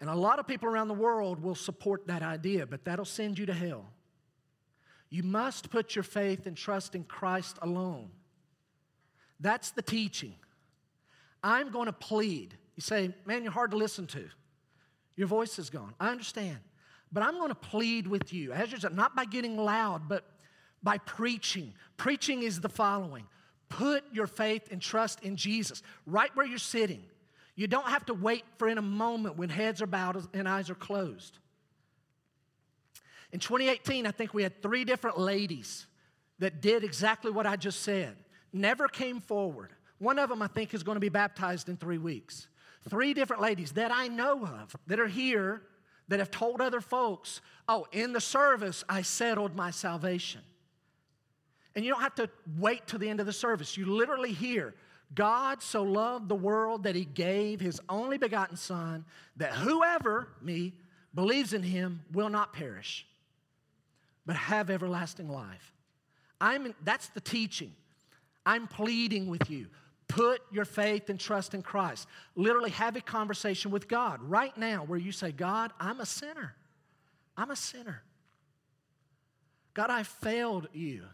And 0.00 0.10
a 0.10 0.14
lot 0.14 0.38
of 0.38 0.46
people 0.46 0.68
around 0.68 0.88
the 0.88 0.94
world 0.94 1.42
will 1.42 1.54
support 1.54 2.06
that 2.06 2.22
idea, 2.22 2.66
but 2.66 2.84
that'll 2.84 3.04
send 3.04 3.38
you 3.38 3.46
to 3.46 3.54
hell. 3.54 3.86
You 5.08 5.22
must 5.22 5.70
put 5.70 5.94
your 5.94 6.02
faith 6.02 6.46
and 6.46 6.56
trust 6.56 6.94
in 6.94 7.04
Christ 7.04 7.58
alone. 7.62 8.10
That's 9.40 9.70
the 9.70 9.82
teaching. 9.82 10.34
I'm 11.42 11.70
going 11.70 11.86
to 11.86 11.92
plead. 11.92 12.56
You 12.76 12.82
say, 12.82 13.14
man, 13.24 13.42
you're 13.42 13.52
hard 13.52 13.70
to 13.72 13.76
listen 13.76 14.06
to. 14.08 14.24
Your 15.16 15.26
voice 15.26 15.58
is 15.58 15.70
gone. 15.70 15.94
I 15.98 16.10
understand. 16.10 16.58
But 17.10 17.22
I'm 17.22 17.34
going 17.34 17.48
to 17.48 17.54
plead 17.54 18.06
with 18.06 18.32
you, 18.32 18.52
as 18.52 18.70
you 18.70 18.78
said, 18.78 18.94
not 18.94 19.16
by 19.16 19.24
getting 19.24 19.56
loud, 19.56 20.08
but 20.08 20.24
by 20.82 20.98
preaching. 20.98 21.72
Preaching 21.96 22.42
is 22.42 22.60
the 22.60 22.68
following 22.68 23.26
put 23.68 24.04
your 24.12 24.28
faith 24.28 24.70
and 24.70 24.80
trust 24.80 25.20
in 25.24 25.34
Jesus 25.34 25.82
right 26.06 26.30
where 26.36 26.46
you're 26.46 26.58
sitting. 26.58 27.02
You 27.56 27.66
don't 27.66 27.88
have 27.88 28.06
to 28.06 28.14
wait 28.14 28.44
for 28.58 28.68
in 28.68 28.78
a 28.78 28.82
moment 28.82 29.36
when 29.36 29.48
heads 29.48 29.82
are 29.82 29.86
bowed 29.86 30.28
and 30.34 30.48
eyes 30.48 30.70
are 30.70 30.76
closed. 30.76 31.38
In 33.32 33.40
2018, 33.40 34.06
I 34.06 34.12
think 34.12 34.34
we 34.34 34.42
had 34.42 34.62
three 34.62 34.84
different 34.84 35.18
ladies 35.18 35.86
that 36.38 36.60
did 36.60 36.84
exactly 36.84 37.32
what 37.32 37.46
I 37.46 37.56
just 37.56 37.82
said, 37.82 38.14
never 38.52 38.88
came 38.88 39.20
forward. 39.20 39.70
One 39.98 40.18
of 40.18 40.28
them, 40.28 40.42
I 40.42 40.46
think, 40.46 40.74
is 40.74 40.82
going 40.82 40.96
to 40.96 41.00
be 41.00 41.08
baptized 41.08 41.68
in 41.68 41.76
three 41.76 41.98
weeks. 41.98 42.46
Three 42.88 43.14
different 43.14 43.42
ladies 43.42 43.72
that 43.72 43.90
I 43.90 44.08
know 44.08 44.44
of 44.44 44.76
that 44.86 45.00
are 45.00 45.08
here 45.08 45.62
that 46.08 46.20
have 46.20 46.30
told 46.30 46.60
other 46.60 46.80
folks, 46.80 47.40
oh, 47.68 47.86
in 47.90 48.12
the 48.12 48.20
service, 48.20 48.84
I 48.88 49.02
settled 49.02 49.56
my 49.56 49.70
salvation. 49.70 50.40
And 51.74 51.84
you 51.84 51.92
don't 51.92 52.02
have 52.02 52.14
to 52.16 52.30
wait 52.58 52.86
till 52.86 52.98
the 52.98 53.08
end 53.08 53.20
of 53.20 53.26
the 53.26 53.32
service. 53.32 53.76
You 53.76 53.86
literally 53.86 54.32
hear, 54.32 54.74
God 55.14 55.62
so 55.62 55.82
loved 55.82 56.28
the 56.28 56.36
world 56.36 56.84
that 56.84 56.94
he 56.94 57.04
gave 57.04 57.60
his 57.60 57.80
only 57.88 58.18
begotten 58.18 58.56
Son, 58.56 59.04
that 59.36 59.52
whoever, 59.52 60.28
me, 60.40 60.72
believes 61.14 61.52
in 61.52 61.62
him 61.62 62.02
will 62.12 62.28
not 62.28 62.52
perish, 62.52 63.06
but 64.24 64.36
have 64.36 64.70
everlasting 64.70 65.28
life. 65.28 65.72
I'm, 66.40 66.74
that's 66.84 67.08
the 67.08 67.20
teaching. 67.20 67.72
I'm 68.44 68.68
pleading 68.68 69.28
with 69.28 69.50
you. 69.50 69.66
Put 70.08 70.40
your 70.52 70.64
faith 70.64 71.10
and 71.10 71.18
trust 71.18 71.54
in 71.54 71.62
Christ. 71.62 72.06
Literally 72.34 72.70
have 72.70 72.96
a 72.96 73.00
conversation 73.00 73.70
with 73.70 73.88
God 73.88 74.20
right 74.22 74.56
now 74.56 74.84
where 74.84 74.98
you 74.98 75.12
say, 75.12 75.32
God, 75.32 75.72
I'm 75.80 76.00
a 76.00 76.06
sinner. 76.06 76.54
I'm 77.36 77.50
a 77.50 77.56
sinner. 77.56 78.02
God, 79.74 79.90
I 79.90 80.04
failed 80.04 80.68
you. 80.72 81.04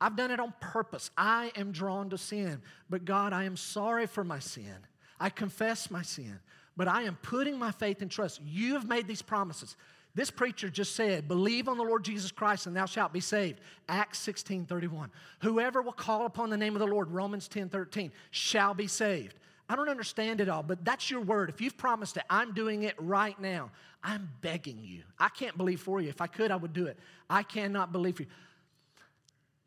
I've 0.00 0.16
done 0.16 0.30
it 0.30 0.40
on 0.40 0.52
purpose. 0.60 1.10
I 1.16 1.52
am 1.56 1.72
drawn 1.72 2.10
to 2.10 2.18
sin. 2.18 2.62
But 2.88 3.04
God, 3.04 3.32
I 3.32 3.44
am 3.44 3.56
sorry 3.56 4.06
for 4.06 4.24
my 4.24 4.38
sin. 4.38 4.76
I 5.18 5.30
confess 5.30 5.90
my 5.90 6.02
sin. 6.02 6.40
But 6.76 6.88
I 6.88 7.02
am 7.02 7.16
putting 7.22 7.58
my 7.58 7.70
faith 7.70 8.02
and 8.02 8.10
trust. 8.10 8.40
You 8.42 8.74
have 8.74 8.88
made 8.88 9.06
these 9.06 9.22
promises. 9.22 9.76
This 10.14 10.30
preacher 10.30 10.68
just 10.68 10.96
said, 10.96 11.28
Believe 11.28 11.68
on 11.68 11.78
the 11.78 11.84
Lord 11.84 12.04
Jesus 12.04 12.32
Christ 12.32 12.66
and 12.66 12.76
thou 12.76 12.86
shalt 12.86 13.12
be 13.12 13.20
saved. 13.20 13.60
Acts 13.88 14.18
16 14.18 14.66
31. 14.66 15.10
Whoever 15.40 15.82
will 15.82 15.92
call 15.92 16.26
upon 16.26 16.50
the 16.50 16.56
name 16.56 16.74
of 16.74 16.80
the 16.80 16.86
Lord, 16.86 17.10
Romans 17.10 17.46
10 17.48 17.68
13, 17.68 18.10
shall 18.30 18.74
be 18.74 18.86
saved. 18.86 19.36
I 19.68 19.76
don't 19.76 19.88
understand 19.88 20.40
it 20.40 20.48
all, 20.48 20.64
but 20.64 20.84
that's 20.84 21.10
your 21.12 21.20
word. 21.20 21.48
If 21.48 21.60
you've 21.60 21.76
promised 21.76 22.16
it, 22.16 22.24
I'm 22.28 22.52
doing 22.52 22.82
it 22.82 22.96
right 22.98 23.40
now. 23.40 23.70
I'm 24.02 24.28
begging 24.40 24.80
you. 24.82 25.02
I 25.16 25.28
can't 25.28 25.56
believe 25.56 25.80
for 25.80 26.00
you. 26.00 26.08
If 26.08 26.20
I 26.20 26.26
could, 26.26 26.50
I 26.50 26.56
would 26.56 26.72
do 26.72 26.86
it. 26.86 26.98
I 27.28 27.44
cannot 27.44 27.92
believe 27.92 28.16
for 28.16 28.22
you. 28.22 28.28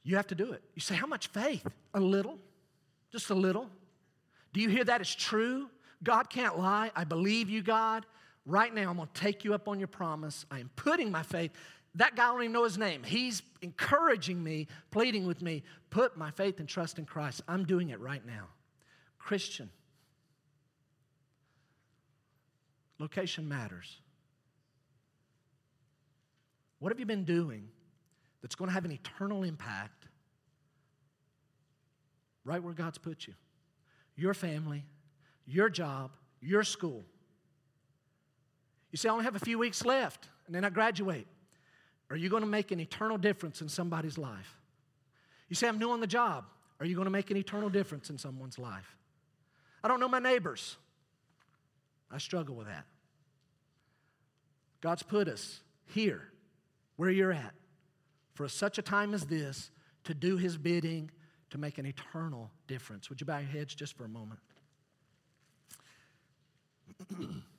You 0.04 0.18
have 0.18 0.28
to 0.28 0.36
do 0.36 0.52
it. 0.52 0.62
You 0.76 0.82
say, 0.82 0.96
How 0.96 1.08
much 1.08 1.28
faith? 1.28 1.66
A 1.94 2.02
little, 2.02 2.38
just 3.14 3.30
a 3.30 3.36
little. 3.36 3.70
Do 4.52 4.60
you 4.60 4.68
hear 4.68 4.84
that 4.84 5.00
is 5.00 5.16
true? 5.16 5.70
God 6.04 6.30
can't 6.30 6.60
lie. 6.60 6.92
I 6.96 7.06
believe 7.06 7.50
you, 7.50 7.62
God. 7.62 8.06
Right 8.46 8.74
now, 8.74 8.90
I'm 8.90 8.98
going 8.98 9.08
to 9.14 9.22
take 9.22 9.44
you 9.44 9.54
up 9.54 9.68
on 9.68 9.80
your 9.80 9.88
promise. 9.88 10.46
I 10.52 10.60
am 10.60 10.70
putting 10.76 11.12
my 11.12 11.24
faith. 11.24 11.52
That 11.96 12.16
guy, 12.16 12.26
I 12.26 12.28
don't 12.28 12.42
even 12.42 12.54
know 12.54 12.64
his 12.64 12.78
name. 12.78 13.04
He's 13.04 13.42
encouraging 13.62 14.44
me, 14.44 14.68
pleading 14.92 15.26
with 15.26 15.42
me, 15.42 15.64
put 15.90 16.18
my 16.18 16.32
faith 16.32 16.60
and 16.60 16.68
trust 16.68 17.00
in 17.00 17.06
Christ. 17.06 17.42
I'm 17.48 17.66
doing 17.66 17.90
it 17.90 18.00
right 18.00 18.26
now. 18.26 18.48
Christian, 19.20 19.70
location 23.00 23.48
matters. 23.48 23.98
What 26.80 26.92
have 26.92 27.00
you 27.00 27.06
been 27.06 27.24
doing 27.24 27.70
that's 28.44 28.56
going 28.56 28.68
to 28.68 28.74
have 28.74 28.86
an 28.86 28.92
eternal 28.92 29.44
impact 29.44 30.06
right 32.46 32.62
where 32.62 32.74
God's 32.74 32.98
put 32.98 33.26
you. 33.26 33.34
Your 34.16 34.34
family, 34.34 34.84
your 35.46 35.70
job, 35.70 36.12
your 36.42 36.64
school. 36.64 37.04
You 38.94 38.98
say, 38.98 39.10
I 39.10 39.12
only 39.12 39.26
have 39.26 39.36
a 39.36 39.40
few 39.40 39.58
weeks 39.58 39.84
left 39.84 40.30
and 40.46 40.56
then 40.56 40.64
I 40.64 40.70
graduate. 40.70 41.26
Are 42.12 42.16
you 42.16 42.30
going 42.30 42.44
to 42.44 42.48
make 42.48 42.72
an 42.72 42.80
eternal 42.80 43.18
difference 43.18 43.60
in 43.60 43.68
somebody's 43.68 44.20
life? 44.20 44.56
You 45.50 45.56
say, 45.56 45.68
I'm 45.68 45.80
new 45.80 45.90
on 45.90 46.00
the 46.00 46.08
job. 46.08 46.46
Are 46.80 46.86
you 46.86 46.94
going 46.94 47.08
to 47.08 47.12
make 47.12 47.32
an 47.32 47.38
eternal 47.38 47.70
difference 47.70 48.12
in 48.12 48.20
someone's 48.20 48.60
life? 48.60 48.96
I 49.84 49.88
don't 49.88 50.00
know 50.00 50.08
my 50.08 50.20
neighbors. 50.20 50.78
I 52.12 52.20
struggle 52.20 52.56
with 52.56 52.68
that. 52.68 52.86
God's 54.80 55.02
put 55.02 55.28
us 55.28 55.62
here, 55.88 56.30
where 56.96 57.10
you're 57.10 57.32
at 57.32 57.56
for 58.36 58.48
such 58.48 58.78
a 58.78 58.84
time 58.84 59.16
as 59.16 59.26
this 59.26 59.72
to 60.04 60.14
do 60.14 60.38
his 60.38 60.56
bidding 60.56 61.10
to 61.50 61.58
make 61.58 61.80
an 61.80 61.88
eternal 61.88 62.52
difference. 62.68 63.10
Would 63.10 63.22
you 63.22 63.26
bow 63.26 63.40
your 63.40 63.50
heads 63.50 63.74
just 63.74 63.98
for 63.98 64.06
a 64.06 64.10
moment? 64.10 64.40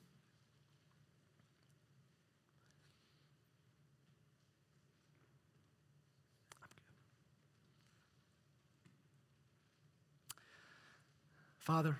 Father, 11.65 11.97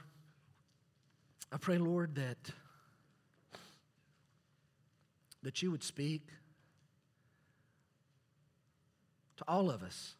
I 1.51 1.57
pray, 1.57 1.79
Lord, 1.79 2.13
that, 2.17 2.37
that 5.41 5.63
you 5.63 5.71
would 5.71 5.83
speak 5.83 6.27
to 9.37 9.43
all 9.47 9.71
of 9.71 9.81
us. 9.81 10.13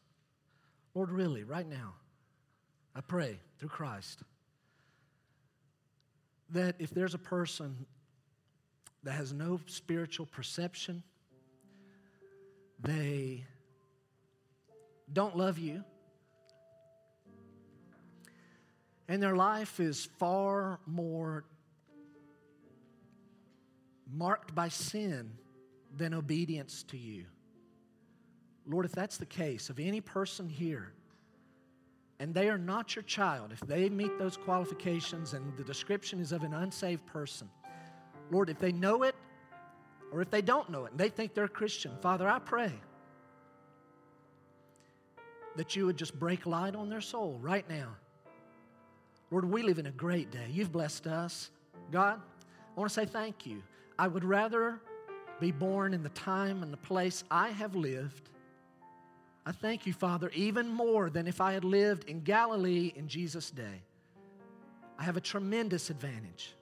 Lord, 0.96 1.12
really, 1.12 1.44
right 1.44 1.70
now, 1.70 1.94
I 2.96 3.02
pray 3.02 3.38
through 3.60 3.70
Christ 3.70 4.24
that 6.50 6.78
if 6.80 6.90
there's 6.90 7.14
a 7.14 7.20
person 7.20 7.86
that 9.04 9.12
has 9.12 9.32
no 9.32 9.60
spiritual 9.68 10.26
perception, 10.26 11.04
they 12.80 13.46
don't 15.14 15.38
love 15.38 15.60
you, 15.60 15.84
and 19.08 19.22
their 19.22 19.36
life 19.36 19.80
is 19.80 20.10
far 20.18 20.80
more 20.86 21.46
marked 24.12 24.54
by 24.56 24.70
sin 24.70 25.32
than 25.96 26.14
obedience 26.14 26.84
to 26.84 26.98
you. 26.98 27.26
Lord, 28.68 28.86
if 28.86 28.92
that's 28.92 29.18
the 29.18 29.26
case 29.26 29.70
of 29.70 29.80
any 29.80 30.02
person 30.02 30.50
here, 30.50 30.94
and 32.20 32.34
they 32.34 32.50
are 32.50 32.58
not 32.58 32.96
your 32.96 33.04
child, 33.04 33.52
if 33.52 33.60
they 33.62 33.90
meet 33.90 34.18
those 34.18 34.38
qualifications 34.38 35.34
and 35.34 35.56
the 35.58 35.64
description 35.64 36.20
is 36.20 36.32
of 36.32 36.44
an 36.44 36.54
unsaved 36.54 37.06
person, 37.06 37.50
Lord, 38.32 38.50
if 38.50 38.58
they 38.58 38.72
know 38.72 39.04
it 39.04 39.16
or 40.12 40.22
if 40.22 40.32
they 40.32 40.42
don't 40.42 40.70
know 40.70 40.86
it 40.86 40.92
and 40.92 41.00
they 41.00 41.10
think 41.10 41.34
they're 41.34 41.46
a 41.46 41.50
Christian, 41.50 41.92
Father, 42.02 42.28
I 42.28 42.40
pray 42.40 42.74
that 45.56 45.76
you 45.76 45.86
would 45.86 45.98
just 45.98 46.18
break 46.18 46.46
light 46.46 46.76
on 46.76 46.90
their 46.90 47.02
soul 47.02 47.38
right 47.42 47.68
now. 47.70 47.96
Lord, 49.32 49.46
we 49.46 49.64
live 49.64 49.80
in 49.80 49.88
a 49.88 49.92
great 49.92 50.32
day. 50.32 50.48
You've 50.52 50.72
blessed 50.72 51.08
us. 51.08 51.50
God, 51.92 52.22
I 52.76 52.80
want 52.80 52.90
to 52.90 52.94
say 52.94 53.06
thank 53.06 53.46
you. 53.46 53.64
I 53.98 54.08
would 54.08 54.24
rather 54.24 54.80
be 55.40 55.52
born 55.52 55.94
in 55.94 56.04
the 56.04 56.10
time 56.10 56.64
and 56.64 56.72
the 56.72 56.78
place 56.78 57.24
I 57.30 57.50
have 57.50 57.76
lived. 57.76 58.30
I 59.46 59.52
thank 59.52 59.86
you, 59.86 59.94
Father, 59.94 60.32
even 60.34 60.68
more 60.68 61.10
than 61.10 61.28
if 61.28 61.42
I 61.42 61.54
had 61.54 61.64
lived 61.64 62.06
in 62.06 62.22
Galilee 62.22 62.94
in 62.96 63.08
Jesus' 63.08 63.52
day. 63.52 63.82
I 64.98 65.04
have 65.04 65.18
a 65.18 65.22
tremendous 65.22 65.90
advantage. 65.90 66.56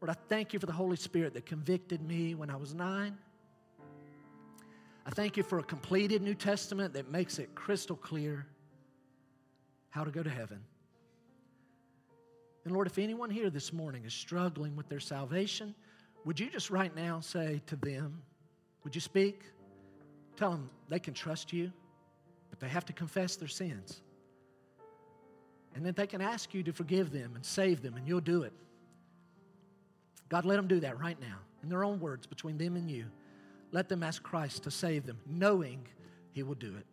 Lord, 0.00 0.10
I 0.10 0.20
thank 0.28 0.52
you 0.52 0.58
for 0.58 0.66
the 0.66 0.72
Holy 0.72 0.96
Spirit 0.96 1.34
that 1.34 1.46
convicted 1.46 2.02
me 2.02 2.34
when 2.34 2.50
I 2.50 2.56
was 2.56 2.74
nine. 2.74 3.16
I 5.06 5.10
thank 5.10 5.36
you 5.36 5.42
for 5.42 5.58
a 5.58 5.62
completed 5.62 6.22
New 6.22 6.34
Testament 6.34 6.94
that 6.94 7.10
makes 7.10 7.38
it 7.38 7.54
crystal 7.54 7.96
clear 7.96 8.46
how 9.90 10.04
to 10.04 10.10
go 10.10 10.22
to 10.22 10.30
heaven. 10.30 10.60
And 12.64 12.72
Lord, 12.72 12.86
if 12.86 12.98
anyone 12.98 13.30
here 13.30 13.50
this 13.50 13.72
morning 13.72 14.04
is 14.04 14.14
struggling 14.14 14.74
with 14.74 14.88
their 14.88 15.00
salvation, 15.00 15.74
would 16.24 16.40
you 16.40 16.48
just 16.48 16.70
right 16.70 16.94
now 16.96 17.20
say 17.20 17.60
to 17.66 17.76
them, 17.76 18.22
would 18.82 18.94
you 18.94 19.00
speak? 19.00 19.42
Tell 20.36 20.50
them 20.50 20.70
they 20.88 20.98
can 20.98 21.14
trust 21.14 21.52
you, 21.52 21.70
but 22.50 22.60
they 22.60 22.68
have 22.68 22.86
to 22.86 22.92
confess 22.92 23.36
their 23.36 23.48
sins. 23.48 24.00
And 25.74 25.84
then 25.84 25.92
they 25.94 26.06
can 26.06 26.20
ask 26.20 26.54
you 26.54 26.62
to 26.62 26.72
forgive 26.72 27.12
them 27.12 27.32
and 27.34 27.44
save 27.44 27.82
them, 27.82 27.96
and 27.96 28.06
you'll 28.08 28.20
do 28.20 28.42
it. 28.42 28.52
God, 30.28 30.44
let 30.44 30.56
them 30.56 30.66
do 30.66 30.80
that 30.80 30.98
right 30.98 31.20
now, 31.20 31.36
in 31.62 31.68
their 31.68 31.84
own 31.84 32.00
words, 32.00 32.26
between 32.26 32.56
them 32.56 32.76
and 32.76 32.90
you. 32.90 33.04
Let 33.72 33.88
them 33.88 34.02
ask 34.02 34.22
Christ 34.22 34.62
to 34.64 34.70
save 34.70 35.04
them, 35.04 35.18
knowing 35.26 35.86
He 36.32 36.42
will 36.42 36.54
do 36.54 36.74
it. 36.76 36.86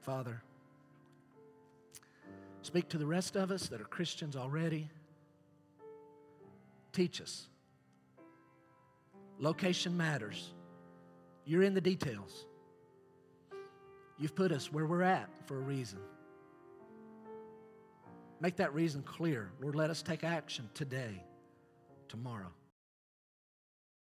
Father, 0.00 0.42
speak 2.62 2.88
to 2.90 2.98
the 2.98 3.06
rest 3.06 3.36
of 3.36 3.50
us 3.50 3.68
that 3.68 3.80
are 3.80 3.84
Christians 3.84 4.36
already. 4.36 4.88
Teach 6.92 7.20
us. 7.20 7.46
Location 9.38 9.96
matters. 9.96 10.52
You're 11.44 11.62
in 11.62 11.74
the 11.74 11.80
details. 11.80 12.46
You've 14.18 14.34
put 14.34 14.52
us 14.52 14.70
where 14.70 14.86
we're 14.86 15.02
at 15.02 15.30
for 15.46 15.56
a 15.56 15.60
reason. 15.60 15.98
Make 18.40 18.56
that 18.56 18.74
reason 18.74 19.02
clear. 19.02 19.50
Lord, 19.60 19.74
let 19.74 19.90
us 19.90 20.02
take 20.02 20.24
action 20.24 20.68
today, 20.74 21.22
tomorrow. 22.08 22.52